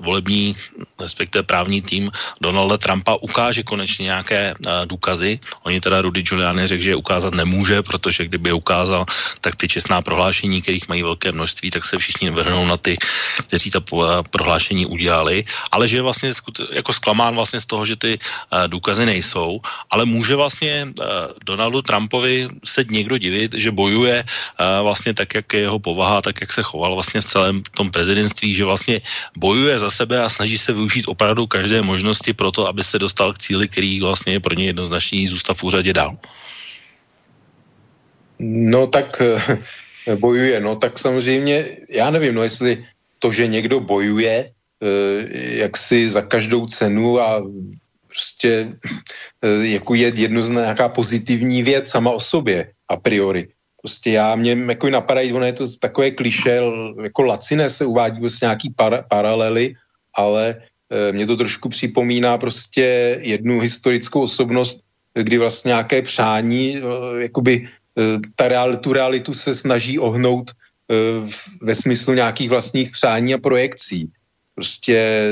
[0.03, 0.57] volební,
[0.99, 5.39] respektive právní tým Donalda Trumpa ukáže konečně nějaké uh, důkazy.
[5.63, 9.05] Oni teda Rudy Giuliani řekl, že je ukázat nemůže, protože kdyby je ukázal,
[9.41, 12.97] tak ty čestná prohlášení, kterých mají velké množství, tak se všichni vrhnou na ty,
[13.45, 13.81] kteří ta
[14.33, 16.33] prohlášení udělali, ale že je vlastně
[16.73, 19.61] jako zklamán vlastně z toho, že ty uh, důkazy nejsou,
[19.93, 21.05] ale může vlastně uh,
[21.45, 26.41] Donaldu Trumpovi se někdo divit, že bojuje uh, vlastně tak, jak je jeho povaha, tak,
[26.41, 29.05] jak se choval vlastně v celém tom prezidentství, že vlastně
[29.37, 33.37] bojuje za sebe a snaží se využít opravdu každé možnosti pro to, aby se dostal
[33.37, 36.17] k cíli, který vlastně je pro ně jednoznačný zůstav v úřadě dál.
[38.39, 42.85] No tak eh, bojuje, no tak samozřejmě, já nevím, no jestli
[43.19, 47.43] to, že někdo bojuje, eh, jak si za každou cenu a
[48.07, 48.71] prostě
[49.41, 53.47] eh, jako je jedno nějaká pozitivní věc sama o sobě a priori.
[53.81, 56.61] Prostě já, mě jako napadají, ono je to takové kliše,
[57.03, 59.75] jako laciné se uvádí prostě nějaký par, paralely,
[60.13, 60.55] ale
[61.11, 64.81] mě to trošku připomíná prostě jednu historickou osobnost,
[65.13, 66.81] kdy vlastně nějaké přání,
[67.17, 67.69] jakoby
[68.35, 70.95] ta real, tu realitu se snaží ohnout eh,
[71.61, 74.11] ve smyslu nějakých vlastních přání a projekcí.
[74.55, 75.29] Prostě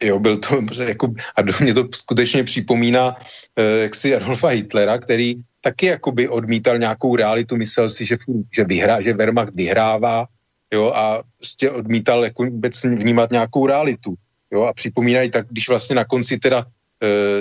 [0.00, 3.16] jo, byl to jako, a mě to skutečně připomíná
[3.56, 8.16] eh, jak si Adolfa Hitlera, který taky jakoby odmítal nějakou realitu, myslel si, že,
[8.54, 10.26] že, vyhrá, že Wehrmacht vyhrává,
[10.72, 14.14] jo, a prostě odmítal jako vůbec vnímat nějakou realitu,
[14.52, 16.75] jo, a připomínají tak, když vlastně na konci teda Eh,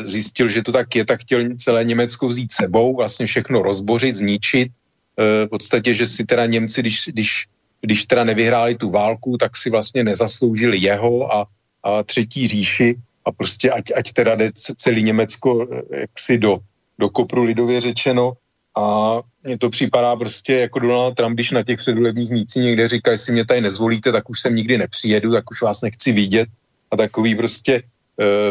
[0.06, 4.72] zjistil, že to tak je, tak chtěl celé Německo vzít sebou, vlastně všechno rozbořit, zničit.
[5.20, 7.48] Eh, v podstatě, že si teda Němci, když, když
[7.86, 11.48] když teda nevyhráli tu válku, tak si vlastně nezasloužili jeho a,
[11.84, 12.96] a třetí říši.
[13.26, 16.58] A prostě ať, ať teda jde celý Německo jaksi do,
[17.00, 18.34] do kopru lidově řečeno.
[18.78, 23.12] A mně to připadá prostě jako Donald Trump, když na těch předvolebních mících někde říká,
[23.12, 26.50] jestli mě tady nezvolíte, tak už sem nikdy nepřijedu, tak už vás nechci vidět.
[26.92, 27.82] A takový prostě, e,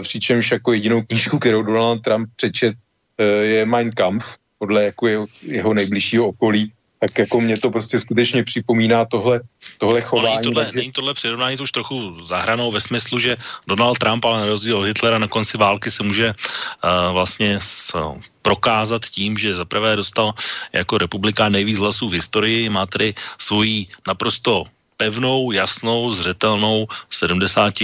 [0.00, 2.74] přičemž jako jedinou knížku, kterou Donald Trump přečet,
[3.18, 7.98] e, je Mein Kampf, podle jako jeho, jeho nejbližšího okolí, tak jako mě to prostě
[7.98, 9.40] skutečně připomíná tohle,
[9.78, 10.28] tohle chování.
[10.28, 10.78] No, není, tohle, takže...
[10.78, 13.36] není tohle přirovnání to už trochu zahranou ve smyslu, že
[13.68, 17.94] Donald Trump, ale na rozdíl od Hitlera na konci války se může uh, vlastně s,
[17.94, 20.32] uh, prokázat tím, že zaprvé dostal
[20.72, 24.64] jako republikán nejvíc hlasů v historii, má tedy svoji naprosto
[24.96, 27.74] pevnou, jasnou, zřetelnou 70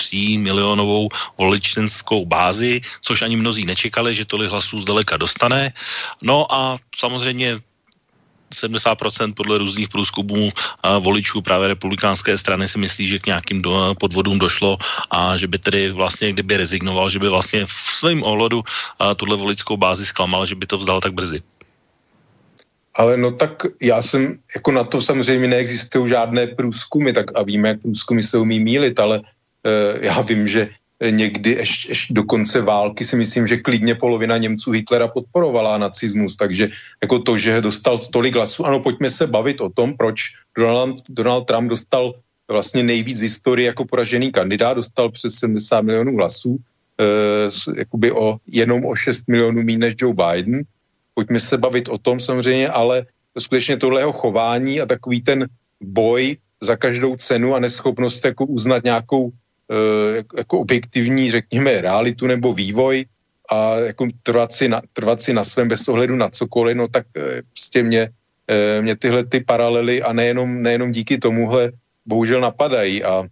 [0.00, 5.76] 3 milionovou voličenskou bázi, což ani mnozí nečekali, že tolik hlasů zdaleka dostane.
[6.24, 7.60] No a samozřejmě
[8.50, 10.50] 70% podle různých průzkumů
[10.98, 14.74] voličů právě republikánské strany si myslí, že k nějakým do, podvodům došlo
[15.10, 18.66] a že by tedy vlastně, kdyby rezignoval, že by vlastně v svém ohledu
[19.16, 21.42] tuhle voličskou bázi zklamal, že by to vzdal tak brzy.
[22.98, 27.68] Ale no tak já jsem, jako na to samozřejmě neexistují žádné průzkumy, tak a víme,
[27.68, 29.22] jak průzkumy se umí mílit, ale
[30.00, 30.68] já vím, že
[31.10, 36.36] někdy ještě, ještě do konce války si myslím, že klidně polovina Němců Hitlera podporovala nacismus,
[36.36, 36.68] takže
[37.02, 40.20] jako to, že dostal tolik hlasů, ano, pojďme se bavit o tom, proč
[40.58, 42.14] Donald, Donald Trump dostal
[42.48, 46.58] vlastně nejvíc v historii jako poražený kandidát, dostal přes 70 milionů hlasů,
[47.00, 50.62] eh, jakoby o, jenom o 6 milionů méně než Joe Biden.
[51.14, 53.06] Pojďme se bavit o tom samozřejmě, ale
[53.38, 55.48] skutečně tohle jeho chování a takový ten
[55.80, 59.39] boj za každou cenu a neschopnost jako uznat nějakou Eh,
[60.36, 63.06] jako objektivní, řekněme, realitu nebo vývoj
[63.50, 67.06] a jako trvat si na, trvat si na svém bez ohledu na cokoliv, no tak
[67.16, 68.10] eh, prostě mě,
[68.48, 71.72] eh, mě tyhle ty paralely a nejenom, nejenom díky tomuhle
[72.06, 73.22] bohužel napadají a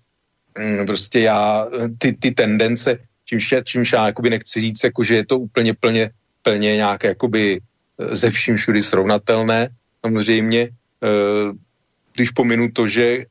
[0.59, 1.67] mm, prostě já
[1.99, 6.11] ty, ty tendence, čímž, čímž já jakoby nechci říct, jako, že je to úplně plně,
[6.43, 7.61] plně nějak jakoby
[7.99, 9.69] ze vším všudy srovnatelné,
[10.01, 10.71] samozřejmě,
[12.15, 13.27] když pominu to, že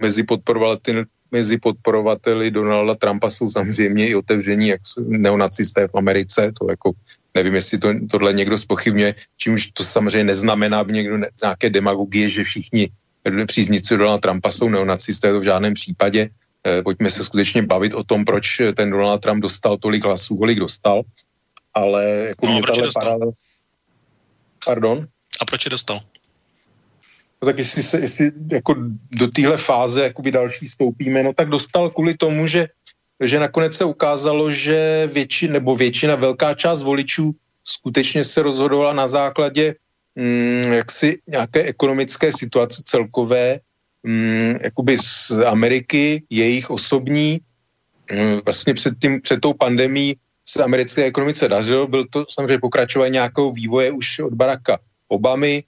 [0.00, 6.70] mezi podporovateli, mezi podporovateli Donalda Trumpa jsou samozřejmě i otevření jak neonacisté v Americe, to
[6.70, 6.92] jako
[7.34, 12.30] nevím, jestli to, tohle někdo spochybně, čímž to samozřejmě neznamená, aby někdo ne, nějaké demagogie,
[12.30, 12.90] že všichni
[13.46, 16.28] příznici Donalda Trumpa jsou neonacisté, to v žádném případě.
[16.66, 20.58] E, pojďme se skutečně bavit o tom, proč ten Donald Trump dostal tolik hlasů, kolik
[20.58, 21.02] dostal,
[21.74, 23.02] ale jako no, mě proč dostal?
[23.02, 23.32] Paralel...
[24.64, 25.06] Pardon?
[25.40, 26.00] A proč je dostal?
[27.42, 28.74] No tak jestli, se, jestli jako
[29.10, 32.68] do téhle fáze jakoby další stoupíme, no tak dostal kvůli tomu, že,
[33.24, 37.32] že nakonec se ukázalo, že většina, nebo většina, velká část voličů
[37.64, 39.74] skutečně se rozhodovala na základě
[40.14, 43.60] mm, jaksi nějaké ekonomické situace celkové,
[44.02, 47.40] mm, jakoby z Ameriky, jejich osobní,
[48.12, 53.12] mm, vlastně před, tím, před tou pandemí se americké ekonomice dařilo, byl to samozřejmě pokračování
[53.12, 54.78] nějakého vývoje už od Baracka
[55.08, 55.62] Obamy,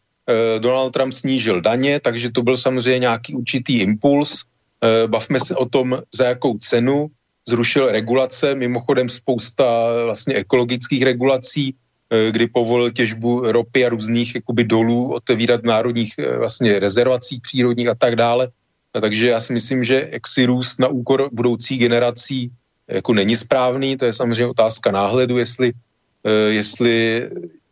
[0.58, 4.44] Donald Trump snížil daně, takže to byl samozřejmě nějaký určitý impuls.
[4.82, 7.06] Eh, bavme se o tom, za jakou cenu.
[7.48, 9.64] Zrušil regulace, mimochodem spousta
[10.04, 11.74] vlastně ekologických regulací,
[12.10, 17.88] eh, kdy povolil těžbu ropy a různých jakoby dolů otevírat v národních vlastně rezervacích přírodních
[17.88, 18.48] a tak dále.
[18.94, 22.50] A takže já si myslím, že jaksi růst na úkor budoucí generací
[22.88, 25.72] jako není správný, to je samozřejmě otázka náhledu, jestli,
[26.48, 27.22] jestli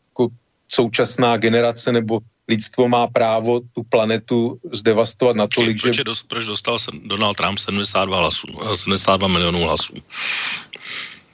[0.09, 0.29] jako
[0.69, 6.03] současná generace nebo lidstvo má právo tu planetu zdevastovat natolik, proč, že...
[6.03, 6.77] Proč, proč dostal
[7.07, 9.95] Donald Trump 72 hlasů, 72 milionů hlasů?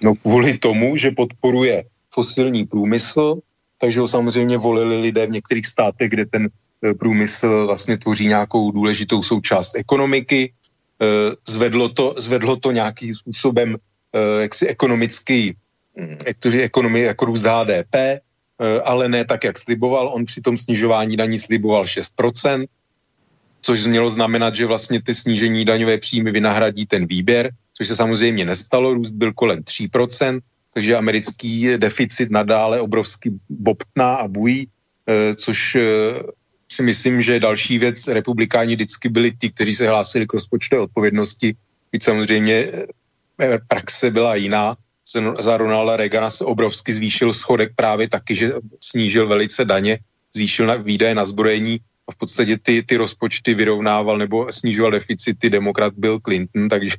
[0.05, 3.41] No kvůli tomu, že podporuje fosilní průmysl,
[3.81, 8.71] takže ho samozřejmě volili lidé v některých státech, kde ten eh, průmysl vlastně tvoří nějakou
[8.71, 10.53] důležitou součást ekonomiky.
[11.01, 15.57] Eh, zvedlo to, zvedlo to nějakým způsobem eh, jaksi ekonomický,
[15.97, 18.26] hm, jak to, ekonomii, jako růst HDP, Eh,
[18.85, 20.09] ale ne tak, jak sliboval.
[20.15, 22.67] On při tom snižování daní sliboval 6%,
[23.61, 28.47] což mělo znamenat, že vlastně ty snížení daňové příjmy vynahradí ten výběr, což se samozřejmě
[28.47, 30.41] nestalo, růst byl kolem 3%,
[30.75, 34.69] takže americký deficit nadále obrovský bobtná a bují,
[35.07, 35.83] eh, což eh,
[36.73, 41.55] si myslím, že další věc, republikáni vždycky byli ti, kteří se hlásili k rozpočtové odpovědnosti,
[41.93, 42.73] byť samozřejmě
[43.69, 44.77] praxe byla jiná,
[45.39, 49.99] za Ronalda Reagana se obrovsky zvýšil schodek právě taky, že snížil velice daně,
[50.35, 51.79] zvýšil na, výdaje na zbrojení
[52.09, 56.97] a v podstatě ty, ty rozpočty vyrovnával nebo snižoval deficity demokrat Bill Clinton, takže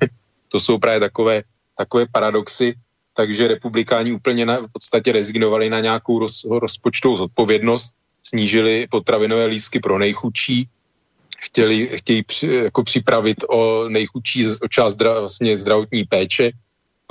[0.47, 1.43] to jsou právě takové,
[1.77, 2.73] takové paradoxy.
[3.13, 7.91] Takže republikáni úplně na, v podstatě rezignovali na nějakou roz, rozpočtovou zodpovědnost,
[8.23, 10.69] snížili potravinové lísky pro nejchudší,
[11.37, 16.51] chtěli, chtějí při, jako připravit o nejchudší o část zdra, vlastně zdravotní péče,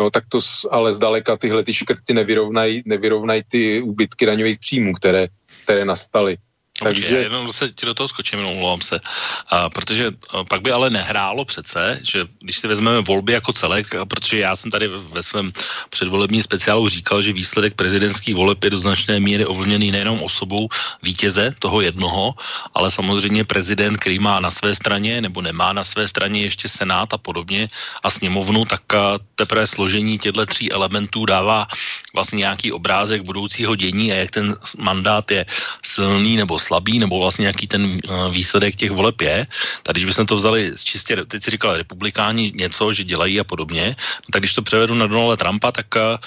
[0.01, 0.39] no tak to
[0.71, 5.29] ale zdaleka tyhle ty škrty nevyrovnají nevyrovnaj ty úbytky daňových příjmů, které,
[5.65, 6.37] které nastaly.
[6.83, 7.03] Takže...
[7.03, 9.01] Počkej, jenom se ti do toho skočím, jenom omlouvám se.
[9.49, 13.95] A, protože a, pak by ale nehrálo přece, že když si vezmeme volby jako celek,
[13.95, 15.53] a protože já jsem tady ve svém
[15.91, 20.69] předvolebním speciálu říkal, že výsledek prezidentských voleb je do značné míry ovlivněný nejenom osobou
[21.03, 22.35] vítěze, toho jednoho,
[22.75, 27.15] ale samozřejmě prezident, který má na své straně nebo nemá na své straně ještě senát
[27.15, 27.69] a podobně
[28.03, 31.67] a sněmovnu, tak a teprve složení těchto tří elementů dává
[32.15, 35.47] vlastně nějaký obrázek budoucího dění a jak ten mandát je
[35.83, 39.47] silný nebo slabý, nebo vlastně nějaký ten uh, výsledek těch voleb je.
[39.83, 43.45] Tak když bychom to vzali z čistě, teď si říkal, republikáni něco, že dělají a
[43.47, 46.19] podobně, no, tak když to převedu na Donalda Trumpa, tak uh,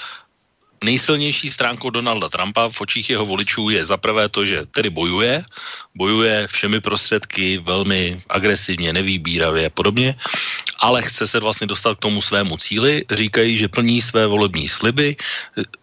[0.84, 5.44] nejsilnější stránkou Donalda Trumpa v očích jeho voličů je zaprvé to, že tedy bojuje,
[5.94, 10.16] bojuje všemi prostředky velmi agresivně, nevýbíravě a podobně,
[10.78, 15.16] ale chce se vlastně dostat k tomu svému cíli, říkají, že plní své volební sliby,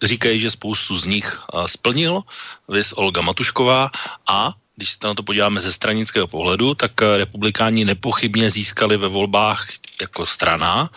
[0.04, 2.22] říkají, že spoustu z nich splnil,
[2.68, 3.92] vys Olga Matušková
[4.28, 9.08] a když se na to podíváme ze stranického pohledu, tak eh, republikáni nepochybně získali ve
[9.08, 9.68] volbách
[10.02, 10.90] jako strana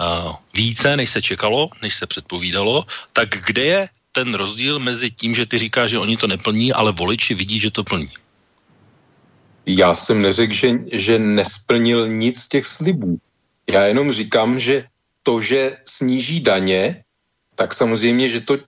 [0.00, 2.84] uh, více, než se čekalo, než se předpovídalo.
[3.12, 6.92] Tak kde je ten rozdíl mezi tím, že ty říkáš, že oni to neplní, ale
[6.92, 8.08] voliči vidí, že to plní?
[9.66, 13.20] Já jsem neřekl, že, že nesplnil nic z těch slibů.
[13.68, 14.84] Já jenom říkám, že
[15.22, 17.04] to, že sníží daně,
[17.54, 18.58] tak samozřejmě, že to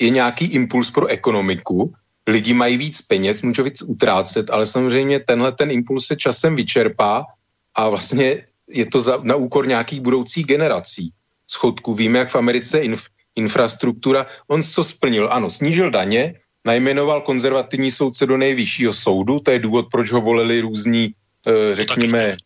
[0.00, 1.92] je nějaký impuls pro ekonomiku,
[2.26, 7.26] lidi mají víc peněz, můžou víc utrácet, ale samozřejmě tenhle ten impuls se časem vyčerpá
[7.74, 11.12] a vlastně je to za, na úkor nějakých budoucích generací.
[11.46, 13.06] Schodku víme, jak v Americe inf,
[13.36, 15.28] infrastruktura, on co splnil?
[15.32, 20.60] Ano, snížil daně, najmenoval konzervativní soudce do nejvyššího soudu, to je důvod, proč ho volili
[20.60, 21.14] různí,
[21.46, 22.36] e, řekněme,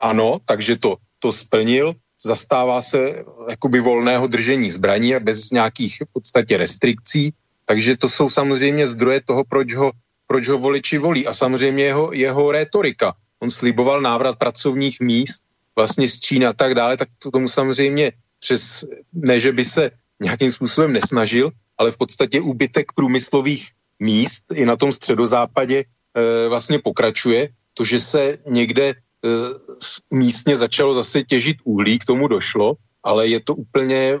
[0.00, 6.12] ano, takže to, to splnil, zastává se jakoby volného držení zbraní a bez nějakých v
[6.12, 7.32] podstatě restrikcí,
[7.68, 9.92] takže to jsou samozřejmě zdroje toho, proč ho,
[10.26, 11.26] proč ho voliči volí.
[11.28, 13.12] A samozřejmě jeho, jeho retorika.
[13.44, 15.44] On sliboval návrat pracovních míst
[15.76, 19.90] vlastně z Číny a tak dále, tak to tomu samozřejmě přes, ne, že by se
[20.20, 23.68] nějakým způsobem nesnažil, ale v podstatě úbytek průmyslových
[24.00, 27.48] míst i na tom středozápadě e, vlastně pokračuje.
[27.74, 28.94] To, že se někde e,
[30.10, 34.18] místně začalo zase těžit uhlí, k tomu došlo, ale je to úplně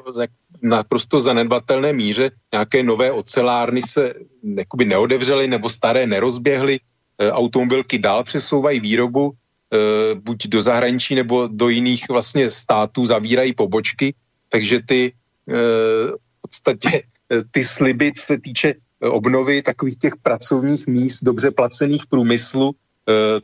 [0.62, 2.30] naprosto zanedbatelné míře.
[2.52, 6.80] Nějaké nové ocelárny se jakoby neodevřely nebo staré nerozběhly.
[7.18, 13.54] E, automobilky dál přesouvají výrobu, e, buď do zahraničí nebo do jiných vlastně států zavírají
[13.54, 14.14] pobočky,
[14.48, 15.12] takže ty e,
[16.14, 17.02] v podstatě
[17.50, 22.72] ty sliby, co se týče obnovy takových těch pracovních míst, dobře placených průmyslu,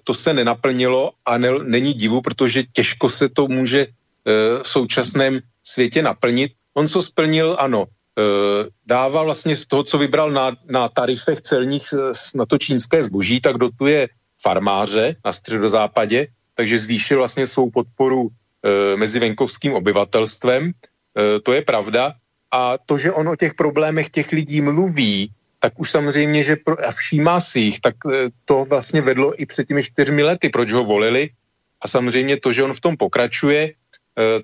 [0.04, 3.86] to se nenaplnilo a ne, není divu, protože těžko se to může
[4.62, 6.52] v současném světě naplnit.
[6.74, 8.22] On co splnil, ano, e,
[8.86, 13.40] dává vlastně z toho, co vybral na, na tarifech celních e, na to čínské zboží,
[13.40, 14.08] tak dotuje
[14.42, 20.72] farmáře na středozápadě, takže zvýšil vlastně svou podporu e, mezi venkovským obyvatelstvem.
[21.42, 22.12] To je pravda.
[22.50, 25.30] A to, že on o těch problémech těch lidí mluví,
[25.62, 27.94] tak už samozřejmě, že pro, a všímá si jich, tak
[28.44, 31.30] to vlastně vedlo i před těmi čtyřmi lety, proč ho volili.
[31.80, 33.72] A samozřejmě to, že on v tom pokračuje,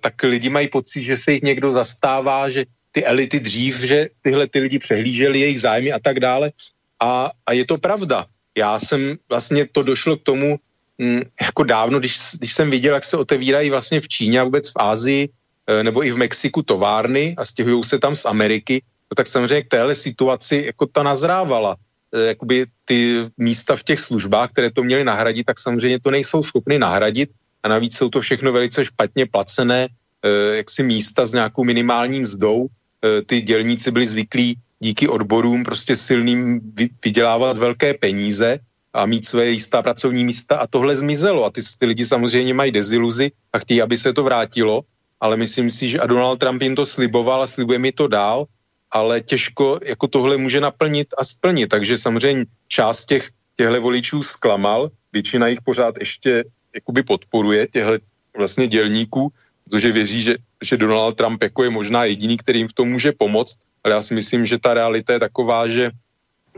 [0.01, 4.47] tak lidi mají pocit, že se jich někdo zastává, že ty elity dřív, že tyhle
[4.47, 6.53] ty lidi přehlíželi jejich zájmy a tak dále.
[7.01, 8.27] A, a je to pravda.
[8.59, 10.59] Já jsem vlastně to došlo k tomu
[10.99, 14.45] m, mm, jako dávno, když, když jsem viděl, jak se otevírají vlastně v Číně a
[14.45, 15.29] vůbec v Ázii
[15.66, 19.62] e, nebo i v Mexiku továrny a stěhují se tam z Ameriky, no tak samozřejmě
[19.62, 21.77] k téhle situaci jako ta nazrávala.
[22.12, 26.43] E, jakoby ty místa v těch službách, které to měly nahradit, tak samozřejmě to nejsou
[26.43, 27.31] schopny nahradit
[27.62, 32.66] a navíc jsou to všechno velice špatně placené eh, jaksi místa s nějakou minimální mzdou.
[32.66, 36.61] Eh, ty dělníci byli zvyklí díky odborům prostě silným
[37.04, 38.58] vydělávat velké peníze
[38.92, 40.56] a mít své jistá pracovní místa.
[40.56, 41.44] A tohle zmizelo.
[41.44, 44.82] A ty, ty lidi samozřejmě mají deziluzi a chtějí, aby se to vrátilo,
[45.20, 48.44] ale myslím si, že a Donald Trump jim to sliboval a slibuje mi to dál,
[48.90, 54.88] ale těžko jako tohle může naplnit a splnit, takže samozřejmě část těch těchto voličů zklamal,
[55.12, 56.44] většina jich pořád ještě
[56.75, 57.99] jakoby podporuje těchto
[58.37, 59.33] vlastně dělníků,
[59.64, 63.12] protože věří, že, že Donald Trump jako je možná jediný, který jim v tom může
[63.12, 65.91] pomoct, ale já si myslím, že ta realita je taková, že,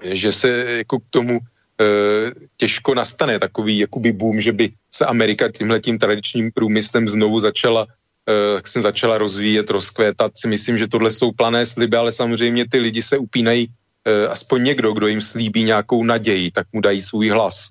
[0.03, 0.49] že se
[0.87, 1.41] jako k tomu e,
[2.57, 7.87] těžko nastane takový jakoby boom, že by se Amerika tímhle tím tradičním průmyslem znovu začala
[8.27, 10.33] e, jak jsem začala rozvíjet, rozkvétat.
[10.35, 14.63] Si myslím, že tohle jsou plané sliby, ale samozřejmě ty lidi se upínají e, aspoň
[14.63, 17.71] někdo, kdo jim slíbí nějakou naději, tak mu dají svůj hlas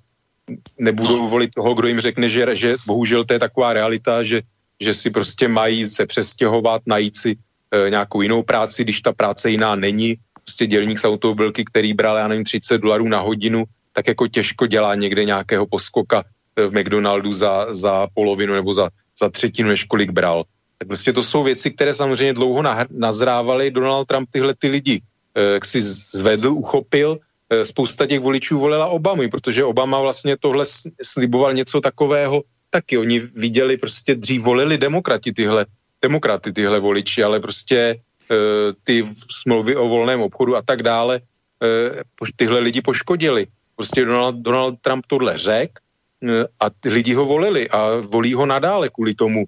[0.79, 4.41] nebudou volit toho, kdo jim řekne, že, že bohužel to je taková realita, že,
[4.79, 7.35] že si prostě mají se přestěhovat, najít si
[7.71, 10.15] e, nějakou jinou práci, když ta práce jiná není.
[10.43, 14.67] Prostě dělník z automobilky, který bral, já nevím, 30 dolarů na hodinu, tak jako těžko
[14.67, 16.23] dělá někde nějakého poskoka
[16.55, 18.89] e, v McDonaldu za, za polovinu nebo za,
[19.19, 20.43] za třetinu, než kolik bral.
[20.77, 23.71] Tak prostě to jsou věci, které samozřejmě dlouho nazrávaly.
[23.71, 25.01] Donald Trump tyhle ty lidi
[25.35, 27.30] e, jak si zvedl, uchopil, Eh,
[27.63, 30.65] spousta těch voličů volila Obamu, protože Obama vlastně tohle
[31.03, 32.97] sliboval něco takového taky.
[32.97, 35.65] Oni viděli, prostě dřív volili demokrati tyhle,
[36.01, 37.95] demokraty tyhle voliči, ale prostě
[38.31, 38.37] uh,
[38.83, 43.47] ty smlouvy o volném obchodu a tak dále uh, tyhle lidi poškodili.
[43.75, 45.79] Prostě Donald, Donald Trump tohle řek
[46.23, 46.29] uh,
[46.59, 49.43] a ty lidi ho volili a volí ho nadále kvůli tomu.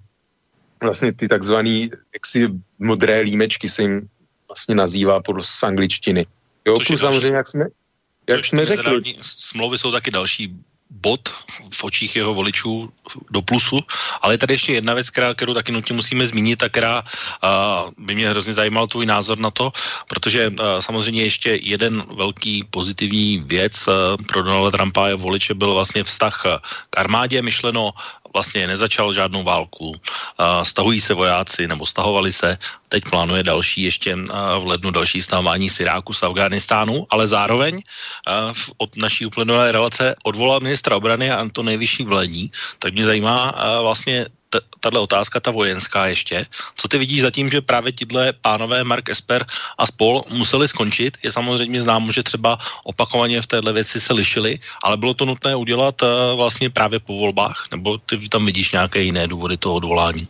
[0.82, 2.48] Vlastně ty takzvaný jaksi
[2.78, 4.08] modré límečky se jim
[4.48, 6.26] vlastně nazývá podle angličtiny.
[6.66, 7.64] Jo, plus samozřejmě, jak jsme,
[8.28, 9.14] jak jsme řekli.
[9.22, 10.54] Smlouvy jsou taky další
[10.90, 11.28] bod
[11.74, 12.92] v očích jeho voličů
[13.30, 13.80] do plusu,
[14.20, 17.90] ale je tady ještě jedna věc, která, kterou taky nutně musíme zmínit a která uh,
[17.98, 19.72] by mě hrozně zajímal tvůj názor na to,
[20.08, 23.94] protože uh, samozřejmě ještě jeden velký pozitivní věc uh,
[24.26, 26.42] pro Donalda Trumpa a voliče byl vlastně vztah
[26.90, 27.90] k armádě, myšleno
[28.34, 29.94] vlastně nezačal žádnou válku.
[30.62, 32.58] Stahují se vojáci, nebo stahovali se,
[32.88, 34.16] teď plánuje další ještě
[34.58, 37.82] v lednu další stávání z Iráku, z Afganistánu, ale zároveň
[38.78, 44.26] od naší uplynulé relace odvolal ministra obrany a to nejvyšší vlední, tak mě zajímá vlastně
[44.80, 46.46] tahle otázka, ta vojenská ještě.
[46.76, 49.46] Co ty vidíš zatím, že právě tyhle pánové Mark Esper
[49.78, 51.18] a spol museli skončit?
[51.22, 55.56] Je samozřejmě známo, že třeba opakovaně v téhle věci se lišili, ale bylo to nutné
[55.56, 57.66] udělat uh, vlastně právě po volbách?
[57.70, 60.28] Nebo ty tam vidíš nějaké jiné důvody toho odvolání?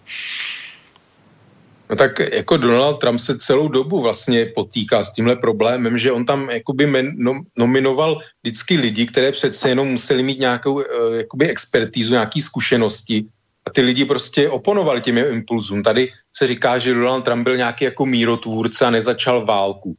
[1.91, 6.27] No tak jako Donald Trump se celou dobu vlastně potýká s tímhle problémem, že on
[6.27, 10.83] tam jakoby men, nom, nominoval vždycky lidi, které přece jenom museli mít nějakou uh,
[11.16, 13.25] jakoby expertízu, nějaký zkušenosti
[13.73, 15.83] ty lidi prostě oponovali těm impulzům.
[15.83, 19.97] Tady se říká, že Donald Trump byl nějaký jako mírotvůrce a nezačal válku.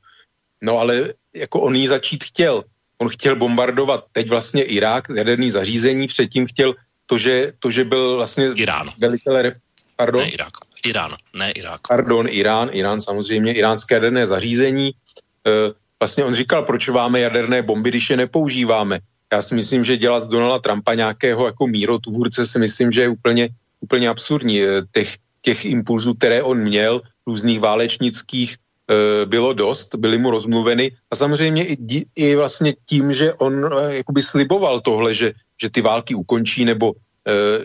[0.62, 2.64] No ale jako on ji začít chtěl.
[2.98, 8.16] On chtěl bombardovat teď vlastně Irák, jaderný zařízení, předtím chtěl to, že, to, že byl
[8.16, 8.90] vlastně Irán.
[8.98, 9.54] Velitele,
[9.96, 10.22] pardon?
[10.22, 10.54] Ne Irák.
[10.86, 11.82] Irán, ne Irák.
[11.88, 14.88] Pardon, Irán, Irán samozřejmě, iránské jaderné zařízení.
[14.88, 15.52] E,
[16.00, 19.00] vlastně on říkal, proč máme jaderné bomby, když je nepoužíváme
[19.34, 23.10] já si myslím, že dělat z Donalda Trumpa nějakého jako mírotvůrce si myslím, že je
[23.10, 23.50] úplně,
[23.80, 24.62] úplně absurdní.
[24.62, 30.92] Eh, těch, těch impulzů, které on měl, různých válečnických, eh, bylo dost, byly mu rozmluveny
[31.12, 31.76] a samozřejmě i,
[32.16, 36.94] i vlastně tím, že on eh, jakoby sliboval tohle, že, že ty války ukončí nebo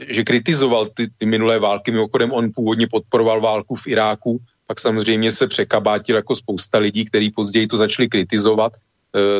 [0.08, 1.92] že kritizoval ty, ty minulé války.
[1.92, 7.28] Mimochodem on původně podporoval válku v Iráku, pak samozřejmě se překabátil jako spousta lidí, kteří
[7.36, 8.72] později to začali kritizovat,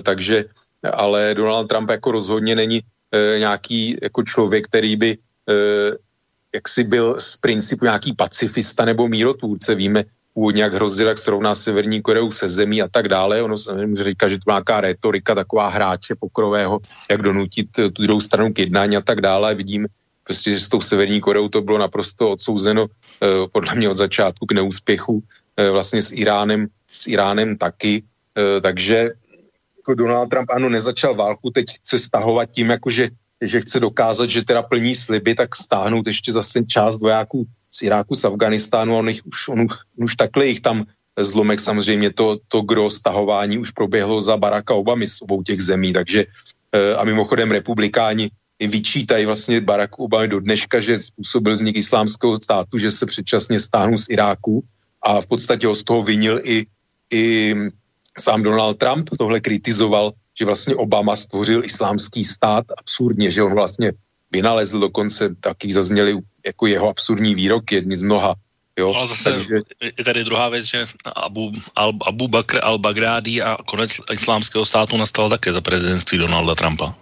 [0.04, 0.44] takže
[0.92, 2.80] ale Donald Trump jako rozhodně není
[3.12, 5.16] e, nějaký jako člověk, který by e,
[6.54, 9.74] jaksi byl z principu nějaký pacifista nebo mírotvůrce.
[9.74, 10.04] Víme
[10.34, 13.42] původně, jak hrozil, jak srovná Severní Koreu se zemí a tak dále.
[13.42, 18.20] Ono se říká, že to má nějaká retorika, taková hráče pokrového, jak donutit tu druhou
[18.20, 19.54] stranu k jednání a tak dále.
[19.54, 19.86] Vidím,
[20.24, 24.46] prostě, že s tou Severní Koreou to bylo naprosto odsouzeno eh, podle mě od začátku
[24.46, 25.22] k neúspěchu,
[25.56, 28.02] eh, vlastně s Iránem, s Iránem taky,
[28.38, 29.10] eh, takže
[29.80, 33.08] jako Donald Trump ano, nezačal válku, teď chce stahovat tím, jako že,
[33.60, 38.24] chce dokázat, že teda plní sliby, tak stáhnout ještě zase část vojáků z Iráku, z
[38.24, 40.84] Afganistánu, on, jich, už, on, on už takhle jich tam
[41.18, 41.60] zlomek.
[41.60, 46.24] Samozřejmě to, to gro stahování už proběhlo za Baracka Obamy z obou těch zemí, takže
[46.72, 52.78] eh, a mimochodem republikáni vyčítají vlastně Barack Obama do dneška, že způsobil vznik islámského státu,
[52.78, 54.64] že se předčasně stáhnul z Iráku
[55.02, 56.66] a v podstatě ho z toho vinil i,
[57.12, 57.54] i
[58.20, 63.92] sám Donald Trump tohle kritizoval, že vlastně Obama stvořil islámský stát absurdně, že on vlastně
[64.32, 68.34] vynalezl dokonce, taky zazněli jako jeho absurdní výrok, jedni z mnoha.
[68.78, 68.94] Jo?
[68.94, 69.56] Ale zase Takže...
[69.98, 70.86] je tady druhá věc, že
[71.16, 76.94] Abu, Al, Abu Bakr al-Baghdadi a konec islámského státu nastal také za prezidentství Donalda Trumpa.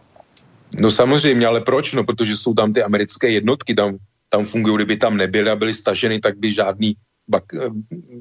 [0.72, 1.92] No samozřejmě, ale proč?
[1.92, 3.96] No, protože jsou tam ty americké jednotky, tam,
[4.28, 6.94] tam fungují, kdyby tam nebyly a byly staženy, tak by žádný
[7.28, 7.44] Bak,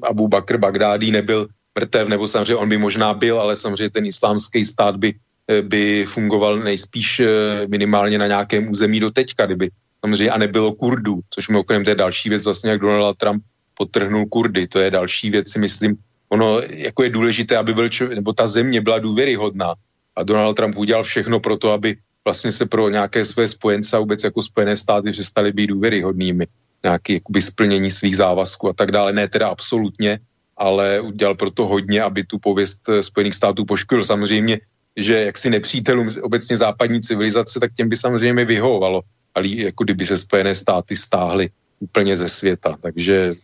[0.02, 1.48] Abu Bakr Bagdádi nebyl
[1.78, 6.04] mrtev, nebo samozřejmě on by možná byl, ale samozřejmě ten islámský stát by, eh, by
[6.10, 7.26] fungoval nejspíš eh,
[7.70, 9.70] minimálně na nějakém území do teďka, kdyby
[10.02, 13.42] samozřejmě a nebylo Kurdů, což mimochodem to je další věc, vlastně jak Donald Trump
[13.78, 15.94] potrhnul Kurdy, to je další věc, si myslím,
[16.28, 19.74] ono jako je důležité, aby byl člověk, nebo ta země byla důvěryhodná.
[20.18, 21.96] A Donald Trump udělal všechno pro to, aby
[22.26, 26.46] vlastně se pro nějaké své spojence a vůbec jako Spojené státy přestali být důvěryhodnými,
[26.84, 30.18] jakoby splnění svých závazků a tak dále, ne teda absolutně,
[30.58, 34.04] ale udělal proto hodně, aby tu pověst eh, Spojených států poškodil.
[34.04, 34.58] Samozřejmě
[34.98, 39.02] že jaksi nepřítelům obecně západní civilizace, tak těm by samozřejmě vyhovovalo,
[39.34, 42.76] ale jako kdyby se Spojené státy stáhly úplně ze světa.
[42.82, 43.34] Takže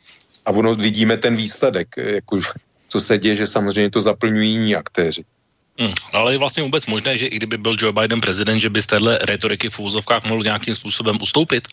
[0.45, 2.41] a ono vidíme ten výsledek, jako,
[2.89, 5.25] co se děje, že samozřejmě to zaplňují jiní aktéři.
[5.75, 8.83] Hmm, ale je vlastně vůbec možné, že i kdyby byl Joe Biden prezident, že by
[8.83, 11.69] z téhle retoriky v úzovkách mohl nějakým způsobem ustoupit?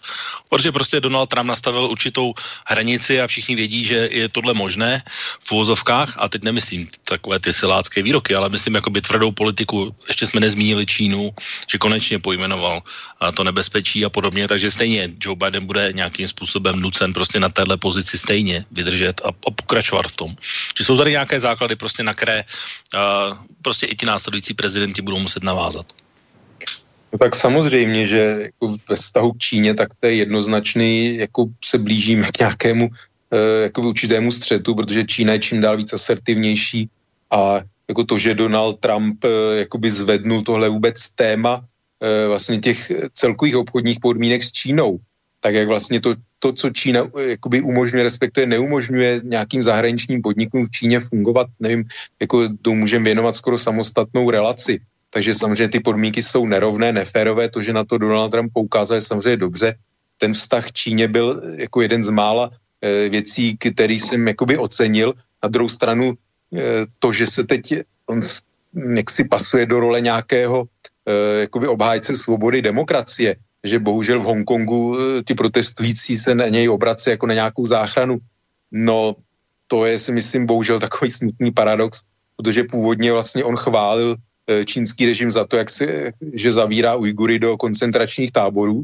[0.50, 2.34] Protože prostě Donald Trump nastavil určitou
[2.66, 5.04] hranici a všichni vědí, že je tohle možné
[5.40, 9.96] v úzovkách a teď nemyslím takové ty silácké výroky, ale myslím jakoby tvrdou politiku.
[10.08, 11.30] Ještě jsme nezmínili Čínu,
[11.72, 12.82] že konečně pojmenoval
[13.34, 17.78] to nebezpečí a podobně, takže stejně Joe Biden bude nějakým způsobem nucen prostě na téhle
[17.78, 20.36] pozici stejně vydržet a, a pokračovat v tom.
[20.78, 22.44] Že jsou tady nějaké základy prostě na které
[22.96, 25.86] uh, prostě i ti následující prezidenti budou muset navázat.
[27.12, 31.78] No tak samozřejmě, že jako ve vztahu k Číně, tak to je jednoznačný, jako se
[31.78, 32.90] blížíme k nějakému
[33.32, 36.90] e, jako určitému střetu, protože Čína je čím dál víc asertivnější
[37.32, 41.66] a jako to, že Donald Trump e, jakoby zvednul tohle vůbec téma
[42.00, 45.00] e, vlastně těch celkových obchodních podmínek s Čínou,
[45.40, 47.06] tak jak vlastně to, to co Čína
[47.38, 51.86] jakoby umožňuje, respektive neumožňuje nějakým zahraničním podnikům v Číně fungovat, nevím,
[52.22, 54.82] jako to můžeme věnovat skoro samostatnou relaci.
[55.14, 59.02] Takže samozřejmě ty podmínky jsou nerovné, neférové, to, že na to Donald Trump poukázal, je
[59.02, 59.76] samozřejmě dobře.
[60.18, 62.50] Ten vztah Číně byl jako jeden z mála
[62.82, 65.14] e, věcí, který jsem jakoby ocenil.
[65.44, 66.18] Na druhou stranu e,
[67.00, 68.22] to, že se teď on
[68.74, 70.66] jak si pasuje do role nějakého
[71.06, 76.70] e, jakoby obhájce svobody demokracie, že bohužel v Hongkongu eh, ty protestující se na něj
[76.70, 78.18] obrací jako na nějakou záchranu.
[78.72, 79.16] No,
[79.68, 82.02] to je si myslím bohužel takový smutný paradox,
[82.36, 84.16] protože původně vlastně on chválil
[84.48, 88.84] eh, čínský režim za to, jak se, že zavírá Ujgury do koncentračních táborů.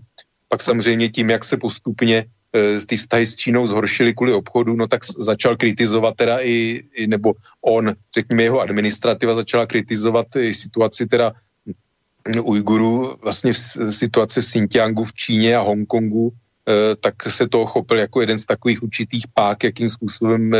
[0.50, 2.26] Pak samozřejmě tím, jak se postupně
[2.56, 7.08] eh, ty vztahy s Čínou zhoršily kvůli obchodu, no tak začal kritizovat teda i, i
[7.08, 7.34] nebo
[7.66, 11.34] on, řekněme jeho administrativa začala kritizovat i situaci teda
[12.42, 18.00] Ujgurů vlastně v situaci v Xinjiangu v Číně a Hongkongu, eh, tak se to chopil
[18.00, 20.60] jako jeden z takových určitých pák, jakým způsobem eh,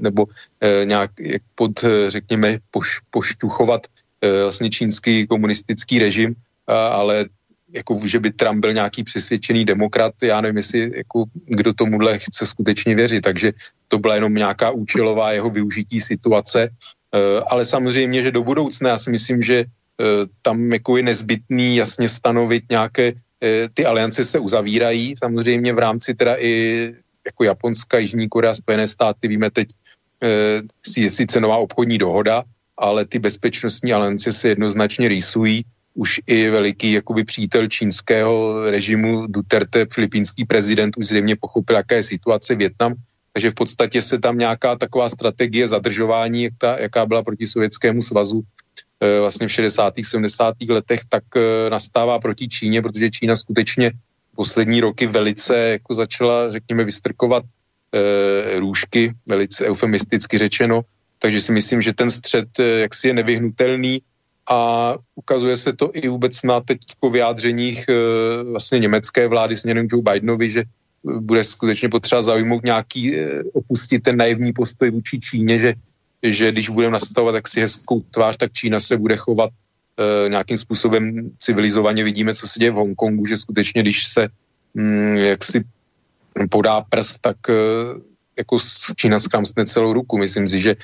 [0.00, 0.26] nebo
[0.60, 1.10] eh, nějak
[1.54, 3.86] pod, řekněme, poš, pošťuchovat
[4.42, 6.34] vlastně čínský komunistický režim,
[6.66, 7.28] ale
[7.72, 12.46] jako, že by Trump byl nějaký přesvědčený demokrat, já nevím, jestli jako, kdo tomuhle chce
[12.46, 13.52] skutečně věřit, takže
[13.88, 16.68] to byla jenom nějaká účelová jeho využití situace,
[17.46, 19.64] ale samozřejmě, že do budoucna já si myslím, že
[20.42, 23.12] tam jako je nezbytný jasně stanovit nějaké,
[23.42, 26.94] eh, ty aliance se uzavírají, samozřejmě v rámci teda i
[27.26, 29.68] jako Japonska, Jižní Korea, Spojené státy, víme teď,
[30.22, 30.62] eh,
[30.96, 32.42] je sice nová obchodní dohoda,
[32.78, 35.62] ale ty bezpečnostní aliance se jednoznačně rýsují.
[35.94, 42.18] Už i veliký jakoby přítel čínského režimu Duterte, filipínský prezident, už zřejmě pochopil, jaká je
[42.18, 42.94] situace Větnam,
[43.32, 48.02] takže v podstatě se tam nějaká taková strategie zadržování, jak ta, jaká byla proti Sovětskému
[48.02, 48.63] svazu, Eh,
[49.20, 49.94] vlastně v 60.
[50.02, 50.54] 70.
[50.68, 53.92] letech, tak eh, nastává proti Číně, protože Čína skutečně
[54.34, 60.82] poslední roky velice jako začala, řekněme, vystrkovat e, růžky, velice eufemisticky řečeno,
[61.18, 64.02] takže si myslím, že ten střed jaksi je nevyhnutelný
[64.50, 67.94] a ukazuje se to i vůbec na teď po vyjádřeních e,
[68.42, 70.62] vlastně německé vlády směrem Joe Bidenovi, že
[71.04, 73.16] bude skutečně potřeba zaujmout nějaký,
[73.52, 75.74] opustit ten naivní postoj vůči Číně, že
[76.32, 80.58] že když budeme nastavovat tak si hezkou tvář, tak Čína se bude chovat e, nějakým
[80.58, 82.04] způsobem civilizovaně.
[82.04, 84.28] Vidíme, co se děje v Hongkongu, že skutečně, když se
[84.74, 85.64] mm, jak si
[86.50, 87.54] podá prst, tak e,
[88.38, 88.58] jako
[88.96, 90.18] Čína skramstne celou ruku.
[90.18, 90.76] Myslím si, že e,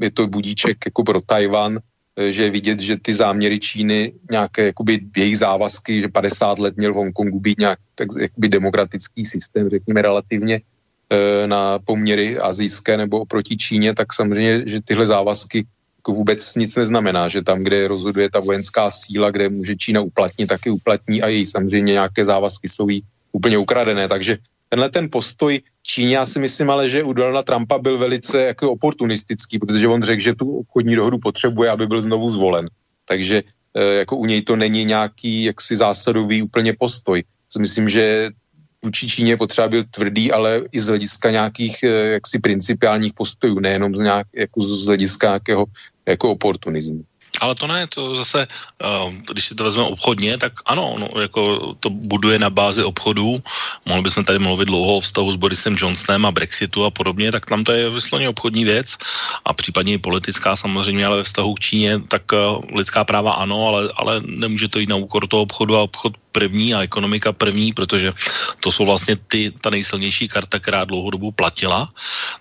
[0.00, 1.78] je to budíček jako pro Tajvan,
[2.16, 6.92] e, že vidět, že ty záměry Číny, nějaké jakoby jejich závazky, že 50 let měl
[6.92, 10.60] v Hongkongu být nějak tak, jakoby demokratický systém, řekněme relativně,
[11.46, 15.66] na poměry azijské nebo oproti Číně, tak samozřejmě, že tyhle závazky
[16.08, 20.70] vůbec nic neznamená, že tam, kde rozhoduje ta vojenská síla, kde může Čína uplatnit, taky
[20.70, 23.02] uplatní a její samozřejmě nějaké závazky jsou jí
[23.32, 24.08] úplně ukradené.
[24.08, 28.42] Takže tenhle ten postoj Číně, já si myslím ale, že u Donalda Trumpa byl velice
[28.42, 32.68] jako oportunistický, protože on řekl, že tu obchodní dohodu potřebuje, aby byl znovu zvolen.
[33.04, 33.42] Takže
[33.74, 37.24] e, jako u něj to není nějaký jaksi zásadový úplně postoj.
[37.58, 38.30] Myslím, že
[38.84, 43.94] vůči Číně potřeba byl tvrdý, ale i z hlediska nějakých eh, jaksi principiálních postojů, nejenom
[43.96, 45.64] z, nějak, jako z hlediska nějakého
[46.06, 47.04] jako oportunismu.
[47.40, 48.46] Ale to ne, to zase,
[48.82, 53.38] uh, když si to vezmeme obchodně, tak ano, no, jako to buduje na bázi obchodů.
[53.86, 57.46] Mohli bychom tady mluvit dlouho o vztahu s Borisem Johnsonem a Brexitu a podobně, tak
[57.46, 58.96] tam to je vysloně obchodní věc
[59.44, 63.66] a případně i politická samozřejmě, ale ve vztahu k Číně, tak uh, lidská práva ano,
[63.68, 67.74] ale, ale nemůže to jít na úkor toho obchodu a obchod první a ekonomika první,
[67.74, 68.14] protože
[68.62, 71.90] to jsou vlastně ty, ta nejsilnější karta, která dlouhodobu platila.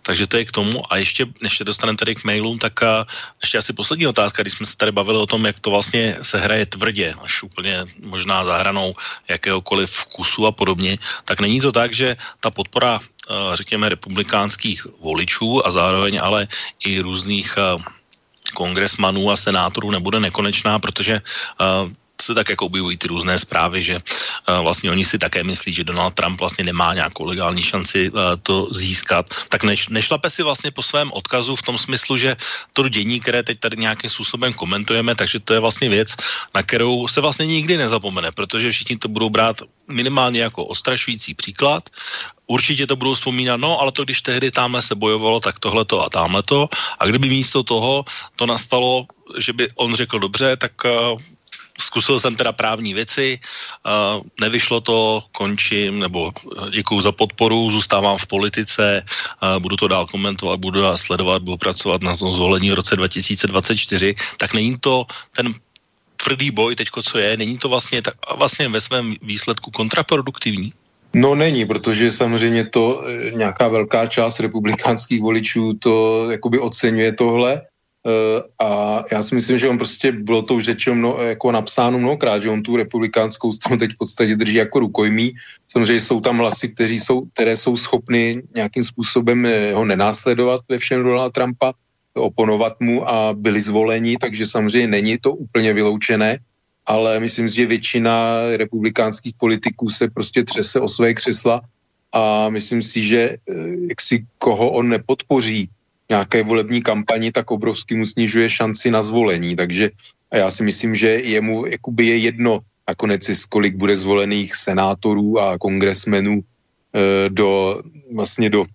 [0.05, 0.85] Takže to je k tomu.
[0.93, 3.09] A ještě, než se dostaneme tady k mailům, tak a,
[3.41, 6.37] ještě asi poslední otázka, když jsme se tady bavili o tom, jak to vlastně se
[6.37, 8.93] hraje tvrdě, až úplně možná zahranou
[9.25, 13.01] jakéhokoliv vkusu a podobně, tak není to tak, že ta podpora
[13.53, 16.47] řekněme, republikánských voličů a zároveň ale
[16.85, 17.57] i různých
[18.53, 21.21] kongresmanů a senátorů nebude nekonečná, protože
[22.21, 25.83] se tak jako objevují ty různé zprávy, že uh, vlastně oni si také myslí, že
[25.83, 29.29] Donald Trump vlastně nemá nějakou legální šanci uh, to získat.
[29.49, 32.37] Tak než, nešlape si vlastně po svém odkazu v tom smyslu, že
[32.73, 36.15] to dění, které teď tady nějakým způsobem komentujeme, takže to je vlastně věc,
[36.55, 41.89] na kterou se vlastně nikdy nezapomene, protože všichni to budou brát minimálně jako ostrašující příklad
[42.47, 46.03] určitě to budou vzpomínat, no ale to když tehdy tamhle se bojovalo, tak tohle to
[46.03, 46.69] a tamhle to.
[46.99, 49.05] A kdyby místo toho to nastalo,
[49.37, 51.19] že by on řekl dobře, tak uh,
[51.77, 56.31] zkusil jsem teda právní věci, uh, nevyšlo to, končím, nebo
[56.69, 61.57] děkuju za podporu, zůstávám v politice, uh, budu to dál komentovat, budu dál sledovat, budu
[61.57, 65.05] pracovat na tom zvolení v roce 2024, tak není to
[65.35, 65.53] ten
[66.17, 70.73] tvrdý boj teďko, co je, není to vlastně, tak, vlastně ve svém výsledku kontraproduktivní?
[71.13, 77.61] No není, protože samozřejmě to e, nějaká velká část republikánských voličů to jakoby oceňuje tohle
[78.59, 82.39] a já si myslím, že on prostě, bylo to už řečeno mno, jako napsáno mnohokrát,
[82.39, 85.33] že on tu republikánskou stranu teď v podstatě drží jako rukojmí.
[85.67, 90.77] Samozřejmě jsou tam hlasy, kteří jsou, které jsou schopny nějakým způsobem eh, ho nenásledovat ve
[90.77, 91.73] všem Donalda Trumpa,
[92.13, 96.39] oponovat mu a byli zvoleni, takže samozřejmě není to úplně vyloučené,
[96.85, 101.61] ale myslím si, že většina republikánských politiků se prostě třese o své křesla
[102.13, 103.53] a myslím si, že eh,
[103.89, 105.69] jak si koho on nepodpoří,
[106.09, 109.55] nějaké volební kampani, tak obrovsky mu snižuje šanci na zvolení.
[109.55, 109.89] Takže
[110.33, 116.39] já si myslím, že jemu jakoby je jedno nakonec, kolik bude zvolených senátorů a kongresmenů
[116.39, 117.81] e, do,
[118.15, 118.65] vlastně do,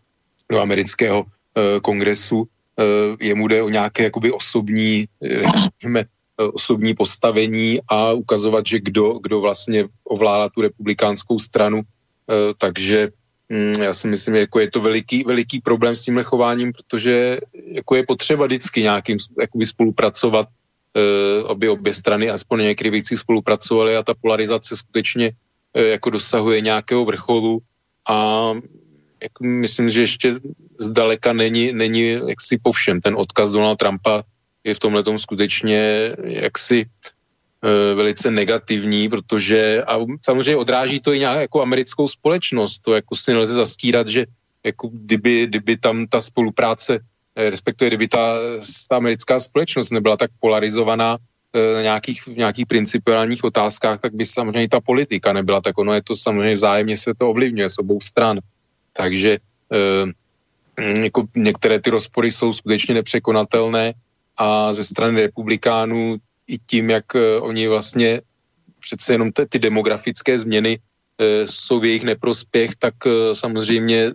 [0.51, 2.45] do amerického e, kongresu.
[2.45, 2.85] E,
[3.25, 5.09] jemu jde o nějaké jakoby osobní,
[5.63, 6.05] řekněme,
[6.37, 11.83] osobní postavení a ukazovat, že kdo, kdo vlastně ovládá tu republikánskou stranu.
[12.59, 13.22] Takže Mm,
[13.83, 18.03] já si myslím, jako je to veliký, veliký problém s tímhle chováním, protože jako je
[18.07, 24.15] potřeba vždycky nějakým jakoby spolupracovat, uh, aby obě strany aspoň někdy věcí spolupracovaly a ta
[24.15, 25.33] polarizace skutečně
[25.77, 27.61] uh, jako dosahuje nějakého vrcholu
[28.09, 28.49] a
[29.23, 30.33] jako myslím, že ještě
[30.81, 33.01] zdaleka není, není jaksi po všem.
[33.01, 34.23] Ten odkaz Donald Trumpa
[34.65, 37.12] je v tomhle skutečně jaksi Eh,
[37.95, 42.79] velice negativní, protože a samozřejmě odráží to i nějak jako americkou společnost.
[42.79, 44.27] To jako si nelze zastírat, že
[44.67, 46.99] jako kdyby, kdyby tam ta spolupráce,
[47.37, 48.35] eh, respektive kdyby ta,
[48.89, 51.19] ta americká společnost nebyla tak polarizovaná
[51.55, 55.79] eh, na nějakých, v nějakých principiálních otázkách, tak by samozřejmě ta politika nebyla tak.
[55.79, 58.41] Ono je to samozřejmě zájemně se to ovlivňuje z obou stran.
[58.93, 59.39] Takže
[60.77, 63.93] jako některé ty rozpory jsou skutečně nepřekonatelné
[64.37, 66.17] a ze strany republikánů
[66.53, 68.20] i tím, jak eh, oni vlastně
[68.83, 70.79] přece jenom ty, ty demografické změny
[71.19, 74.12] e, jsou v jejich neprospěch, tak e, samozřejmě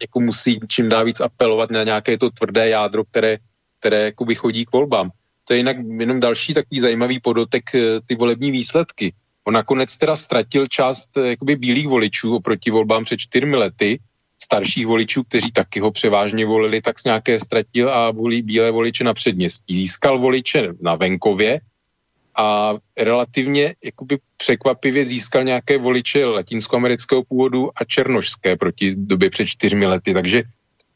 [0.00, 3.38] jako musí čím dál víc apelovat na nějaké to tvrdé jádro, které,
[3.78, 5.10] které jakoby chodí k volbám.
[5.44, 7.64] To je jinak jenom další takový zajímavý podotek
[8.06, 9.12] ty volební výsledky.
[9.44, 14.00] On nakonec teda ztratil část jakoby bílých voličů oproti volbám před čtyřmi lety,
[14.44, 19.04] starších voličů, kteří taky ho převážně volili, tak s nějaké ztratil a volí bílé voliče
[19.04, 19.76] na předměstí.
[19.76, 21.60] Získal voliče na venkově
[22.36, 29.86] a relativně jakoby překvapivě získal nějaké voliče latinskoamerického původu a černožské proti době před čtyřmi
[29.86, 30.14] lety.
[30.14, 30.42] Takže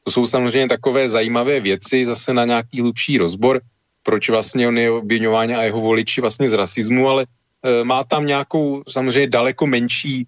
[0.05, 3.61] to jsou samozřejmě takové zajímavé věci zase na nějaký hlubší rozbor,
[4.03, 7.27] proč vlastně on je obvinován a jeho voliči vlastně z rasismu, ale
[7.63, 10.27] e, má tam nějakou samozřejmě daleko menší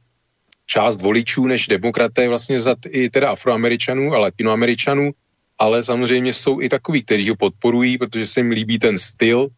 [0.70, 5.10] část voličů než demokraté vlastně za i teda afroameričanů a latinoameričanů,
[5.58, 9.48] ale samozřejmě jsou i takový, kteří ho podporují, protože se jim líbí ten styl,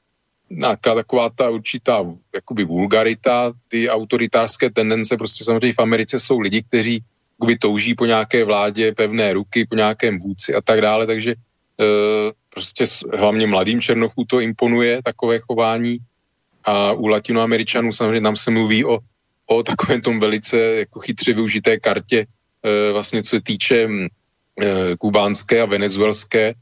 [0.51, 6.63] nějaká taková ta určitá jakoby vulgarita, ty autoritářské tendence, prostě samozřejmě v Americe jsou lidi,
[6.63, 7.05] kteří
[7.37, 11.37] jakoby touží po nějaké vládě, pevné ruky, po nějakém vůdci a tak dále, takže e,
[12.49, 15.99] prostě hlavně mladým Černochů to imponuje, takové chování.
[16.65, 18.99] A u latinoameričanů samozřejmě tam se mluví o
[19.47, 22.27] o takovém tom velice jako chytře využité kartě,
[22.63, 24.09] e, vlastně co se týče e,
[24.99, 26.55] kubánské a venezuelské e,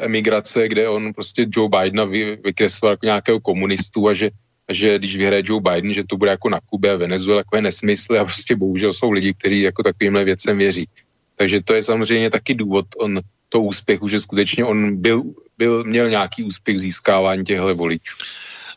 [0.00, 4.30] emigrace, kde on prostě Joe Bidena vy, vykreslil jako nějakého komunistu a že,
[4.72, 8.18] že když vyhraje Joe Biden, že to bude jako na Kubě a Venezuela, takové nesmysly
[8.18, 10.88] a prostě bohužel jsou lidi, kteří jako takovýmhle věcem věří.
[11.36, 15.22] Takže to je samozřejmě taky důvod on to úspěchu, že skutečně on byl,
[15.58, 18.16] byl, měl nějaký úspěch v získávání těchto voličů.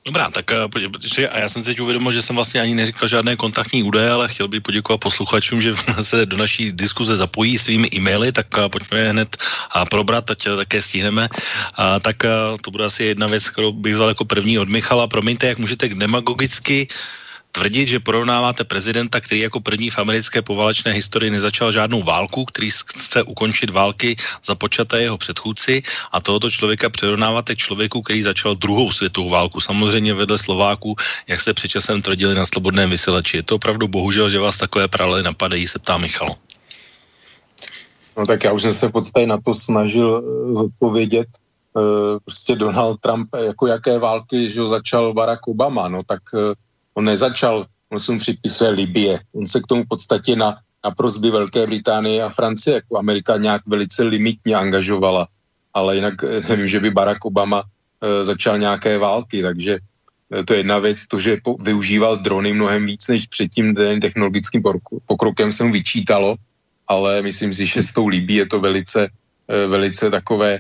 [0.01, 0.51] Dobrá, tak
[1.29, 4.27] a já jsem si teď uvědomil, že jsem vlastně ani neříkal žádné kontaktní údaje, ale
[4.27, 9.09] chtěl bych poděkovat posluchačům, že se do naší diskuze zapojí svými e-maily, tak pojďme je
[9.09, 9.37] hned
[9.89, 11.29] probrat, ať také stihneme.
[11.77, 12.17] A, tak
[12.61, 15.07] to bude asi jedna věc, kterou bych vzal jako první od Michala.
[15.07, 16.87] Promiňte, jak můžete demagogicky
[17.51, 22.71] tvrdit, že porovnáváte prezidenta, který jako první v americké poválečné historii nezačal žádnou válku, který
[22.71, 24.15] chce ukončit války
[24.45, 30.37] započaté jeho předchůdci a tohoto člověka přirovnáváte člověku, který začal druhou světovou válku, samozřejmě vedle
[30.37, 30.95] Slováků,
[31.27, 33.37] jak se předčasem tvrdili na slobodném vysílači.
[33.37, 36.29] Je to opravdu bohužel, že vás takové paralely napadají, se ptá Michal.
[38.17, 41.27] No tak já už jsem se v podstatě na to snažil eh, zodpovědět.
[41.71, 46.19] E, prostě Donald Trump, jako jaké války, že ho začal Barack Obama, no tak
[46.93, 49.19] On nezačal, on se mu připisuje Libie.
[49.33, 53.37] On se k tomu v podstatě na, na prozby Velké Británie a Francie jako Amerika
[53.37, 55.27] nějak velice limitně angažovala.
[55.73, 57.63] Ale jinak eh, nevím, že by Barack Obama
[58.01, 59.79] e, začal nějaké války, takže
[60.33, 64.63] e, to je jedna věc, to, že po, využíval drony mnohem víc než předtím technologickým
[65.05, 66.35] pokrokem se mu vyčítalo,
[66.87, 69.07] ale myslím si, že s tou Libí je to velice,
[69.47, 70.59] e, velice takové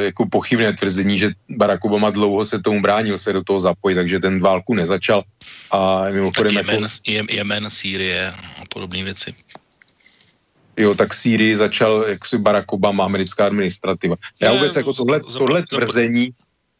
[0.00, 4.20] jako pochybné tvrzení, že Barack Obama dlouho se tomu bránil se do toho zapojit, takže
[4.20, 5.22] ten válku nezačal.
[5.70, 6.54] A mimochodem...
[6.54, 9.34] Tak Jemen, jako, Jemen, Sýrie a podobné věci.
[10.76, 14.16] Jo, tak Sýrii začal jak si Barack Obama, americká administrativa.
[14.40, 16.30] Já vůbec jako tohle, tohle tvrzení,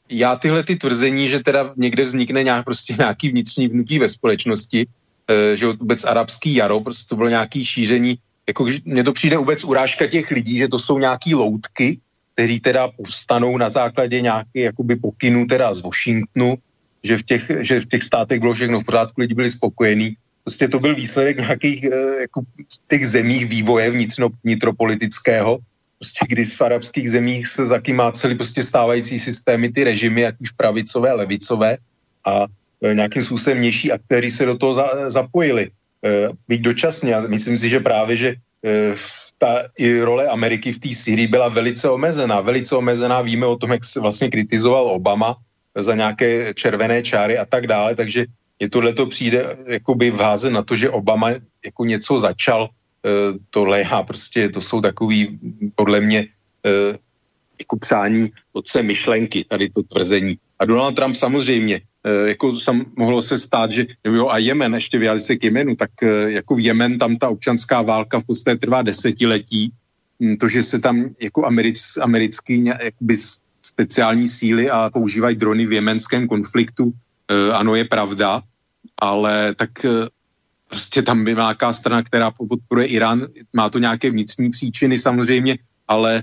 [0.08, 4.86] já tyhle ty tvrzení, že teda někde vznikne nějak, prostě nějaký vnitřní vnutí ve společnosti,
[5.30, 8.18] e, že vůbec arabský jaro, prostě to bylo nějaký šíření,
[8.48, 12.00] jako mně to přijde vůbec urážka těch lidí, že to jsou nějaký loutky,
[12.38, 16.54] který teda povstanou na základě nějakých jakoby pokynů teda z Washingtonu,
[17.02, 20.14] že v těch, že v těch státech bylo všechno v pořádku, lidi byli spokojení.
[20.46, 22.40] Prostě to byl výsledek nějakých eh, jako
[22.88, 25.58] těch zemích vývoje vnitřno, vnitropolitického,
[25.98, 31.12] prostě když v arabských zemích se zakymáceli prostě stávající systémy, ty režimy, ať už pravicové,
[31.12, 31.82] levicové
[32.22, 35.74] a e, nějakým způsobem vnější aktéry se do toho za, zapojili.
[36.04, 38.28] E, byť dočasně, myslím si, že právě, že
[38.62, 38.94] e,
[39.38, 42.40] ta i role Ameriky v té Syrii byla velice omezená.
[42.40, 45.36] Velice omezená, víme o tom, jak se vlastně kritizoval Obama
[45.74, 48.26] za nějaké červené čáry a tak dále, takže
[48.58, 51.30] je tohle to přijde jakoby vháze na to, že Obama
[51.64, 53.10] jako něco začal, e,
[53.50, 55.38] to léhá prostě, to jsou takový
[55.74, 56.20] podle mě
[56.66, 56.98] e,
[57.58, 60.38] jako přání otce myšlenky, tady to tvrzení.
[60.58, 64.98] A Donald Trump samozřejmě Eh, jako sam, mohlo se stát, že jo, a Jemen, ještě
[64.98, 68.58] vyjádřit se k Jemenu, tak eh, jako v Jemen tam ta občanská válka v podstatě
[68.58, 69.72] trvá desetiletí,
[70.20, 73.16] hm, to, že se tam jako americ, americký jakoby
[73.62, 76.92] speciální síly a používají drony v jemenském konfliktu,
[77.28, 78.42] eh, ano, je pravda,
[78.98, 79.70] ale tak
[80.68, 85.58] prostě tam by nějaká strana, která podporuje Irán, má to nějaké vnitřní příčiny samozřejmě,
[85.88, 86.22] ale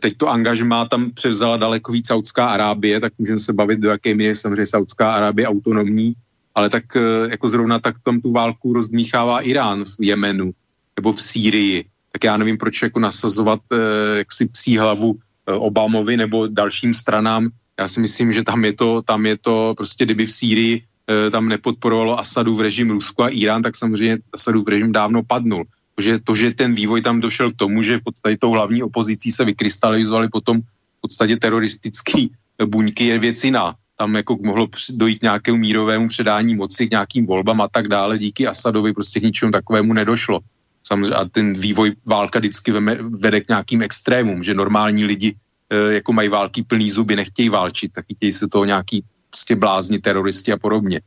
[0.00, 4.14] teď to angažmá tam převzala daleko víc Saudská Arábie, tak můžeme se bavit, do jaké
[4.14, 6.14] míry samozřejmě Saudská Arábie autonomní,
[6.54, 7.00] ale tak eh,
[7.30, 10.50] jako zrovna tak tam tu válku rozdmíchává Irán v Jemenu
[10.96, 11.84] nebo v Sýrii.
[12.12, 17.48] Tak já nevím, proč jako nasazovat eh, jaksi psí hlavu Obamovi nebo dalším stranám.
[17.78, 20.82] Já si myslím, že tam je to, tam je to prostě, kdyby v Sýrii
[21.30, 25.64] tam nepodporovalo Asadův režim Rusko a Irán, tak samozřejmě Asadův režim dávno padnul
[26.00, 29.32] že to, že ten vývoj tam došel k tomu, že v podstatě tou hlavní opozicí
[29.32, 30.60] se vykrystalizovaly potom
[30.98, 32.30] v podstatě teroristický
[32.66, 33.74] buňky je věc jiná.
[33.98, 38.18] Tam jako mohlo dojít nějakému mírovému předání moci, k nějakým volbám a tak dále.
[38.18, 40.40] Díky Asadovi prostě k ničemu takovému nedošlo.
[40.84, 45.34] Samozřejmě, a ten vývoj válka vždycky vede k nějakým extrémům, že normální lidi
[45.70, 49.98] e, jako mají války plný zuby, nechtějí válčit, tak chtějí se toho nějaký prostě blázni,
[49.98, 51.00] teroristi a podobně.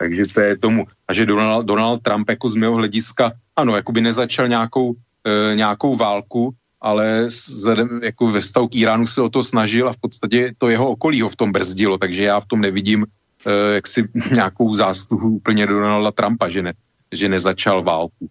[0.00, 0.86] Takže to je tomu.
[1.08, 4.92] A že Donald, Donald Trump jako z mého hlediska, ano, jako by nezačal nějakou,
[5.24, 6.50] e, nějakou válku,
[6.80, 10.68] ale vzhledem, jako ve stavu k Iránu se o to snažil a v podstatě to
[10.68, 15.30] jeho okolí ho v tom brzdilo, takže já v tom nevidím e, jaksi nějakou zásluhu
[15.30, 16.72] úplně Donalda Trumpa, že, ne,
[17.12, 18.28] že nezačal válku.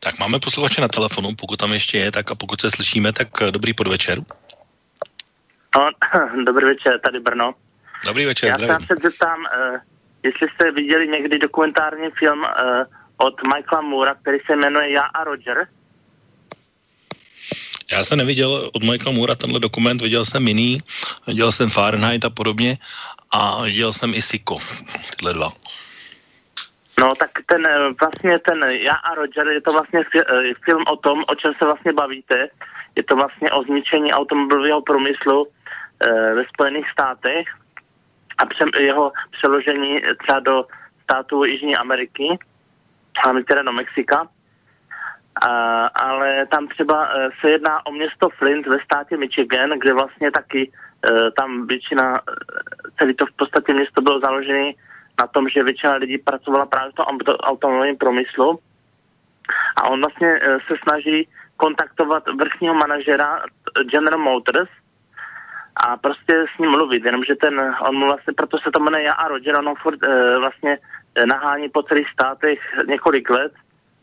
[0.00, 3.42] Tak máme posluchače na telefonu, pokud tam ještě je, tak a pokud se slyšíme, tak
[3.42, 4.18] eh, dobrý podvečer.
[5.76, 5.90] No,
[6.46, 7.54] dobrý večer, tady Brno.
[8.06, 8.86] Dobrý večer, Já zdravím.
[8.86, 9.38] se zeptám,
[10.22, 12.46] jestli jste viděli někdy dokumentární film uh,
[13.16, 15.68] od Michaela Moora, který se jmenuje Já a Roger.
[17.92, 20.78] Já jsem neviděl od Michaela Moora tenhle dokument, viděl jsem jiný,
[21.26, 22.78] viděl jsem Fahrenheit a podobně
[23.30, 24.58] a viděl jsem i Siko,
[25.10, 25.48] tyhle dva.
[27.00, 30.96] No tak ten eh, vlastně ten Já a Roger je to vlastně fi- film o
[30.96, 32.48] tom, o čem se vlastně bavíte.
[32.96, 37.46] Je to vlastně o zničení automobilového průmyslu e, ve Spojených státech
[38.42, 40.64] a pře- jeho přeložení třeba do
[41.02, 42.38] států Jižní Ameriky,
[43.24, 44.28] hlavně teda do Mexika.
[45.46, 45.50] A,
[45.86, 50.72] ale tam třeba e, se jedná o město Flint ve státě Michigan, kde vlastně taky
[51.36, 52.20] tam většina,
[52.98, 54.72] celý to v podstatě město bylo založené
[55.20, 57.06] na tom, že většina lidí pracovala právě v tom
[57.42, 58.58] automobilovém průmyslu
[59.76, 63.42] a on vlastně se snaží kontaktovat vrchního manažera
[63.90, 64.68] General Motors
[65.76, 69.12] a prostě s ním mluvit, jenomže ten, on mu vlastně, proto se to jmenuje já
[69.12, 70.00] a Roger, on furt
[70.40, 70.78] vlastně
[71.28, 72.58] nahání po celých státech
[72.88, 73.52] několik let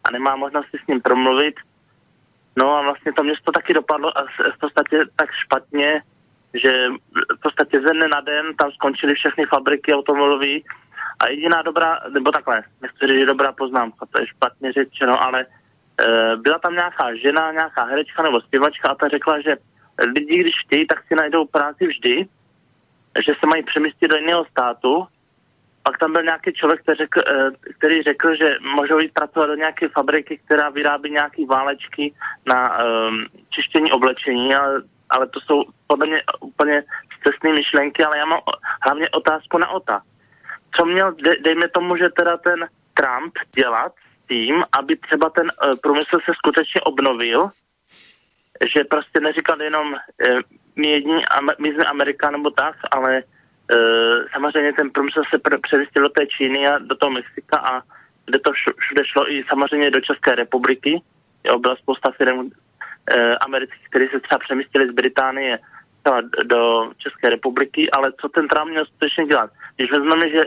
[0.04, 1.56] a nemá možnosti s ním promluvit.
[2.58, 4.26] No a vlastně to město taky dopadlo a
[4.56, 6.02] v podstatě tak špatně,
[6.54, 6.88] že
[7.38, 10.56] v podstatě ze dne na den tam skončily všechny fabriky automobilové
[11.20, 15.46] a jediná dobrá, nebo takhle, nechci říct, že dobrá poznámka, to je špatně řečeno, ale
[15.46, 15.46] e,
[16.36, 19.56] byla tam nějaká žena, nějaká herečka nebo zpěvačka a ta řekla, že
[20.16, 22.28] lidi, když chtějí, tak si najdou práci vždy,
[23.26, 25.08] že se mají přemístit do jiného státu
[25.84, 29.56] pak tam byl nějaký člověk, který řekl, eh, který řekl že můžou jít pracovat do
[29.56, 32.14] nějaké fabriky, která vyrábí nějaké válečky
[32.46, 36.84] na um, čištění oblečení, ale, ale to jsou podle mě úplně
[37.24, 38.40] cestné myšlenky, ale já mám
[38.86, 40.02] hlavně otázku na OTA.
[40.76, 45.48] Co měl, de, dejme tomu, že teda ten Trump dělat s tím, aby třeba ten
[45.52, 47.50] uh, průmysl se skutečně obnovil,
[48.76, 50.40] že prostě neříkal jenom uh,
[50.76, 51.22] my jední,
[51.60, 53.24] my jsme Amerika nebo tak, ale
[53.76, 57.82] Eh, samozřejmě ten průmysl se převěstil do té Číny a do toho Mexika a
[58.26, 61.02] kde to všude šlo i samozřejmě do České republiky.
[61.44, 62.50] Jo, byla spousta firm
[63.12, 65.60] e, amerických, které se třeba přemístily z Británie
[66.44, 69.50] do České republiky, ale co ten Trump měl skutečně dělat?
[69.76, 70.44] Když vezmeme, že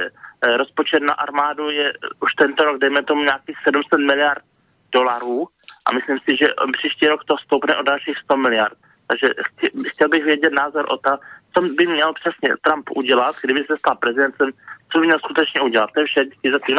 [0.57, 4.45] rozpočet na armádu je už tento rok, dejme tomu nějakých 700 miliard
[4.93, 5.49] dolarů
[5.87, 8.79] a myslím si, že příští rok to stoupne o dalších 100 miliard.
[9.07, 9.27] Takže
[9.87, 11.19] chtěl bych vědět názor o ta,
[11.55, 14.51] co by měl přesně Trump udělat, kdyby se stal prezidentem,
[14.93, 15.91] co by měl skutečně udělat.
[15.95, 16.73] To je vše, díky za ty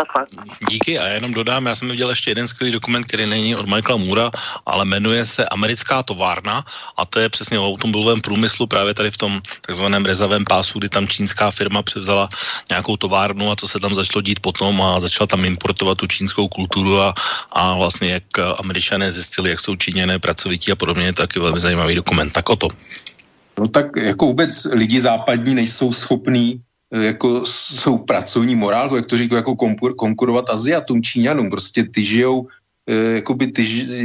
[0.70, 3.98] Díky a jenom dodám, já jsem viděl ještě jeden skvělý dokument, který není od Michaela
[3.98, 4.32] Moora,
[4.66, 6.66] ale jmenuje se Americká továrna
[6.98, 10.90] a to je přesně o automobilovém průmyslu právě tady v tom takzvaném rezavém pásu, kdy
[10.90, 12.30] tam čínská firma převzala
[12.70, 16.48] nějakou továrnu a co se tam začalo dít potom a začala tam importovat tu čínskou
[16.48, 17.14] kulturu a,
[17.52, 18.24] a vlastně jak
[18.60, 22.34] američané zjistili, jak jsou číněné pracovití a podobně, je taky velmi zajímavý dokument.
[22.34, 22.68] Tak o to.
[23.60, 26.62] No tak jako vůbec lidi západní nejsou schopní
[27.02, 29.56] jako jsou pracovní morálku, jak to říkají, jako
[29.96, 31.50] konkurovat Aziatům, Číňanům.
[31.50, 32.48] Prostě ty žijou
[32.88, 33.64] eh, jakoby ty,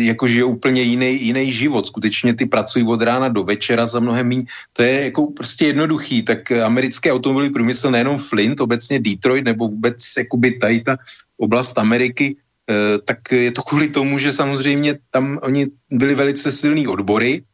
[0.09, 1.87] jako žijou úplně jiný, jiný život.
[1.87, 4.45] Skutečně ty pracují od rána do večera za mnohem méně.
[4.73, 6.23] To je jako prostě jednoduchý.
[6.23, 10.97] Tak americký automobilový průmysl, nejenom Flint, obecně Detroit, nebo vůbec jakoby tady ta
[11.37, 12.37] oblast Ameriky,
[12.71, 17.45] eh, tak je to kvůli tomu, že samozřejmě tam oni byli velice silní odbory,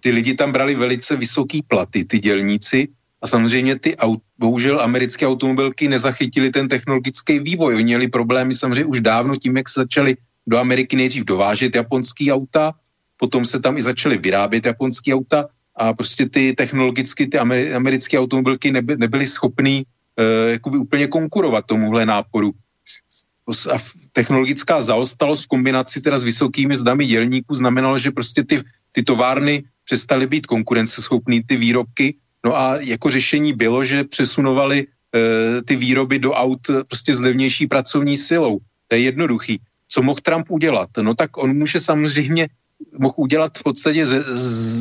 [0.00, 2.88] ty lidi tam brali velice vysoký platy, ty dělníci,
[3.22, 7.74] a samozřejmě ty, aut, bohužel americké automobilky nezachytili ten technologický vývoj.
[7.74, 10.16] Oni měli problémy samozřejmě už dávno tím, jak se začali
[10.46, 12.74] do Ameriky nejdřív dovážet japonský auta,
[13.16, 15.46] potom se tam i začaly vyrábět japonský auta
[15.76, 17.38] a prostě ty technologicky ty
[17.74, 22.50] americké automobilky neby, nebyly schopný uh, jakoby úplně konkurovat tomuhle náporu.
[23.72, 23.76] A
[24.12, 28.62] technologická zaostalost v kombinaci teda s vysokými zdami dělníků znamenalo, že prostě ty,
[28.92, 32.14] ty továrny přestaly být konkurenceschopný ty výrobky,
[32.44, 34.86] no a jako řešení bylo, že přesunovali e,
[35.62, 38.58] ty výroby do aut prostě s levnější pracovní silou.
[38.88, 39.60] To je jednoduchý.
[39.88, 40.88] Co mohl Trump udělat?
[41.02, 42.48] No tak on může samozřejmě
[42.98, 44.22] mohl udělat v podstatě ze,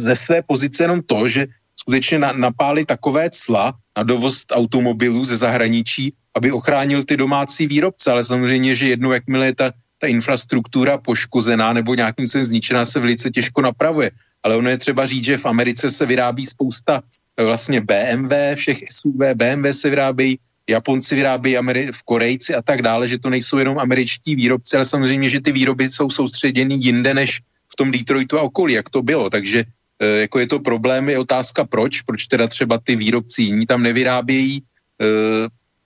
[0.02, 5.38] ze své pozice jenom to, že skutečně na, napáli takové cla na dovoz automobilů ze
[5.38, 10.98] zahraničí, aby ochránil ty domácí výrobce, ale samozřejmě, že jednou, jakmile je ta, ta infrastruktura
[10.98, 14.12] poškozená nebo nějakým způsobem zničená, se velice těžko napravuje
[14.44, 18.78] ale ono je třeba říct, že v Americe se vyrábí spousta eh, vlastně BMW, všech
[18.92, 20.40] SUV, BMW se vyrábějí,
[20.70, 24.86] Japonci vyrábějí Ameri- v Korejci a tak dále, že to nejsou jenom američtí výrobci, ale
[24.86, 29.02] samozřejmě, že ty výroby jsou soustředěny jinde než v tom Detroitu a okolí, jak to
[29.02, 29.30] bylo.
[29.30, 29.64] Takže
[30.00, 33.84] e, jako je to problém, je otázka proč, proč teda třeba ty výrobci jiní tam
[33.84, 34.64] nevyrábějí, e,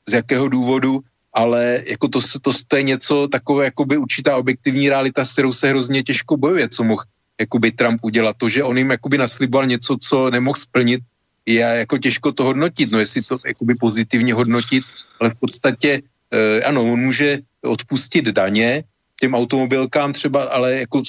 [0.09, 0.99] z jakého důvodu,
[1.33, 5.69] ale jako to, to, to je něco takové, jakoby určitá objektivní realita, s kterou se
[5.69, 7.03] hrozně těžko bojuje, co mohl
[7.39, 8.35] jakoby Trump udělat.
[8.37, 11.01] To, že on jim jakoby nasliboval něco, co nemohl splnit,
[11.45, 14.83] je jako těžko to hodnotit, no jestli to jakoby pozitivně hodnotit,
[15.19, 16.01] ale v podstatě
[16.31, 18.83] eh, ano, on může odpustit daně
[19.19, 21.03] těm automobilkám třeba, ale jako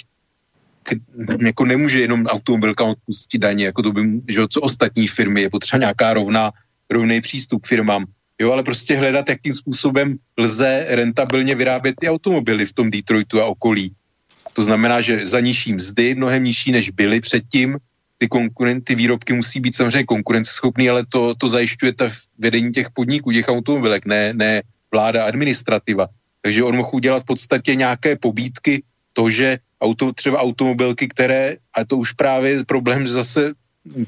[1.40, 5.80] jako nemůže jenom automobilkám odpustit daně, jako to by, že co ostatní firmy, je potřeba
[5.80, 6.52] nějaká rovná,
[6.90, 8.04] rovný přístup k firmám.
[8.38, 13.46] Jo, ale prostě hledat, jakým způsobem lze rentabilně vyrábět ty automobily v tom Detroitu a
[13.46, 13.92] okolí.
[14.52, 17.78] To znamená, že za nižší mzdy, mnohem nižší než byly předtím,
[18.18, 22.90] ty, konkuren, ty výrobky musí být samozřejmě konkurenceschopný, ale to, to zajišťuje ta vedení těch
[22.90, 24.62] podniků, těch automobilek, ne, ne
[24.92, 26.06] vláda, administrativa.
[26.42, 28.82] Takže on mohl udělat v podstatě nějaké pobídky,
[29.12, 33.52] to, že auto, třeba automobilky, které, a to už právě je problém, že zase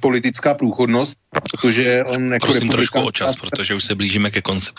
[0.01, 4.71] politická průchodnost, protože on jako Prosím trošku o čas, protože už se blížíme ke konci.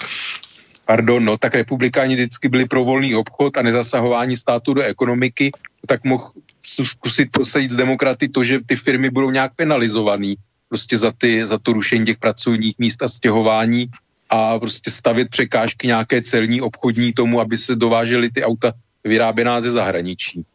[0.86, 5.52] Pardon, no tak republikáni vždycky byli pro volný obchod a nezasahování státu do ekonomiky,
[5.88, 6.32] tak mohl
[6.70, 10.36] zkusit prosadit z demokraty to, že ty firmy budou nějak penalizovaný
[10.70, 13.90] prostě za, ty, za to rušení těch pracovních míst a stěhování
[14.30, 18.74] a prostě stavět překážky nějaké celní obchodní tomu, aby se dovážely ty auta
[19.04, 20.46] vyráběná ze zahraničí.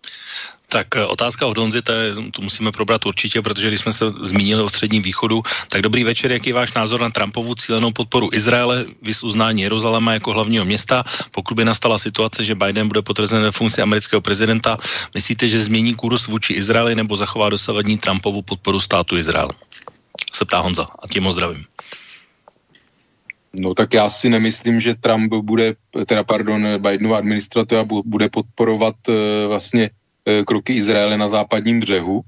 [0.68, 1.92] Tak eh, otázka od Honzy, to,
[2.30, 6.32] tu musíme probrat určitě, protože když jsme se zmínili o středním východu, tak dobrý večer,
[6.32, 11.04] jaký je váš názor na Trumpovu cílenou podporu Izraele, vys uznání Jeruzaléma jako hlavního města,
[11.30, 14.76] pokud by nastala situace, že Biden bude potvrzen ve funkci amerického prezidenta,
[15.14, 19.48] myslíte, že změní kurz vůči Izraeli nebo zachová dosavadní Trumpovu podporu státu Izrael?
[20.32, 21.64] Se ptá Honza a tím zdravím.
[23.54, 25.74] No tak já si nemyslím, že Trump bude,
[26.06, 29.14] teda pardon, Bidenova administrativa bude podporovat uh,
[29.48, 29.90] vlastně
[30.46, 32.20] kroky Izraele na západním břehu.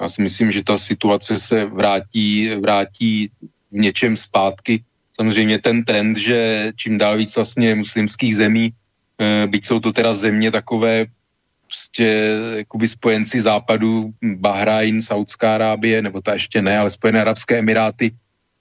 [0.00, 3.30] Já si myslím, že ta situace se vrátí, vrátí
[3.70, 4.84] v něčem zpátky.
[5.16, 10.14] Samozřejmě ten trend, že čím dál víc vlastně muslimských zemí, uh, byť jsou to teda
[10.14, 11.06] země takové
[11.66, 18.12] prostě jakoby spojenci západu, Bahrajn, Saudská Arábie, nebo ta ještě ne, ale Spojené Arabské Emiráty,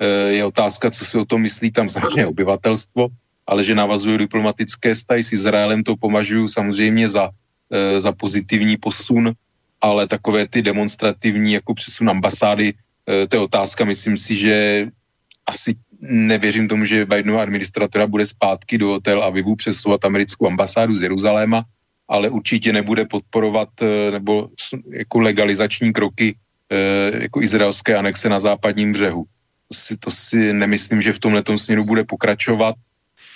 [0.04, 3.08] Eh, je otázka, co si o tom myslí tam samozřejmě obyvatelstvo,
[3.48, 7.30] ale že navazují diplomatické vztahy s Izraelem, to považuji samozřejmě za,
[7.74, 9.34] eh, za pozitivní posun,
[9.82, 14.88] ale takové ty demonstrativní jako přesun ambasády, eh, to je otázka, myslím si, že
[15.46, 21.02] asi nevěřím tomu, že Bidenova administratora bude zpátky do Tel Avivu přesouvat americkou ambasádu z
[21.02, 21.64] Jeruzaléma,
[22.08, 23.70] ale určitě nebude podporovat
[24.12, 24.50] nebo
[24.92, 26.36] jako legalizační kroky
[27.20, 29.24] jako izraelské anexe na západním břehu.
[29.74, 32.76] Si, to si nemyslím, že v tomhle směru bude pokračovat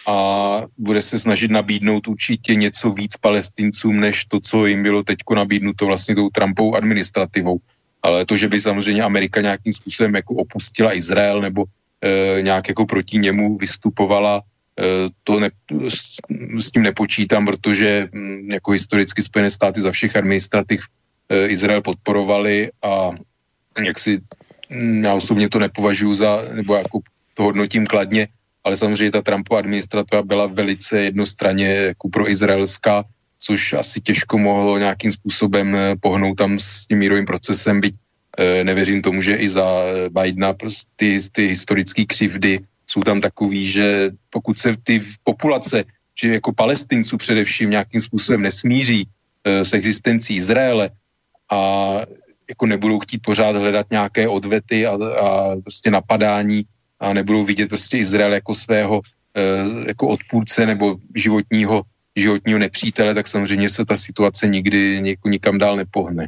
[0.08, 5.18] a bude se snažit nabídnout určitě něco víc palestincům, než to, co jim bylo teď
[5.36, 7.58] nabídnuto vlastně tou Trumpovou administrativou.
[8.04, 11.66] Ale to, že by samozřejmě Amerika nějakým způsobem jako opustila Izrael nebo
[12.02, 14.42] e, nějak jako proti němu vystupovala,
[14.80, 14.84] e,
[15.24, 15.50] to ne,
[15.90, 16.16] s,
[16.60, 20.82] s tím nepočítám, protože m, mm, jako historicky Spojené státy za všech administrativ
[21.30, 23.12] e, Izrael podporovali a
[23.86, 24.22] jak si
[24.70, 27.00] Mm, já osobně to nepovažuji za, nebo jako
[27.34, 28.28] to hodnotím kladně,
[28.68, 33.04] ale samozřejmě ta Trumpova administrativa byla velice jednostranně jako pro izraelská,
[33.40, 38.64] což asi těžko mohlo nějakým způsobem eh, pohnout tam s tím mírovým procesem, byť eh,
[38.64, 43.68] nevěřím tomu, že i za eh, Bidena prostě ty, ty historické křivdy jsou tam takový,
[43.68, 45.84] že pokud se ty populace,
[46.20, 49.08] že jako palestinců především nějakým způsobem nesmíří
[49.48, 50.90] s existencí Izraele
[51.52, 51.60] a
[52.50, 56.68] jako nebudou chtít pořád hledat nějaké odvety a, a prostě napadání
[57.00, 59.02] a nebudou vidět prostě Izrael jako svého
[59.36, 59.42] e,
[59.88, 61.84] jako odpůrce nebo životního,
[62.16, 66.28] životního nepřítele, tak samozřejmě se ta situace nikdy nikam dál nepohne.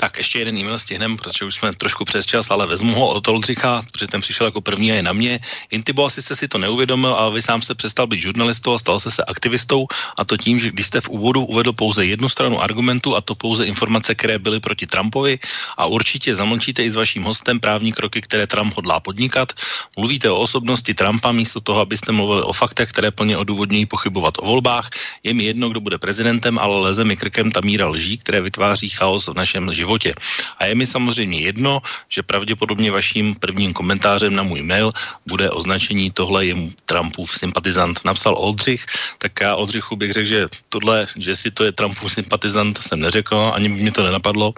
[0.00, 3.28] Tak ještě jeden e-mail stihnem, protože už jsme trošku přes čas, ale vezmu ho od
[3.28, 5.40] Oldřicha, protože ten přišel jako první a je na mě.
[5.70, 8.96] Intibo, asi jste si to neuvědomil, ale vy sám se přestal být žurnalistou a stal
[8.96, 9.86] se se aktivistou
[10.16, 13.34] a to tím, že když jste v úvodu uvedl pouze jednu stranu argumentu a to
[13.34, 15.38] pouze informace, které byly proti Trumpovi
[15.76, 19.52] a určitě zamlčíte i s vaším hostem právní kroky, které Trump hodlá podnikat.
[20.00, 24.46] Mluvíte o osobnosti Trumpa místo toho, abyste mluvili o faktech, které plně odůvodňují pochybovat o
[24.48, 24.90] volbách.
[25.22, 28.88] Je mi jedno, kdo bude prezidentem, ale leze mi krkem ta míra lží, které vytváří
[28.88, 30.14] chaos v našem životě životě.
[30.62, 34.94] A je mi samozřejmě jedno, že pravděpodobně vaším prvním komentářem na můj mail
[35.26, 36.54] bude označení tohle je
[36.86, 37.98] Trumpův sympatizant.
[38.06, 38.86] Napsal Oldřich,
[39.18, 40.40] tak já Oldřichu bych řekl, že
[40.70, 44.54] tohle, že si to je Trumpův sympatizant, jsem neřekl, ani by mi to nenapadlo.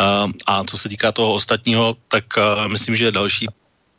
[0.00, 2.24] A, a co se týká toho ostatního, tak
[2.72, 3.46] myslím, že další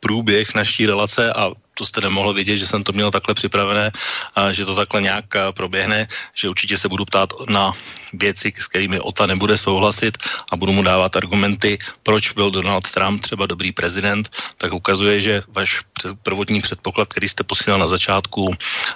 [0.02, 3.90] průběh naší relace a to jste nemohl vidět, že jsem to měl takhle připravené,
[4.34, 7.72] a že to takhle nějak proběhne, že určitě se budu ptát na
[8.12, 10.18] věci, s kterými OTA nebude souhlasit
[10.52, 15.42] a budu mu dávat argumenty, proč byl Donald Trump třeba dobrý prezident, tak ukazuje, že
[15.48, 15.80] váš
[16.22, 18.54] prvotní předpoklad, který jste posílal na začátku,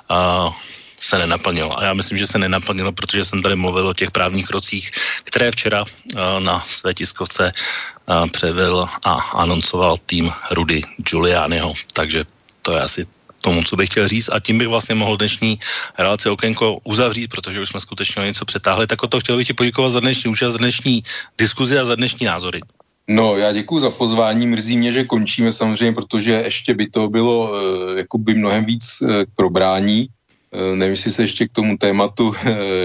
[0.08, 0.50] a
[1.00, 1.70] se nenaplnil.
[1.76, 4.92] A já myslím, že se nenaplnilo, protože jsem tady mluvil o těch právních krocích,
[5.24, 5.84] které včera
[6.38, 7.52] na své tiskovce
[8.32, 11.74] převil a anoncoval tým Rudy Giulianiho.
[11.92, 12.24] Takže
[12.66, 13.06] to je asi
[13.40, 15.59] tomu, co bych chtěl říct a tím bych vlastně mohl dnešní
[15.98, 18.86] relaci Okénko uzavřít, protože už jsme skutečně něco přetáhli.
[18.90, 21.02] Tak o to chtěl bych ti poděkovat za dnešní účast, za dnešní
[21.38, 22.60] diskuzi a za dnešní názory.
[23.06, 27.47] No, já děkuji za pozvání, mrzí mě, že končíme samozřejmě, protože ještě by to bylo
[27.47, 30.10] uh, jakoby mnohem víc uh, k probrání.
[30.51, 32.34] Uh, nevím, jestli se ještě k tomu tématu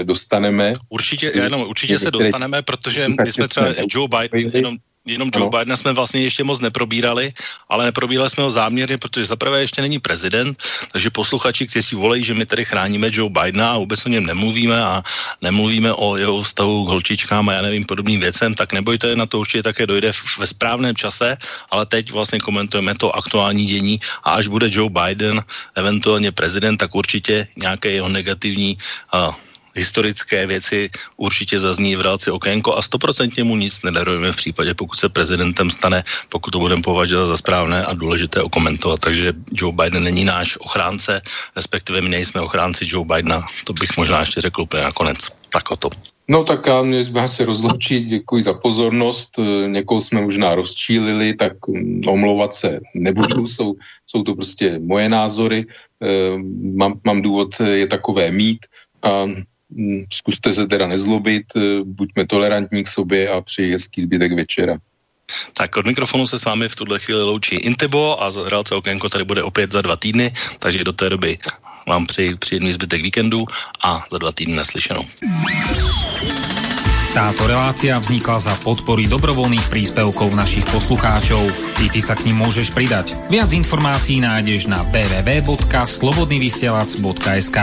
[0.02, 0.78] dostaneme.
[0.94, 4.76] Určitě, jenom určitě se dostaneme, protože my jsme třeba Joe Biden, jenom
[5.06, 5.50] Jenom Joe ano.
[5.50, 7.32] Bidena jsme vlastně ještě moc neprobírali,
[7.68, 10.62] ale neprobírali jsme ho záměrně, protože zaprvé ještě není prezident,
[10.92, 14.84] takže posluchači, kteří volají, že my tady chráníme Joe Bidena a vůbec o něm nemluvíme
[14.84, 15.02] a
[15.42, 19.38] nemluvíme o jeho vztahu k holčičkám a já nevím podobným věcem, tak nebojte, na to
[19.38, 21.36] určitě také dojde ve správném čase,
[21.70, 25.42] ale teď vlastně komentujeme to aktuální dění a až bude Joe Biden
[25.74, 28.78] eventuálně prezident, tak určitě nějaké jeho negativní
[29.14, 29.34] uh,
[29.74, 34.96] historické věci určitě zazní v relaci okénko a stoprocentně mu nic nedarujeme v případě, pokud
[34.96, 39.00] se prezidentem stane, pokud to budeme považovat za správné a důležité okomentovat.
[39.00, 41.22] Takže Joe Biden není náš ochránce,
[41.56, 43.46] respektive my nejsme ochránci Joe Bidena.
[43.64, 45.28] To bych možná ještě řekl úplně nakonec.
[45.52, 45.90] Tak o to.
[46.28, 51.52] No tak já mě se rozloučit, děkuji za pozornost, někoho jsme možná rozčílili, tak
[52.06, 53.74] omlouvat se nebudu, jsou,
[54.06, 55.66] jsou to prostě moje názory,
[56.00, 58.66] ehm, mám, mám důvod je takové mít
[59.02, 59.26] a
[60.12, 64.78] zkuste se teda nezlobit, eh, buďme tolerantní k sobě a přeji hezký zbytek večera.
[65.54, 69.24] Tak od mikrofonu se s vámi v tuhle chvíli loučí Intebo a Realce Okénko tady
[69.24, 71.38] bude opět za dva týdny, takže do té doby
[71.88, 73.46] vám přeji příjemný zbytek víkendu
[73.84, 75.04] a za dva týdny naslyšenou.
[77.12, 81.44] Táto relácia vznikla za podpory dobrovoľných príspevkov našich poslucháčov.
[81.76, 83.12] Ty, ty sa k ním môžeš pridať.
[83.28, 87.56] Viac informácií nájdeš na www.slobodnyvysielac.sk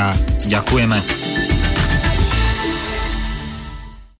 [0.46, 1.02] Ďakujeme.